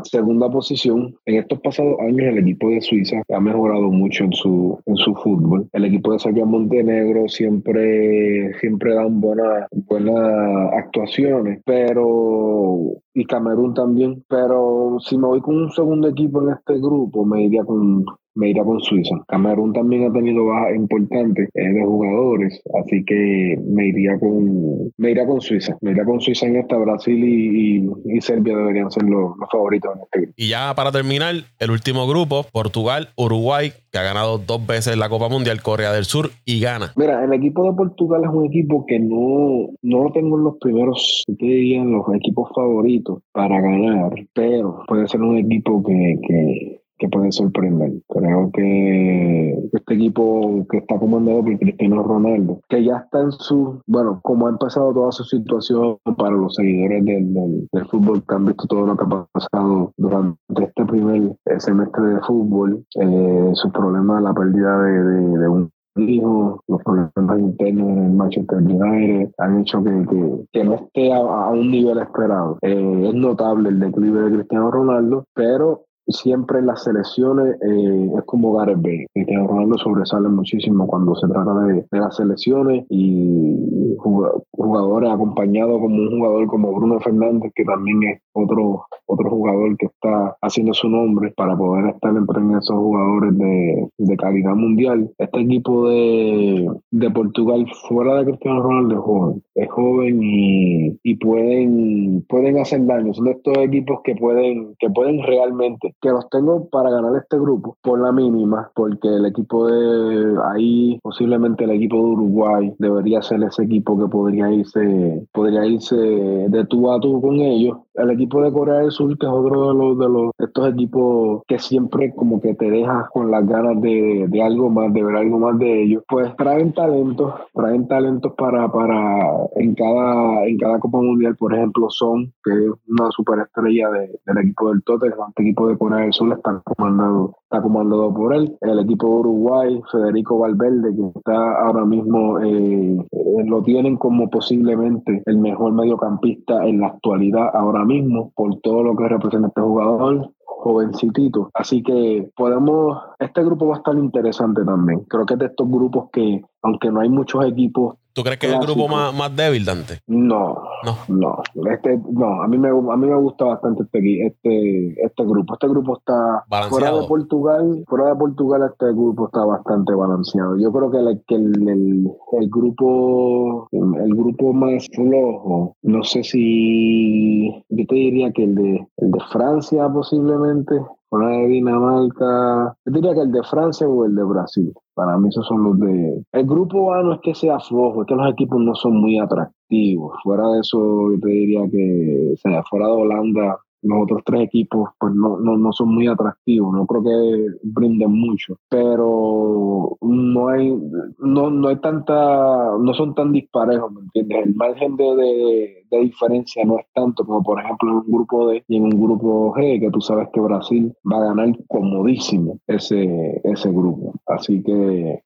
segunda 0.04 0.50
posición. 0.50 1.14
En 1.26 1.36
estos 1.36 1.60
pasados 1.60 1.96
años 2.00 2.26
el 2.28 2.38
equipo 2.38 2.68
de 2.68 2.80
Suiza 2.80 3.22
ha 3.32 3.40
mejorado 3.40 3.90
mucho 3.90 4.24
en 4.24 4.32
su, 4.32 4.80
en 4.86 4.96
su 4.96 5.14
fútbol. 5.14 5.68
El 5.72 5.84
equipo 5.84 6.12
de 6.12 6.18
Serbia 6.18 6.44
Montenegro 6.44 7.28
siempre, 7.28 8.52
siempre 8.60 8.94
dan 8.94 9.20
buenas, 9.20 9.66
buenas 9.72 10.72
actuaciones, 10.74 11.60
pero 11.64 12.98
y 13.14 13.24
Camerún 13.24 13.74
también. 13.74 14.24
Pero 14.28 14.98
si 15.00 15.16
me 15.18 15.26
voy 15.26 15.40
con 15.40 15.56
un 15.56 15.70
segundo 15.70 16.08
equipo 16.08 16.42
en 16.42 16.54
este 16.54 16.78
grupo, 16.78 17.24
me 17.24 17.44
iría 17.44 17.64
con 17.64 18.04
me 18.38 18.50
irá 18.50 18.64
con 18.64 18.80
Suiza. 18.80 19.16
Camerún 19.26 19.72
también 19.72 20.04
ha 20.04 20.12
tenido 20.12 20.46
bajas 20.46 20.76
importantes 20.76 21.48
eh, 21.54 21.72
de 21.72 21.84
jugadores, 21.84 22.62
así 22.80 23.04
que 23.04 23.58
me 23.66 23.88
iría 23.88 24.18
con 24.18 24.92
me 24.96 25.10
iría 25.10 25.26
con 25.26 25.40
Suiza. 25.40 25.76
Me 25.80 25.90
iría 25.90 26.04
con 26.04 26.20
Suiza 26.20 26.46
en 26.46 26.56
esta. 26.56 26.78
Brasil 26.78 27.24
y, 27.24 28.20
Serbia 28.20 28.56
deberían 28.56 28.90
ser 28.90 29.04
los, 29.04 29.32
favoritos 29.50 29.90
en 29.94 30.02
este 30.02 30.18
grupo. 30.20 30.34
Y 30.36 30.48
ya 30.48 30.74
para 30.74 30.92
terminar, 30.92 31.34
el 31.58 31.70
último 31.70 32.06
grupo, 32.06 32.46
Portugal, 32.52 33.08
Uruguay, 33.16 33.72
que 33.90 33.98
ha 33.98 34.02
ganado 34.02 34.38
dos 34.38 34.66
veces 34.66 34.96
la 34.96 35.08
Copa 35.08 35.28
Mundial, 35.28 35.62
Corea 35.62 35.92
del 35.92 36.04
Sur 36.04 36.30
y 36.44 36.60
gana. 36.60 36.92
Mira, 36.96 37.24
el 37.24 37.32
equipo 37.32 37.64
de 37.64 37.76
Portugal 37.76 38.22
es 38.24 38.30
un 38.30 38.46
equipo 38.46 38.84
que 38.86 38.98
no, 38.98 39.70
no 39.82 40.04
lo 40.04 40.12
tengo 40.12 40.36
en 40.36 40.44
los 40.44 40.56
primeros, 40.58 41.24
te 41.26 41.46
dirían, 41.46 41.90
los 41.90 42.04
equipos 42.14 42.50
favoritos 42.54 43.22
para 43.32 43.60
ganar, 43.60 44.12
pero 44.34 44.82
puede 44.86 45.08
ser 45.08 45.22
un 45.22 45.38
equipo 45.38 45.82
que, 45.82 46.18
que 46.26 46.80
que 46.98 47.08
puede 47.08 47.32
sorprender. 47.32 47.92
Creo 48.08 48.50
que 48.52 49.58
este 49.72 49.94
equipo 49.94 50.66
que 50.70 50.78
está 50.78 50.98
comandado 50.98 51.42
por 51.42 51.58
Cristiano 51.58 52.02
Ronaldo, 52.02 52.60
que 52.68 52.84
ya 52.84 52.96
está 52.98 53.20
en 53.20 53.32
su, 53.32 53.80
bueno, 53.86 54.20
como 54.22 54.46
ha 54.46 54.50
empezado 54.50 54.92
toda 54.92 55.12
su 55.12 55.24
situación 55.24 55.98
para 56.16 56.30
los 56.30 56.54
seguidores 56.54 57.04
del, 57.04 57.34
del, 57.72 57.86
fútbol 57.88 58.22
que 58.28 58.34
han 58.34 58.44
visto 58.46 58.66
todo 58.66 58.86
lo 58.86 58.96
que 58.96 59.04
ha 59.04 59.26
pasado 59.32 59.92
durante 59.96 60.38
este 60.58 60.84
primer 60.84 61.36
semestre 61.58 62.04
de 62.04 62.20
fútbol, 62.20 62.84
eh, 63.00 63.50
sus 63.54 63.72
problemas, 63.72 64.22
la 64.22 64.34
pérdida 64.34 64.82
de, 64.82 65.38
de, 65.38 65.48
un 65.48 65.70
hijo, 65.96 66.62
los 66.68 66.82
problemas 66.82 67.38
internos 67.38 67.88
en 67.88 68.04
el 68.04 68.12
Manchester 68.12 68.58
United 68.58 69.30
han 69.38 69.60
hecho 69.60 69.82
que, 69.82 70.46
que, 70.52 70.64
no 70.64 70.74
esté 70.74 71.12
a, 71.12 71.20
un 71.20 71.70
nivel 71.70 71.98
esperado. 71.98 72.58
Eh, 72.62 73.08
es 73.08 73.14
notable 73.14 73.70
el 73.70 73.80
declive 73.80 74.22
de 74.22 74.36
Cristiano 74.36 74.70
Ronaldo, 74.70 75.24
pero 75.34 75.87
siempre 76.08 76.58
en 76.58 76.66
las 76.66 76.84
selecciones 76.84 77.56
eh, 77.62 78.10
es 78.18 78.24
como 78.24 78.54
Gareth 78.54 78.80
Bale. 78.80 79.06
Cristiano 79.12 79.46
Ronaldo 79.46 79.78
sobresale 79.78 80.28
muchísimo 80.28 80.86
cuando 80.86 81.14
se 81.14 81.28
trata 81.28 81.54
de, 81.66 81.84
las 81.90 82.16
selecciones 82.16 82.84
y 82.88 83.96
jugadores 83.98 85.10
acompañados 85.10 85.80
como 85.80 85.96
un 85.96 86.10
jugador 86.10 86.46
como 86.46 86.72
Bruno 86.72 87.00
Fernández, 87.00 87.52
que 87.54 87.64
también 87.64 88.02
es 88.04 88.22
otro, 88.32 88.86
otro 89.06 89.30
jugador 89.30 89.76
que 89.76 89.86
está 89.86 90.36
haciendo 90.42 90.74
su 90.74 90.88
nombre 90.88 91.32
para 91.36 91.56
poder 91.56 91.94
estar 91.94 92.16
entre 92.16 92.38
esos 92.58 92.76
jugadores 92.76 93.36
de, 93.36 93.88
de 93.98 94.16
calidad 94.16 94.54
mundial. 94.54 95.10
Este 95.18 95.40
equipo 95.40 95.88
de, 95.88 96.68
de 96.90 97.10
Portugal, 97.10 97.66
fuera 97.88 98.18
de 98.18 98.26
Cristiano 98.26 98.62
Ronaldo, 98.62 98.94
es 98.94 99.00
joven. 99.00 99.42
Es 99.54 99.70
joven 99.70 100.22
y, 100.22 100.98
y 101.02 101.14
pueden, 101.16 102.24
pueden 102.28 102.58
hacer 102.58 102.84
daño. 102.86 103.12
Son 103.14 103.26
de 103.26 103.32
estos 103.32 103.58
equipos 103.58 104.00
que 104.04 104.14
pueden, 104.14 104.74
que 104.78 104.90
pueden 104.90 105.22
realmente, 105.22 105.94
que 106.00 106.10
los 106.10 106.28
tengo 106.30 106.68
para 106.68 106.90
ganar 106.90 107.16
este 107.16 107.38
grupo 107.38 107.76
por 107.82 108.00
la 108.00 108.12
mínima, 108.12 108.70
porque 108.74 109.08
el 109.08 109.26
equipo 109.26 109.66
de 109.66 110.36
ahí, 110.52 110.98
posiblemente 111.02 111.64
el 111.64 111.70
equipo 111.70 111.96
de 111.96 112.02
Uruguay, 112.02 112.74
debería 112.78 113.22
ser 113.22 113.42
ese 113.42 113.64
equipo 113.64 113.98
que 113.98 114.06
podría 114.06 114.50
irse, 114.50 115.26
podría 115.32 115.66
irse 115.66 115.96
de 115.96 116.64
tú 116.66 116.90
a 116.90 117.00
tú 117.00 117.20
con 117.20 117.36
ellos. 117.36 117.78
El 117.94 118.10
equipo 118.10 118.42
de 118.42 118.52
Corea 118.52 118.80
del 118.80 118.92
Sur, 118.92 119.18
que 119.18 119.26
es 119.26 119.32
otro 119.32 119.72
de 119.72 119.74
los 119.74 119.98
de 119.98 120.08
los 120.08 120.30
estos 120.38 120.68
equipos 120.68 121.42
que 121.48 121.58
siempre 121.58 122.14
como 122.14 122.40
que 122.40 122.54
te 122.54 122.70
dejas 122.70 123.08
con 123.10 123.30
las 123.30 123.46
ganas 123.46 123.80
de, 123.80 124.26
de 124.28 124.42
algo 124.42 124.70
más, 124.70 124.92
de 124.92 125.02
ver 125.02 125.16
algo 125.16 125.38
más 125.38 125.58
de 125.58 125.82
ellos, 125.82 126.04
pues 126.08 126.34
traen 126.36 126.72
talentos, 126.72 127.34
traen 127.54 127.88
talentos 127.88 128.32
para, 128.36 128.70
para 128.70 129.20
en 129.56 129.74
cada, 129.74 130.46
en 130.46 130.58
cada 130.58 130.78
Copa 130.78 130.98
Mundial, 130.98 131.36
por 131.36 131.54
ejemplo, 131.54 131.90
Son, 131.90 132.32
que 132.44 132.52
es 132.52 132.70
una 132.88 133.10
superestrella 133.10 133.90
de, 133.90 134.20
del 134.26 134.38
equipo 134.38 134.70
del 134.70 134.82
Tottenham, 134.84 135.30
este 135.30 135.42
equipo 135.42 135.68
de 135.68 135.76
Corea 135.78 135.87
del 135.96 136.12
Sur 136.12 136.32
está 136.32 136.62
comandado, 136.64 138.14
por 138.14 138.34
él. 138.34 138.56
El 138.60 138.78
equipo 138.78 139.06
de 139.06 139.14
Uruguay, 139.14 139.82
Federico 139.90 140.38
Valverde, 140.38 140.94
que 140.94 141.18
está 141.18 141.60
ahora 141.62 141.84
mismo, 141.84 142.38
eh, 142.40 142.96
lo 143.44 143.62
tienen 143.62 143.96
como 143.96 144.28
posiblemente 144.30 145.22
el 145.26 145.38
mejor 145.38 145.72
mediocampista 145.72 146.64
en 146.66 146.80
la 146.80 146.88
actualidad 146.88 147.50
ahora 147.54 147.84
mismo, 147.84 148.32
por 148.34 148.60
todo 148.60 148.82
lo 148.82 148.94
que 148.96 149.08
representa 149.08 149.48
este 149.48 149.60
jugador 149.60 150.30
jovencitito. 150.58 151.50
Así 151.54 151.82
que 151.82 152.30
podemos, 152.36 152.98
este 153.18 153.44
grupo 153.44 153.68
va 153.68 153.76
a 153.76 153.78
estar 153.78 153.96
interesante 153.96 154.64
también. 154.64 155.00
Creo 155.08 155.24
que 155.24 155.34
es 155.34 155.40
de 155.40 155.46
estos 155.46 155.68
grupos 155.68 156.10
que, 156.12 156.42
aunque 156.68 156.90
no 156.90 157.00
hay 157.00 157.08
muchos 157.08 157.44
equipos 157.44 157.96
¿Tú 158.18 158.24
crees 158.24 158.40
que 158.40 158.48
es 158.48 158.52
el 158.52 158.58
grupo 158.58 158.88
más, 158.88 159.14
más, 159.14 159.36
débil, 159.36 159.64
Dante? 159.64 160.00
No, 160.08 160.56
no, 160.84 160.96
no. 161.06 161.40
Este, 161.70 162.00
no, 162.10 162.42
a 162.42 162.48
mí 162.48 162.58
me, 162.58 162.68
a 162.70 162.96
mí 162.96 163.06
me 163.06 163.14
gusta 163.14 163.44
bastante 163.44 163.84
este, 163.84 164.26
este, 164.26 165.06
este 165.06 165.24
grupo. 165.24 165.54
Este 165.54 165.68
grupo 165.68 165.98
está 165.98 166.44
fuera 166.68 166.90
de 166.90 167.06
Portugal, 167.06 167.84
fuera 167.86 168.08
de 168.08 168.16
Portugal 168.16 168.68
este 168.72 168.86
grupo 168.86 169.26
está 169.26 169.44
bastante 169.44 169.94
balanceado. 169.94 170.58
Yo 170.58 170.72
creo 170.72 170.90
que, 170.90 170.98
el, 170.98 171.22
que 171.28 171.34
el, 171.36 172.08
el, 172.32 172.50
grupo, 172.50 173.68
el 173.70 174.14
grupo 174.16 174.52
más 174.52 174.88
flojo, 174.92 175.76
no 175.82 176.02
sé 176.02 176.24
si 176.24 177.50
yo 177.68 177.86
te 177.86 177.94
diría 177.94 178.32
que 178.32 178.42
el 178.42 178.56
de, 178.56 178.88
el 178.96 179.10
de 179.12 179.20
Francia 179.30 179.88
posiblemente, 179.88 180.74
la 181.12 181.28
de 181.28 181.48
Dinamarca. 181.48 182.76
Yo 182.84 182.92
diría 182.92 183.14
que 183.14 183.20
el 183.20 183.32
de 183.32 183.42
Francia 183.42 183.88
o 183.88 184.04
el 184.04 184.14
de 184.14 184.24
Brasil. 184.24 184.72
Para 184.94 185.16
mí 185.16 185.28
esos 185.28 185.46
son 185.46 185.64
los 185.64 185.78
de... 185.78 186.24
El 186.32 186.46
grupo 186.46 186.92
A 186.92 187.02
no 187.02 187.14
es 187.14 187.20
que 187.22 187.34
sea 187.34 187.60
flojo, 187.60 188.02
es 188.02 188.08
que 188.08 188.14
los 188.14 188.30
equipos 188.30 188.60
no 188.60 188.74
son 188.74 189.00
muy 189.00 189.18
atractivos. 189.18 190.16
Fuera 190.22 190.48
de 190.48 190.60
eso, 190.60 191.12
yo 191.12 191.20
te 191.20 191.28
diría 191.28 191.62
que, 191.70 192.32
o 192.34 192.36
sea, 192.36 192.62
fuera 192.64 192.86
de 192.86 192.92
Holanda, 192.92 193.58
los 193.82 194.02
otros 194.02 194.22
tres 194.24 194.42
equipos 194.42 194.90
pues 194.98 195.14
no, 195.14 195.38
no, 195.38 195.56
no 195.56 195.72
son 195.72 195.94
muy 195.94 196.06
atractivos, 196.08 196.74
no 196.74 196.86
creo 196.86 197.02
que 197.04 197.46
brinden 197.62 198.12
mucho, 198.12 198.56
pero 198.68 199.96
no 200.00 200.48
hay, 200.48 200.76
no, 201.18 201.50
no 201.50 201.68
hay 201.68 201.76
tanta, 201.76 202.76
no 202.78 202.94
son 202.94 203.14
tan 203.14 203.32
disparejos, 203.32 203.92
¿me 203.92 204.00
entiendes? 204.00 204.46
El 204.46 204.54
margen 204.56 204.96
de, 204.96 205.84
de, 205.90 205.98
diferencia 206.00 206.64
no 206.64 206.78
es 206.78 206.86
tanto 206.94 207.24
como 207.24 207.42
por 207.42 207.60
ejemplo 207.60 207.90
en 207.90 207.96
un 207.96 208.06
grupo 208.06 208.48
D 208.48 208.64
y 208.68 208.76
en 208.76 208.84
un 208.84 209.00
grupo 209.00 209.52
G, 209.54 209.80
que 209.80 209.90
tú 209.90 210.00
sabes 210.00 210.28
que 210.32 210.40
Brasil 210.40 210.92
va 211.10 211.18
a 211.18 211.26
ganar 211.26 211.56
comodísimo 211.66 212.58
ese, 212.66 213.40
ese 213.44 213.70
grupo. 213.70 214.14
Así 214.26 214.62
que 214.62 215.22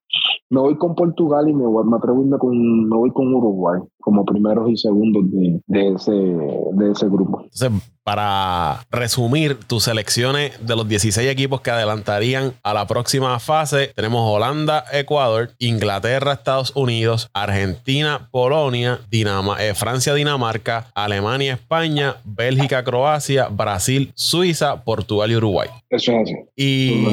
me 0.50 0.60
voy 0.60 0.76
con 0.76 0.94
Portugal 0.94 1.48
y 1.48 1.54
me, 1.54 1.64
voy, 1.64 1.84
me 1.84 1.96
atrevo 1.96 2.38
con, 2.38 2.88
me 2.88 2.96
voy 2.96 3.10
con 3.12 3.34
Uruguay 3.34 3.80
como 4.02 4.24
primeros 4.24 4.68
y 4.68 4.76
segundos 4.76 5.24
de, 5.30 5.60
de, 5.66 5.94
ese, 5.94 6.10
de 6.10 6.90
ese 6.90 7.06
grupo. 7.06 7.40
Entonces, 7.42 7.70
para 8.04 8.84
resumir 8.90 9.58
tus 9.66 9.84
selecciones 9.84 10.54
de 10.66 10.76
los 10.76 10.88
16 10.88 11.28
equipos 11.30 11.60
que 11.60 11.70
adelantarían 11.70 12.52
a 12.64 12.74
la 12.74 12.86
próxima 12.86 13.38
fase, 13.38 13.92
tenemos 13.94 14.28
Holanda, 14.28 14.84
Ecuador, 14.92 15.52
Inglaterra, 15.58 16.32
Estados 16.32 16.72
Unidos, 16.74 17.30
Argentina, 17.32 18.28
Polonia, 18.32 19.00
eh, 19.10 19.72
Francia, 19.74 20.14
Dinamarca, 20.14 20.51
Alemania, 20.94 21.54
España, 21.54 22.16
Bélgica, 22.24 22.82
Croacia, 22.84 23.48
Brasil, 23.48 24.12
Suiza, 24.14 24.82
Portugal 24.84 25.30
y 25.30 25.36
Uruguay. 25.36 25.68
Eso 25.90 26.12
es 26.12 26.22
así. 26.22 26.34
Y 26.56 27.04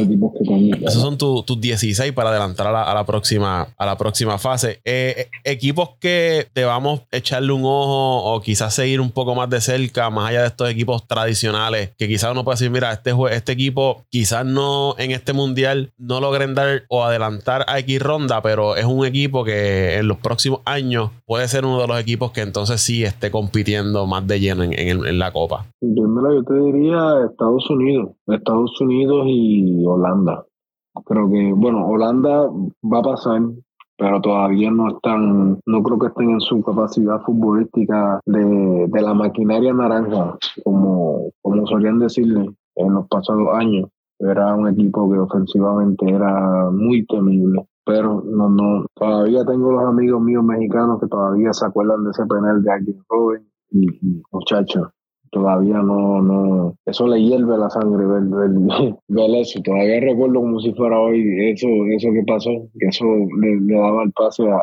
esos 0.85 1.01
son 1.01 1.17
tus 1.17 1.59
16 1.59 2.13
para 2.13 2.29
adelantar 2.29 2.67
a 2.67 2.93
la, 2.93 3.05
próxima, 3.05 3.67
a 3.77 3.85
la 3.85 3.97
próxima 3.97 4.37
fase. 4.37 4.79
Eh, 4.85 5.15
eh, 5.17 5.29
equipos 5.43 5.91
que 5.99 6.47
te 6.53 6.63
vamos 6.63 7.01
a 7.11 7.17
echarle 7.17 7.51
un 7.51 7.63
ojo 7.63 8.23
o 8.23 8.41
quizás 8.41 8.73
seguir 8.73 9.01
un 9.01 9.11
poco 9.11 9.35
más 9.35 9.49
de 9.49 9.61
cerca, 9.61 10.09
más 10.09 10.29
allá 10.29 10.41
de 10.41 10.47
estos 10.47 10.69
equipos 10.69 11.07
tradicionales, 11.07 11.91
que 11.97 12.07
quizás 12.07 12.31
uno 12.31 12.43
puede 12.43 12.55
decir, 12.55 12.69
mira, 12.69 12.91
este, 12.93 13.11
este 13.31 13.51
equipo 13.51 14.05
quizás 14.09 14.45
no 14.45 14.95
en 14.97 15.11
este 15.11 15.33
mundial 15.33 15.91
no 15.97 16.19
logren 16.19 16.55
dar 16.55 16.83
o 16.87 17.03
adelantar 17.03 17.65
a 17.67 17.79
X 17.79 18.01
ronda, 18.01 18.41
pero 18.41 18.75
es 18.75 18.85
un 18.85 19.05
equipo 19.05 19.43
que 19.43 19.97
en 19.97 20.07
los 20.07 20.17
próximos 20.17 20.61
años 20.65 21.11
puede 21.25 21.47
ser 21.47 21.65
uno 21.65 21.81
de 21.81 21.87
los 21.87 21.99
equipos 21.99 22.31
que 22.31 22.41
entonces 22.41 22.81
sí 22.81 23.03
esté 23.03 23.28
compitiendo 23.31 24.05
más 24.05 24.25
de 24.27 24.39
lleno 24.39 24.63
en, 24.63 24.73
en 24.73 25.19
la 25.19 25.31
Copa. 25.31 25.65
Yo 25.81 26.43
te 26.43 26.53
diría 26.53 27.25
Estados 27.29 27.69
Unidos, 27.69 28.09
Estados 28.27 28.79
Unidos 28.81 29.25
y 29.27 29.85
Holanda. 29.85 30.45
Creo 31.05 31.29
que, 31.29 31.53
bueno, 31.53 31.87
Holanda 31.87 32.49
va 32.83 32.99
a 32.99 33.01
pasar, 33.01 33.41
pero 33.97 34.21
todavía 34.21 34.71
no 34.71 34.89
están, 34.89 35.59
no 35.65 35.83
creo 35.83 35.99
que 35.99 36.07
estén 36.07 36.31
en 36.31 36.41
su 36.41 36.61
capacidad 36.61 37.21
futbolística 37.21 38.19
de, 38.25 38.87
de 38.87 39.01
la 39.01 39.13
maquinaria 39.13 39.73
naranja, 39.73 40.37
como, 40.63 41.31
como 41.41 41.67
solían 41.67 41.99
decirle 41.99 42.49
en 42.75 42.93
los 42.93 43.07
pasados 43.07 43.47
años. 43.53 43.89
Era 44.19 44.53
un 44.53 44.67
equipo 44.67 45.09
que 45.09 45.17
ofensivamente 45.17 46.09
era 46.09 46.69
muy 46.71 47.05
temible. 47.05 47.65
Pero 47.85 48.21
no, 48.23 48.49
no, 48.49 48.85
todavía 48.93 49.43
tengo 49.45 49.71
los 49.71 49.83
amigos 49.83 50.21
míos 50.21 50.43
mexicanos 50.43 50.99
que 50.99 51.07
todavía 51.07 51.53
se 51.53 51.65
acuerdan 51.65 52.03
de 52.03 52.11
ese 52.11 52.25
penal 52.25 52.61
de 52.61 52.71
alguien 52.71 53.03
joven 53.07 53.47
y, 53.71 53.85
y 53.85 54.21
muchachos 54.31 54.89
todavía 55.31 55.77
no, 55.81 56.21
no, 56.21 56.75
eso 56.85 57.07
le 57.07 57.21
hierve 57.21 57.57
la 57.57 57.69
sangre 57.69 58.05
ver, 58.05 58.23
ver, 59.07 59.41
eso. 59.41 59.61
Todavía 59.61 59.99
recuerdo 59.99 60.41
como 60.41 60.59
si 60.59 60.73
fuera 60.73 60.99
hoy 60.99 61.51
eso, 61.51 61.67
eso 61.95 62.09
que 62.13 62.23
pasó, 62.25 62.51
que 62.79 62.87
eso 62.87 63.05
le, 63.41 63.73
daba 63.73 64.03
el 64.03 64.11
pase 64.11 64.43
a, 64.49 64.59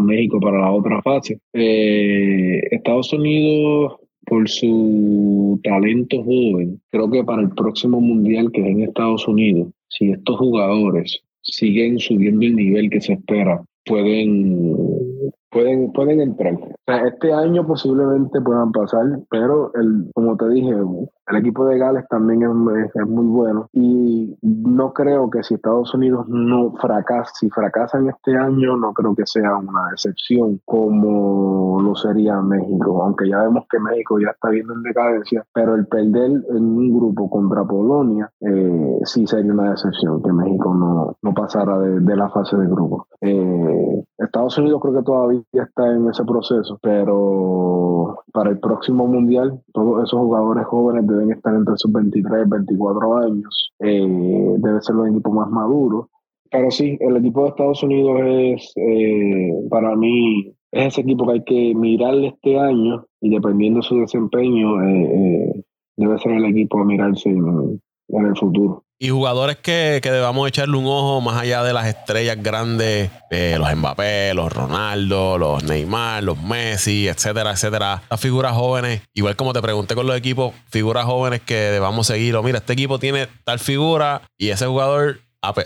México 0.00 0.40
para 0.40 0.58
la 0.58 0.72
otra 0.72 1.00
fase. 1.02 1.38
Eh, 1.52 2.60
Estados 2.72 3.12
Unidos, 3.12 3.94
por 4.26 4.48
su 4.48 5.60
talento 5.62 6.16
joven, 6.24 6.80
creo 6.90 7.08
que 7.10 7.22
para 7.22 7.42
el 7.42 7.50
próximo 7.50 8.00
mundial 8.00 8.50
que 8.50 8.60
es 8.62 8.66
en 8.66 8.80
Estados 8.80 9.28
Unidos, 9.28 9.68
si 9.88 10.10
estos 10.10 10.36
jugadores 10.36 11.22
siguen 11.44 11.98
subiendo 11.98 12.46
el 12.46 12.56
nivel 12.56 12.90
que 12.90 13.00
se 13.00 13.14
espera, 13.14 13.62
pueden 13.84 15.32
pueden, 15.54 15.92
pueden 15.92 16.20
entrar. 16.20 16.58
este 17.06 17.32
año 17.32 17.66
posiblemente 17.66 18.40
puedan 18.40 18.72
pasar, 18.72 19.04
pero 19.30 19.72
el, 19.74 20.10
como 20.14 20.36
te 20.36 20.48
dije, 20.48 20.70
el 20.70 21.36
equipo 21.36 21.64
de 21.66 21.78
Gales 21.78 22.04
también 22.08 22.42
es, 22.42 22.90
es, 22.94 23.06
muy 23.08 23.26
bueno 23.26 23.68
y 23.72 24.36
no 24.42 24.92
creo 24.92 25.30
que 25.30 25.42
si 25.42 25.54
Estados 25.54 25.94
Unidos 25.94 26.26
no 26.28 26.72
fracasa, 26.72 27.30
si 27.34 27.48
fracasan 27.50 28.08
este 28.08 28.36
año, 28.36 28.76
no 28.76 28.92
creo 28.92 29.14
que 29.14 29.24
sea 29.24 29.56
una 29.56 29.90
excepción 29.92 30.60
como 30.64 31.80
lo 31.80 31.94
sería 31.94 32.40
México, 32.42 33.02
aunque 33.02 33.28
ya 33.28 33.38
vemos 33.42 33.64
que 33.70 33.78
México 33.78 34.18
ya 34.18 34.30
está 34.30 34.50
viendo 34.50 34.74
en 34.74 34.82
decadencia, 34.82 35.44
pero 35.54 35.76
el 35.76 35.86
perder 35.86 36.32
en 36.50 36.64
un 36.64 36.98
grupo 36.98 37.30
contra 37.30 37.64
Polonia 37.64 38.30
eh, 38.40 38.98
sí 39.04 39.26
sería 39.26 39.52
una 39.52 39.72
excepción, 39.72 40.22
que 40.22 40.32
México 40.32 40.74
no, 40.74 41.16
no 41.22 41.34
pasara 41.34 41.78
de, 41.78 42.00
de 42.00 42.16
la 42.16 42.28
fase 42.30 42.56
de 42.56 42.66
grupo. 42.66 43.06
Eh, 43.20 44.04
Estados 44.18 44.58
Unidos 44.58 44.80
creo 44.82 44.94
que 44.94 45.02
todavía 45.02 45.43
está 45.52 45.92
en 45.92 46.08
ese 46.08 46.24
proceso, 46.24 46.78
pero 46.82 48.16
para 48.32 48.50
el 48.50 48.58
próximo 48.58 49.06
mundial, 49.06 49.60
todos 49.72 50.04
esos 50.04 50.18
jugadores 50.20 50.66
jóvenes 50.66 51.06
deben 51.06 51.32
estar 51.32 51.54
entre 51.54 51.76
sus 51.76 51.92
23 51.92 52.46
y 52.46 52.50
24 52.50 53.16
años. 53.18 53.72
Eh, 53.80 54.54
debe 54.58 54.80
ser 54.80 54.96
los 54.96 55.08
equipos 55.08 55.34
más 55.34 55.50
maduros. 55.50 56.06
Pero 56.50 56.70
sí, 56.70 56.96
el 57.00 57.16
equipo 57.16 57.42
de 57.42 57.48
Estados 57.48 57.82
Unidos 57.82 58.20
es, 58.24 58.72
eh, 58.76 59.52
para 59.70 59.96
mí, 59.96 60.54
es 60.70 60.86
ese 60.86 61.00
equipo 61.00 61.26
que 61.26 61.32
hay 61.32 61.44
que 61.44 61.74
mirarle 61.74 62.28
este 62.28 62.58
año 62.58 63.06
y 63.20 63.30
dependiendo 63.30 63.80
de 63.80 63.86
su 63.86 63.98
desempeño, 63.98 64.82
eh, 64.82 65.64
debe 65.96 66.18
ser 66.18 66.32
el 66.32 66.44
equipo 66.44 66.80
a 66.80 66.84
mirarse 66.84 67.30
en 67.30 67.80
el 68.08 68.36
futuro. 68.36 68.84
Y 69.04 69.10
jugadores 69.10 69.58
que, 69.58 70.00
que, 70.02 70.10
debamos 70.10 70.48
echarle 70.48 70.78
un 70.78 70.86
ojo 70.86 71.20
más 71.20 71.36
allá 71.36 71.62
de 71.62 71.74
las 71.74 71.86
estrellas 71.88 72.38
grandes, 72.42 73.10
eh, 73.28 73.56
los 73.58 73.70
Mbappé, 73.76 74.32
los 74.32 74.50
Ronaldo, 74.50 75.36
los 75.36 75.62
Neymar, 75.62 76.22
los 76.22 76.42
Messi, 76.42 77.06
etcétera, 77.06 77.52
etcétera. 77.52 78.02
Las 78.08 78.18
figuras 78.18 78.54
jóvenes, 78.54 79.02
igual 79.12 79.36
como 79.36 79.52
te 79.52 79.60
pregunté 79.60 79.94
con 79.94 80.06
los 80.06 80.16
equipos, 80.16 80.54
figuras 80.70 81.04
jóvenes 81.04 81.42
que 81.42 81.54
debamos 81.54 82.06
seguir. 82.06 82.34
O 82.36 82.42
mira, 82.42 82.56
este 82.60 82.72
equipo 82.72 82.98
tiene 82.98 83.28
tal 83.44 83.58
figura 83.58 84.22
y 84.38 84.48
ese 84.48 84.64
jugador 84.64 85.20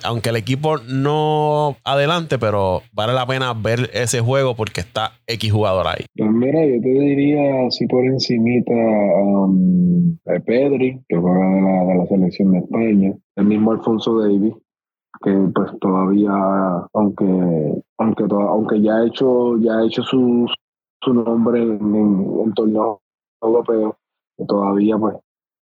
aunque 0.04 0.30
el 0.30 0.36
equipo 0.36 0.78
no 0.88 1.76
adelante, 1.84 2.38
pero 2.38 2.82
vale 2.92 3.12
la 3.12 3.26
pena 3.26 3.52
ver 3.54 3.90
ese 3.92 4.20
juego 4.20 4.54
porque 4.54 4.80
está 4.80 5.12
X 5.26 5.52
jugador 5.52 5.86
ahí. 5.86 6.04
Pues 6.16 6.30
mira, 6.30 6.64
yo 6.64 6.80
te 6.80 6.88
diría 6.88 7.66
así 7.66 7.86
por 7.86 8.04
encimita 8.04 8.72
um, 8.72 10.16
Pedri, 10.44 11.00
que 11.08 11.16
juega 11.16 11.46
de 11.54 11.60
la, 11.62 11.84
de 11.84 11.98
la 11.98 12.06
selección 12.06 12.52
de 12.52 12.58
España, 12.58 13.14
el 13.36 13.44
mismo 13.44 13.72
Alfonso 13.72 14.18
Davis, 14.20 14.54
que 15.22 15.32
pues 15.54 15.70
todavía, 15.80 16.32
aunque 16.92 17.82
aunque 17.98 18.24
aunque 18.30 18.80
ya 18.80 18.96
ha 18.96 19.06
hecho 19.06 19.58
ya 19.58 19.78
ha 19.78 19.86
hecho 19.86 20.02
su, 20.02 20.46
su 21.02 21.14
nombre 21.14 21.62
en, 21.62 21.94
en, 22.44 22.52
torneos 22.54 22.98
europeos, 23.42 23.94
todavía 24.46 24.96
pues 24.98 25.16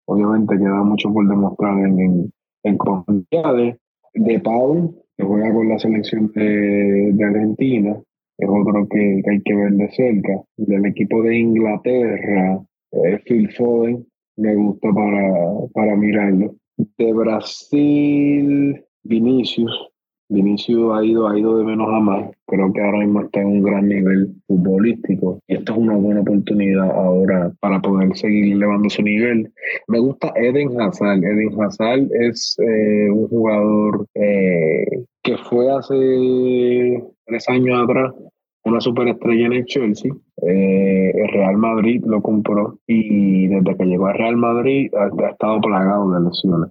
obviamente 0.06 0.58
queda 0.58 0.82
mucho 0.82 1.12
por 1.12 1.26
demostrar 1.28 1.78
en, 1.78 2.00
en, 2.00 2.32
en 2.64 2.76
comunidades 2.76 3.78
de 4.16 4.40
Paul, 4.40 4.94
que 5.16 5.24
juega 5.24 5.52
con 5.52 5.68
la 5.68 5.78
selección 5.78 6.30
de, 6.34 7.24
Argentina, 7.24 7.96
es 8.38 8.48
otro 8.48 8.86
que, 8.88 9.22
hay 9.28 9.40
que 9.42 9.54
ver 9.54 9.72
de 9.72 9.88
cerca. 9.90 10.42
Del 10.56 10.86
equipo 10.86 11.22
de 11.22 11.38
Inglaterra, 11.38 12.60
eh, 12.92 13.18
Phil 13.24 13.50
Foden, 13.52 14.06
me 14.36 14.54
gusta 14.54 14.92
para, 14.92 15.52
para 15.72 15.96
mirarlo. 15.96 16.54
De 16.76 17.12
Brasil, 17.12 18.84
Vinicius, 19.02 19.88
Vinicius 20.28 20.92
ha 20.92 21.04
ido, 21.04 21.28
ha 21.28 21.38
ido 21.38 21.58
de 21.58 21.64
menos 21.64 21.88
a 21.88 22.00
más. 22.00 22.30
Creo 22.46 22.72
que 22.72 22.80
ahora 22.80 22.98
mismo 22.98 23.22
está 23.22 23.40
en 23.40 23.46
un 23.46 23.62
gran 23.62 23.88
nivel 23.88 24.34
futbolístico. 24.46 25.40
Y 25.46 25.54
esta 25.54 25.72
es 25.72 25.78
una 25.78 25.96
buena 25.96 26.20
oportunidad 26.20 26.90
ahora 26.90 27.52
para 27.60 27.80
poder 27.80 28.16
seguir 28.16 28.54
elevando 28.54 28.90
su 28.90 29.02
nivel. 29.02 29.52
Me 29.88 29.98
gusta 29.98 30.32
Eden 30.36 30.80
Hazard. 30.80 31.24
Eden 31.24 31.60
Hazard 31.60 32.08
es 32.20 32.56
eh, 32.58 33.10
un 33.10 33.28
jugador 33.28 34.06
eh, 34.14 35.04
que 35.22 35.36
fue 35.38 35.70
hace 35.70 37.02
tres 37.26 37.48
años 37.48 37.82
atrás 37.82 38.12
una 38.66 38.80
superestrella 38.80 39.46
en 39.46 39.52
el 39.52 39.64
Chelsea. 39.64 40.12
Eh, 40.42 41.12
el 41.14 41.28
Real 41.28 41.56
Madrid 41.56 42.02
lo 42.04 42.20
compró 42.20 42.80
y 42.86 43.46
desde 43.46 43.76
que 43.76 43.84
llegó 43.84 44.06
al 44.08 44.18
Real 44.18 44.36
Madrid 44.36 44.90
ha, 44.92 45.04
ha 45.24 45.30
estado 45.30 45.60
plagado 45.60 46.10
de 46.10 46.20
lesiones. 46.20 46.70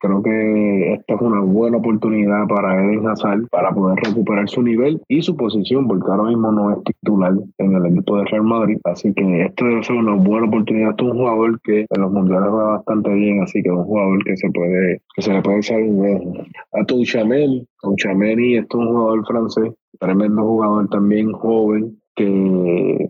Creo 0.00 0.22
que 0.22 0.94
esta 0.94 1.14
es 1.14 1.20
una 1.20 1.40
buena 1.40 1.76
oportunidad 1.76 2.46
para 2.48 2.82
Eden 2.82 3.06
Hazard 3.06 3.48
para 3.50 3.70
poder 3.70 3.98
recuperar 4.02 4.48
su 4.48 4.62
nivel 4.62 5.00
y 5.08 5.20
su 5.20 5.36
posición, 5.36 5.86
porque 5.86 6.10
ahora 6.10 6.30
mismo 6.30 6.50
no 6.50 6.72
es 6.72 6.78
titular 6.84 7.34
en 7.58 7.74
el 7.74 7.86
equipo 7.86 8.16
de 8.16 8.24
Real 8.24 8.44
Madrid. 8.44 8.78
Así 8.84 9.12
que 9.12 9.42
esto 9.42 9.66
debe 9.66 9.84
ser 9.84 9.96
una 9.96 10.14
buena 10.14 10.46
oportunidad. 10.46 10.90
Este 10.90 11.04
es 11.04 11.10
un 11.10 11.18
jugador 11.18 11.60
que 11.60 11.86
en 11.88 12.00
los 12.00 12.12
mundiales 12.12 12.48
va 12.48 12.76
bastante 12.76 13.12
bien, 13.12 13.42
así 13.42 13.62
que 13.62 13.68
es 13.68 13.74
un 13.74 13.84
jugador 13.84 14.24
que 14.24 14.36
se 14.38 14.50
puede, 14.50 15.02
que 15.14 15.22
se 15.22 15.32
le 15.34 15.42
puede 15.42 15.58
echar 15.58 15.82
un 15.82 16.16
ojo. 16.16 16.44
A 16.72 16.84
Touchamel, 16.84 17.68
Touchamel, 17.82 18.54
esto 18.56 18.80
es 18.80 18.86
un 18.86 18.92
jugador 18.92 19.26
francés, 19.26 19.74
tremendo 19.98 20.42
jugador 20.42 20.88
también, 20.88 21.30
joven, 21.32 21.99
que 22.20 23.08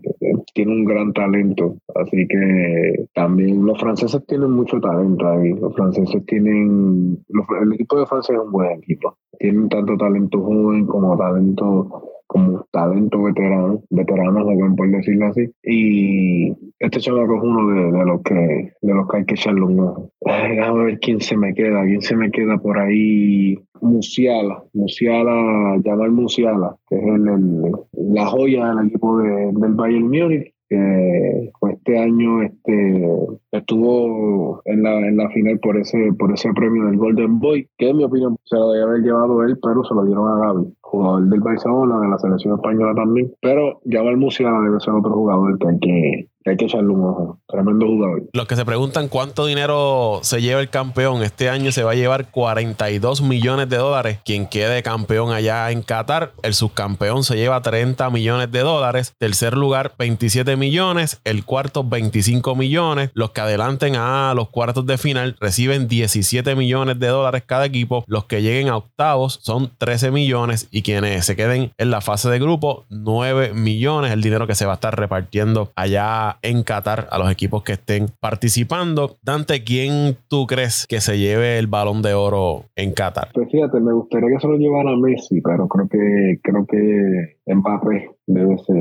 tiene 0.53 0.71
un 0.71 0.85
gran 0.85 1.13
talento. 1.13 1.75
Así 1.95 2.27
que 2.27 3.05
también 3.13 3.65
los 3.65 3.79
franceses 3.79 4.25
tienen 4.25 4.51
mucho 4.51 4.79
talento 4.79 5.27
ahí. 5.27 5.53
Los 5.53 5.75
franceses 5.75 6.25
tienen. 6.25 7.23
el 7.61 7.73
equipo 7.73 7.99
de 7.99 8.05
Francia 8.05 8.35
es 8.35 8.41
un 8.41 8.51
buen 8.51 8.79
equipo. 8.79 9.17
Tienen 9.39 9.69
tanto 9.69 9.97
talento 9.97 10.41
joven 10.41 10.85
como 10.85 11.17
talento 11.17 12.10
como 12.31 12.65
talento 12.71 13.21
veterano, 13.23 13.83
veteranos, 13.89 14.45
por 14.77 14.89
decirlo 14.89 15.27
así. 15.27 15.51
Y 15.63 16.53
este 16.79 17.01
chamaco 17.01 17.35
es 17.35 17.43
uno 17.43 17.91
de, 17.91 18.05
los 18.05 18.21
que 18.21 18.71
de 18.81 18.93
los 18.93 19.05
que 19.09 19.17
hay 19.17 19.25
que 19.25 19.33
echarle 19.33 19.63
un 19.63 19.79
ojo. 19.81 20.09
Déjame 20.21 20.85
ver 20.85 20.99
quién 20.99 21.19
se 21.19 21.35
me 21.35 21.53
queda, 21.53 21.83
quién 21.83 22.01
se 22.01 22.15
me 22.15 22.31
queda 22.31 22.57
por 22.57 22.79
ahí. 22.79 23.59
Musiala, 23.81 24.63
Musiala, 24.73 25.77
llamar 25.83 26.11
Musiala, 26.11 26.77
que 26.87 26.95
es 26.95 27.03
el, 27.03 27.71
la 28.13 28.25
joya 28.27 28.75
del 28.75 28.87
equipo 28.87 29.17
de, 29.17 29.51
del 29.51 29.73
Bayern 29.73 30.07
Múnich 30.07 30.53
que 30.71 31.51
este 31.69 31.99
año 31.99 32.43
este, 32.43 33.05
estuvo 33.51 34.61
en 34.63 34.83
la, 34.83 34.99
en 35.05 35.17
la 35.17 35.29
final 35.31 35.59
por 35.59 35.75
ese, 35.77 36.13
por 36.17 36.31
ese 36.31 36.53
premio 36.53 36.85
del 36.85 36.95
Golden 36.95 37.39
Boy, 37.39 37.67
que 37.77 37.89
en 37.89 37.97
mi 37.97 38.05
opinión 38.05 38.37
se 38.45 38.55
lo 38.55 38.71
debe 38.71 38.85
haber 38.85 39.01
llevado 39.01 39.43
él, 39.43 39.59
pero 39.61 39.83
se 39.83 39.93
lo 39.93 40.05
dieron 40.05 40.29
a 40.29 40.45
Gaby, 40.45 40.73
jugador 40.91 41.23
del 41.23 41.39
Barcelona, 41.39 41.99
de 42.01 42.09
la 42.09 42.19
selección 42.19 42.55
española 42.55 42.93
también. 42.93 43.31
Pero 43.41 43.79
Jamal 43.89 44.17
Musiala 44.17 44.59
debe 44.59 44.79
ser 44.79 44.93
otro 44.93 45.11
jugador 45.11 45.57
que 45.57 45.67
hay 45.67 45.79
que, 45.79 46.29
hay 46.45 46.57
que 46.57 46.65
echarle 46.65 46.89
un 46.89 47.03
ojo. 47.03 47.39
Tremendo 47.47 47.85
jugador. 47.85 48.23
Los 48.33 48.47
que 48.47 48.55
se 48.55 48.65
preguntan 48.65 49.07
cuánto 49.07 49.45
dinero 49.45 50.19
se 50.23 50.41
lleva 50.41 50.61
el 50.61 50.69
campeón, 50.69 51.21
este 51.23 51.49
año 51.49 51.71
se 51.71 51.83
va 51.83 51.91
a 51.91 51.95
llevar 51.95 52.31
42 52.31 53.21
millones 53.21 53.69
de 53.69 53.77
dólares. 53.77 54.19
Quien 54.25 54.47
quede 54.47 54.83
campeón 54.83 55.31
allá 55.31 55.69
en 55.71 55.81
Qatar, 55.81 56.31
el 56.43 56.53
subcampeón 56.53 57.23
se 57.23 57.35
lleva 57.35 57.61
30 57.61 58.09
millones 58.09 58.51
de 58.51 58.59
dólares. 58.61 59.13
Tercer 59.17 59.55
lugar, 59.55 59.93
27 59.97 60.55
millones. 60.55 61.21
El 61.23 61.45
cuarto, 61.45 61.83
25 61.83 62.55
millones. 62.55 63.11
Los 63.13 63.31
que 63.31 63.41
adelanten 63.41 63.95
a 63.95 64.33
los 64.35 64.49
cuartos 64.49 64.85
de 64.85 64.97
final 64.97 65.35
reciben 65.39 65.87
17 65.87 66.55
millones 66.55 66.99
de 66.99 67.07
dólares 67.07 67.43
cada 67.45 67.65
equipo. 67.65 68.03
Los 68.07 68.25
que 68.25 68.41
lleguen 68.41 68.69
a 68.69 68.77
octavos 68.77 69.39
son 69.41 69.71
13 69.77 70.11
millones. 70.11 70.67
Y 70.71 70.81
quienes 70.81 71.25
se 71.25 71.35
queden 71.35 71.73
en 71.77 71.91
la 71.91 72.01
fase 72.01 72.29
de 72.29 72.39
grupo, 72.39 72.85
9 72.89 73.53
millones. 73.53 74.11
El 74.11 74.21
dinero 74.21 74.47
que 74.47 74.55
se 74.55 74.65
va 74.65 74.73
a 74.73 74.75
estar 74.75 74.97
repartiendo 74.97 75.71
allá 75.75 76.30
en 76.41 76.63
Qatar 76.63 77.07
a 77.11 77.17
los 77.17 77.31
equipos 77.31 77.63
que 77.63 77.73
estén 77.73 78.07
participando. 78.19 79.17
Dante, 79.21 79.63
¿quién 79.63 80.17
tú 80.27 80.47
crees 80.47 80.85
que 80.87 81.01
se 81.01 81.17
lleve 81.17 81.57
el 81.57 81.67
balón 81.67 82.01
de 82.01 82.13
oro 82.13 82.65
en 82.75 82.93
Qatar? 82.93 83.29
Pues 83.33 83.49
fíjate, 83.51 83.79
me 83.79 83.93
gustaría 83.93 84.29
que 84.29 84.39
se 84.39 84.47
lo 84.47 84.57
llevara 84.57 84.95
Messi, 84.97 85.41
pero 85.41 85.67
creo 85.67 85.87
que 85.87 86.39
creo 86.43 86.65
que 86.65 87.53
Mbappé 87.53 88.09
debe 88.27 88.57
ser. 88.59 88.77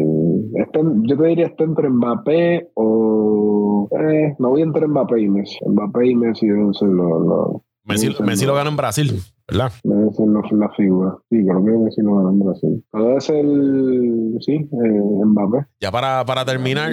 yo 1.04 1.16
te 1.16 1.26
diría 1.26 1.46
está 1.46 1.64
entre 1.64 1.88
Mbappé 1.88 2.70
o 2.74 3.88
eh, 3.90 4.34
no 4.38 4.50
voy 4.50 4.62
entre 4.62 4.86
Mbappé 4.86 5.20
y 5.20 5.28
Messi. 5.28 5.58
Mbappé 5.66 6.06
y 6.08 6.14
Messi 6.14 6.46
deben 6.46 6.74
ser 6.74 6.88
los, 6.88 7.62
Messi, 7.84 8.46
lo 8.46 8.54
gana 8.54 8.70
en 8.70 8.76
Brasil, 8.76 9.20
¿verdad? 9.48 9.72
Debe 9.82 10.12
ser 10.12 10.28
la 10.28 10.68
figura. 10.70 11.16
Sí, 11.28 11.44
creo 11.44 11.64
que 11.64 11.70
Messi 11.70 12.02
lo 12.02 12.16
gana 12.16 12.30
en 12.30 12.38
Brasil. 12.38 12.84
Debe 12.92 13.20
ser, 13.20 13.44
sí, 14.40 14.52
eh, 14.52 15.24
Mbappé. 15.24 15.66
Ya 15.80 15.90
para, 15.90 16.24
para 16.24 16.44
terminar, 16.44 16.92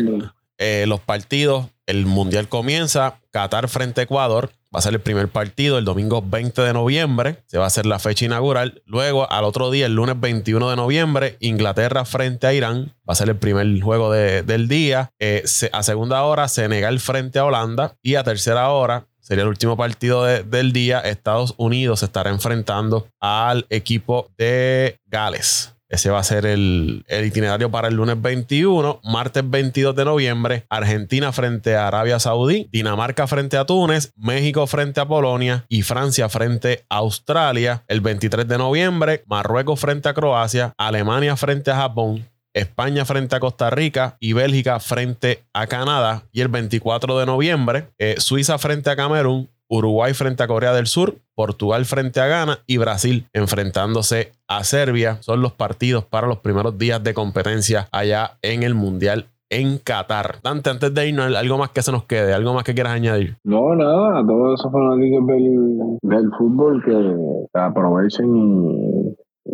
eh, 0.58 0.86
los 0.88 1.00
partidos, 1.00 1.68
el 1.86 2.06
Mundial 2.06 2.50
comienza, 2.50 3.20
Qatar 3.32 3.70
frente 3.70 4.02
a 4.02 4.04
Ecuador, 4.04 4.52
va 4.76 4.80
a 4.80 4.82
ser 4.82 4.94
el 4.94 5.00
primer 5.00 5.30
partido 5.30 5.78
el 5.78 5.86
domingo 5.86 6.22
20 6.22 6.62
de 6.62 6.74
noviembre, 6.74 7.44
se 7.46 7.58
va 7.58 7.64
a 7.64 7.68
hacer 7.68 7.86
la 7.86 8.00
fecha 8.00 8.26
inaugural. 8.26 8.82
Luego, 8.86 9.32
al 9.32 9.46
otro 9.46 9.72
día, 9.72 9.86
el 9.86 9.96
lunes 9.96 10.20
21 10.20 10.70
de 10.70 10.76
noviembre, 10.76 11.38
Inglaterra 11.40 12.06
frente 12.06 12.48
a 12.48 12.54
Irán, 12.54 12.94
va 13.08 13.14
a 13.14 13.16
ser 13.16 13.30
el 13.30 13.38
primer 13.38 13.80
juego 13.82 14.12
del 14.12 14.68
día. 14.68 15.12
Eh, 15.20 15.44
a 15.72 15.84
segunda 15.84 16.24
hora, 16.24 16.48
Senegal 16.48 17.00
frente 17.00 17.40
a 17.40 17.46
Holanda 17.46 17.96
y 18.02 18.16
a 18.16 18.24
tercera 18.24 18.70
hora, 18.70 19.08
sería 19.20 19.44
el 19.44 19.50
último 19.50 19.78
partido 19.78 20.24
del 20.24 20.74
día. 20.74 21.00
Estados 21.00 21.54
Unidos 21.58 22.04
estará 22.04 22.30
enfrentando 22.30 23.08
al 23.20 23.66
equipo 23.70 24.30
de 24.38 25.00
Gales. 25.06 25.77
Ese 25.90 26.10
va 26.10 26.20
a 26.20 26.24
ser 26.24 26.46
el, 26.46 27.06
itinerario 27.10 27.72
para 27.72 27.88
el 27.88 27.96
lunes 27.96 28.22
21, 28.22 29.00
martes 29.04 29.50
22 29.50 29.96
de 29.96 30.06
noviembre, 30.06 30.66
Argentina 30.70 31.32
frente 31.32 31.76
a 31.76 31.88
Arabia 31.88 32.20
Saudí, 32.20 32.68
Dinamarca 32.72 33.26
frente 33.26 33.56
a 33.56 33.66
Túnez, 33.66 34.12
México 34.18 34.68
frente 34.68 35.00
a 35.00 35.08
Polonia 35.08 35.66
y 35.70 35.84
Francia 35.84 36.28
frente 36.28 36.86
a 36.90 36.98
Australia. 36.98 37.84
El 37.88 38.02
23 38.02 38.48
de 38.48 38.58
noviembre, 38.58 39.24
Marruecos 39.28 39.80
frente 39.80 40.10
a 40.10 40.14
Croacia, 40.14 40.74
Alemania 40.78 41.38
frente 41.38 41.72
a 41.72 41.78
Japón, 41.78 42.28
España 42.54 43.06
frente 43.06 43.36
a 43.36 43.40
Costa 43.40 43.70
Rica 43.70 44.18
y 44.20 44.34
Bélgica 44.34 44.80
frente 44.80 45.46
a 45.54 45.68
Canadá. 45.68 46.24
Y 46.32 46.42
el 46.42 46.50
24 46.50 47.20
de 47.20 47.26
noviembre, 47.26 47.88
eh, 47.98 48.16
Suiza 48.18 48.58
frente 48.58 48.90
a 48.90 48.96
Camerún, 48.96 49.50
Uruguay 49.70 50.14
frente 50.14 50.44
a 50.44 50.48
Corea 50.48 50.74
del 50.74 50.88
Sur, 50.88 51.16
Portugal 51.36 51.86
frente 51.86 52.20
a 52.20 52.28
Ghana 52.28 52.60
y 52.68 52.78
Brasil 52.78 53.28
enfrentándose 53.34 54.32
a 54.48 54.64
Serbia. 54.64 55.18
Son 55.22 55.42
los 55.42 55.54
partidos 55.54 56.06
para 56.06 56.28
los 56.28 56.40
primeros 56.40 56.78
días 56.78 57.04
de 57.04 57.14
competencia 57.14 57.88
allá 57.92 58.38
en 58.42 58.64
el 58.64 58.76
Mundial 58.76 59.28
en 59.50 59.78
Qatar. 59.78 60.40
Dante, 60.44 60.70
antes 60.70 60.94
de 60.94 61.08
irnos, 61.08 61.36
algo 61.36 61.58
más 61.58 61.70
que 61.70 61.82
se 61.82 61.92
nos 61.92 62.04
quede, 62.04 62.34
algo 62.34 62.54
más 62.54 62.64
que 62.64 62.74
quieras 62.74 62.94
añadir. 62.94 63.38
No, 63.44 63.76
nada, 63.76 64.26
todos 64.26 64.60
esos 64.60 64.72
fanáticos 64.72 65.26
del, 65.28 65.98
del 66.02 66.32
fútbol 66.38 66.84
que 66.84 67.60
aprovechen 67.60 68.36
y 68.36 69.07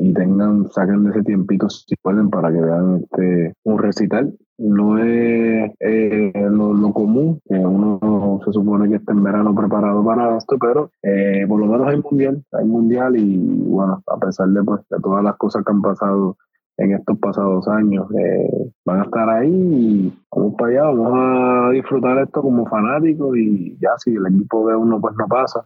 y 0.04 0.14
tengan, 0.14 0.70
saquen 0.72 1.06
de 1.06 1.12
ese 1.12 1.24
tiempito 1.24 1.70
si 1.70 1.96
pueden 1.96 2.30
para 2.30 2.52
que 2.52 2.60
vean 2.60 3.02
este 3.04 3.54
un 3.64 3.78
recital 3.78 4.34
no 4.58 4.98
es 4.98 5.72
eh, 5.80 6.32
lo, 6.50 6.94
común, 6.94 7.40
que 7.46 7.56
uno 7.56 8.40
se 8.46 8.54
supone 8.54 8.90
que 8.90 8.96
está 8.96 9.12
en 9.12 9.24
verano 9.24 9.56
preparado 9.56 10.04
para 10.06 10.38
esto, 10.38 10.58
pero 10.60 10.92
eh, 11.02 11.46
por 11.48 11.60
lo 11.60 11.66
menos 11.68 11.88
hay 11.88 12.00
mundial, 12.02 12.44
hay 12.52 12.66
mundial 12.66 13.16
y 13.18 13.38
bueno, 13.38 14.04
a 14.06 14.18
pesar 14.18 14.48
de, 14.50 14.64
pues, 14.64 14.82
de 14.90 15.00
todas 15.00 15.24
las 15.24 15.36
cosas 15.38 15.64
que 15.66 15.72
han 15.72 15.82
pasado 15.82 16.38
en 16.78 16.94
estos 16.94 17.18
pasados 17.20 17.68
años, 17.68 18.08
eh, 18.18 18.72
van 18.86 19.02
a 19.02 19.04
estar 19.04 19.30
ahí 19.30 19.52
y 19.52 20.14
vamos 20.32 20.56
para 20.58 20.72
allá, 20.72 20.84
vamos 20.86 21.14
a 21.16 21.72
disfrutar 21.72 22.18
esto 22.20 22.42
como 22.42 22.66
fanáticos 22.68 23.38
y 23.38 23.78
ya 23.80 23.92
si 23.98 24.16
el 24.16 24.26
equipo 24.28 24.68
de 24.68 24.76
uno 24.76 25.00
pues 25.02 25.16
no 25.18 25.28
pasa, 25.28 25.66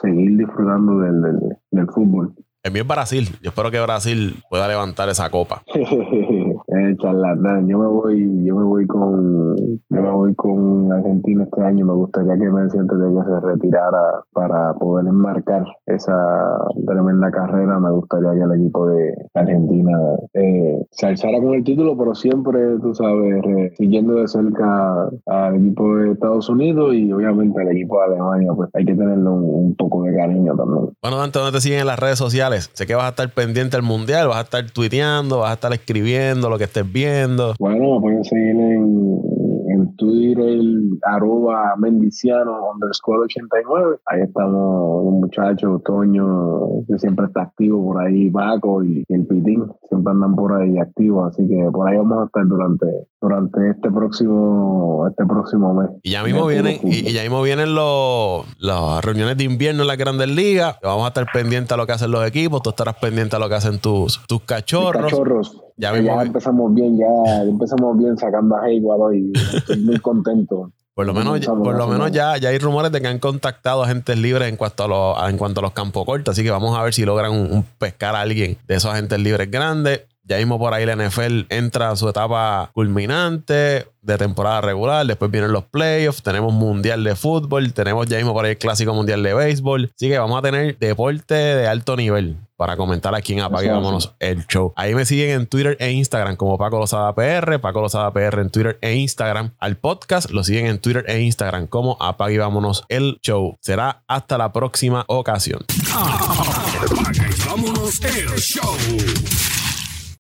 seguir 0.00 0.36
disfrutando 0.36 0.98
del, 0.98 1.22
del, 1.22 1.40
del 1.70 1.86
fútbol. 1.88 2.34
El 2.62 2.72
mío 2.72 2.82
es 2.82 2.88
Brasil. 2.88 3.28
Yo 3.40 3.50
espero 3.50 3.70
que 3.70 3.80
Brasil 3.80 4.42
pueda 4.50 4.68
levantar 4.68 5.08
esa 5.08 5.30
copa. 5.30 5.62
eh, 6.70 6.96
charlatán. 7.00 7.68
Yo 7.68 7.78
me 7.78 7.86
voy, 7.86 8.44
yo 8.44 8.54
me 8.56 8.64
voy 8.64 8.86
con, 8.86 9.56
yo 9.56 10.02
me 10.02 10.10
voy 10.10 10.34
con 10.34 10.92
Argentina 10.92 11.44
este 11.44 11.62
año. 11.62 11.86
Me 11.86 11.94
gustaría 11.94 12.38
que 12.38 12.50
Messi 12.50 12.78
antes 12.78 12.98
de 12.98 13.08
que 13.08 13.24
se 13.24 13.40
retirara 13.40 14.24
para 14.32 14.74
poder 14.74 15.06
enmarcar 15.06 15.64
esa 15.86 16.58
tremenda 16.86 17.30
carrera. 17.30 17.78
Me 17.80 17.90
gustaría 17.90 18.32
que 18.32 18.42
el 18.42 18.60
equipo 18.60 18.86
de 18.86 19.14
Argentina 19.34 19.98
eh, 20.34 20.86
se 20.90 21.06
alzara 21.06 21.40
con 21.40 21.54
el 21.54 21.64
título, 21.64 21.96
pero 21.96 22.14
siempre, 22.14 22.78
tú 22.80 22.94
sabes, 22.94 23.42
siguiendo 23.76 24.14
de 24.14 24.28
cerca 24.28 25.10
al 25.26 25.56
equipo 25.56 25.96
de 25.96 26.12
Estados 26.12 26.48
Unidos 26.48 26.94
y 26.94 27.12
obviamente 27.12 27.60
al 27.60 27.68
equipo 27.68 27.98
de 27.98 28.14
Alemania, 28.14 28.52
pues 28.54 28.70
hay 28.74 28.84
que 28.84 28.94
tenerle 28.94 29.28
un, 29.28 29.74
poco 29.76 30.02
de 30.02 30.14
cariño 30.14 30.54
también. 30.56 30.90
Bueno, 31.02 31.18
Dante, 31.18 31.38
¿dónde 31.38 31.56
te 31.56 31.60
siguen 31.60 31.80
en 31.80 31.86
las 31.86 31.98
redes 31.98 32.18
sociales? 32.18 32.70
Sé 32.74 32.86
que 32.86 32.94
vas 32.94 33.06
a 33.06 33.08
estar 33.10 33.30
pendiente 33.30 33.76
del 33.76 33.84
mundial, 33.84 34.28
vas 34.28 34.38
a 34.38 34.42
estar 34.42 34.70
tuiteando, 34.70 35.38
vas 35.38 35.50
a 35.50 35.54
estar 35.54 35.72
escribiendo 35.72 36.50
lo 36.50 36.58
que 36.60 36.64
estés 36.64 36.92
viendo. 36.92 37.54
Bueno, 37.58 37.94
me 37.94 38.00
pueden 38.02 38.22
seguir 38.22 38.50
en, 38.50 39.22
en 39.68 39.96
Twitter, 39.96 40.60
arroba 41.04 41.74
mendiciano 41.78 42.70
underscore 42.74 43.20
89. 43.20 43.96
Ahí 44.04 44.20
estamos 44.20 45.06
un 45.06 45.20
muchacho, 45.20 45.80
Toño, 45.82 46.84
que 46.86 46.98
siempre 46.98 47.26
está 47.26 47.44
activo 47.44 47.82
por 47.82 48.02
ahí, 48.02 48.30
Paco 48.30 48.84
y, 48.84 49.02
el 49.08 49.26
Pitín, 49.26 49.64
siempre 49.88 50.12
andan 50.12 50.34
por 50.36 50.52
ahí 50.52 50.76
activos, 50.76 51.32
así 51.32 51.48
que 51.48 51.66
por 51.72 51.88
ahí 51.88 51.96
vamos 51.96 52.22
a 52.22 52.26
estar 52.26 52.46
durante, 52.46 52.86
durante 53.20 53.70
este 53.70 53.90
próximo, 53.90 55.06
este 55.08 55.26
próximo 55.26 55.74
mes. 55.74 55.90
Y 56.02 56.10
ya 56.10 56.22
mismo 56.24 56.46
vienen, 56.46 56.80
y, 56.82 57.12
ya 57.12 57.22
mismo 57.22 57.42
vienen 57.42 57.74
los, 57.74 58.46
las 58.58 59.04
reuniones 59.04 59.36
de 59.36 59.44
invierno 59.44 59.82
en 59.82 59.88
las 59.88 59.98
grandes 59.98 60.28
ligas. 60.28 60.76
Vamos 60.82 61.04
a 61.04 61.08
estar 61.08 61.26
pendientes 61.32 61.72
a 61.72 61.76
lo 61.76 61.86
que 61.86 61.92
hacen 61.92 62.10
los 62.10 62.26
equipos, 62.26 62.62
tú 62.62 62.70
estarás 62.70 62.96
pendiente 62.96 63.36
a 63.36 63.38
lo 63.38 63.48
que 63.48 63.54
hacen 63.56 63.78
tus, 63.78 64.20
tus 64.26 64.42
cachorros. 64.42 65.02
cachorros. 65.02 65.62
Ya, 65.76 65.96
empezamos 65.96 66.74
bien, 66.74 66.98
ya 66.98 67.42
empezamos 67.42 67.96
bien 67.98 68.16
sacando 68.18 68.56
a 68.56 68.64
Hayward 68.64 69.14
y 69.14 69.32
estoy 69.54 69.78
muy 69.78 69.98
contento. 69.98 70.72
Por 70.94 71.06
lo 71.06 71.14
menos, 71.14 71.46
por 71.46 71.76
lo 71.76 71.86
menos 71.86 72.10
ya, 72.10 72.36
ya 72.36 72.50
hay 72.50 72.58
rumores 72.58 72.92
de 72.92 73.00
que 73.00 73.08
han 73.08 73.18
contactado 73.18 73.82
agentes 73.82 74.18
libres 74.18 74.48
en 74.50 74.56
cuanto 74.56 74.84
a 74.84 74.88
los, 74.88 75.30
en 75.30 75.38
cuanto 75.38 75.60
a 75.60 75.62
los 75.62 75.72
campos 75.72 76.04
cortos. 76.04 76.32
Así 76.32 76.42
que 76.42 76.50
vamos 76.50 76.76
a 76.76 76.82
ver 76.82 76.92
si 76.92 77.06
logran 77.06 77.64
pescar 77.78 78.14
a 78.14 78.20
alguien 78.20 78.58
de 78.68 78.74
esos 78.74 78.92
agentes 78.92 79.18
libres 79.18 79.50
grandes. 79.50 80.02
Ya 80.24 80.36
mismo 80.38 80.58
por 80.58 80.74
ahí 80.74 80.86
la 80.86 80.96
NFL 80.96 81.46
entra 81.48 81.90
a 81.90 81.96
su 81.96 82.08
etapa 82.08 82.70
culminante 82.72 83.86
de 84.02 84.18
temporada 84.18 84.60
regular. 84.60 85.06
Después 85.06 85.30
vienen 85.30 85.52
los 85.52 85.64
playoffs. 85.64 86.22
Tenemos 86.22 86.52
mundial 86.52 87.02
de 87.04 87.16
fútbol. 87.16 87.72
Tenemos 87.72 88.06
ya 88.06 88.16
mismo 88.16 88.32
por 88.32 88.44
ahí 88.44 88.52
el 88.52 88.58
clásico 88.58 88.94
mundial 88.94 89.22
de 89.22 89.34
béisbol. 89.34 89.90
Así 89.94 90.08
que 90.08 90.18
vamos 90.18 90.38
a 90.38 90.42
tener 90.42 90.78
deporte 90.78 91.34
de 91.34 91.66
alto 91.66 91.96
nivel 91.96 92.36
para 92.56 92.76
comentar 92.76 93.14
aquí 93.14 93.32
en 93.32 93.40
Apague 93.40 93.70
Vámonos 93.70 94.14
el 94.18 94.46
show. 94.46 94.74
Ahí 94.76 94.94
me 94.94 95.06
siguen 95.06 95.30
en 95.30 95.46
Twitter 95.46 95.76
e 95.80 95.92
Instagram 95.92 96.36
como 96.36 96.58
Paco 96.58 96.78
Lozada 96.78 97.14
PR, 97.14 97.58
Paco 97.58 97.80
Lozada 97.80 98.12
PR 98.12 98.40
en 98.40 98.50
Twitter 98.50 98.78
e 98.82 98.96
Instagram. 98.96 99.54
Al 99.58 99.78
podcast 99.78 100.30
lo 100.30 100.44
siguen 100.44 100.66
en 100.66 100.78
Twitter 100.78 101.04
e 101.08 101.20
Instagram 101.22 101.66
como 101.66 101.96
Apague 102.00 102.38
Vámonos 102.38 102.84
el 102.88 103.18
show. 103.22 103.56
Será 103.60 104.02
hasta 104.06 104.36
la 104.36 104.52
próxima 104.52 105.04
ocasión. 105.08 105.64
Apague 105.94 107.34
Vámonos 107.46 108.00
el 108.02 108.28
show. 108.38 108.76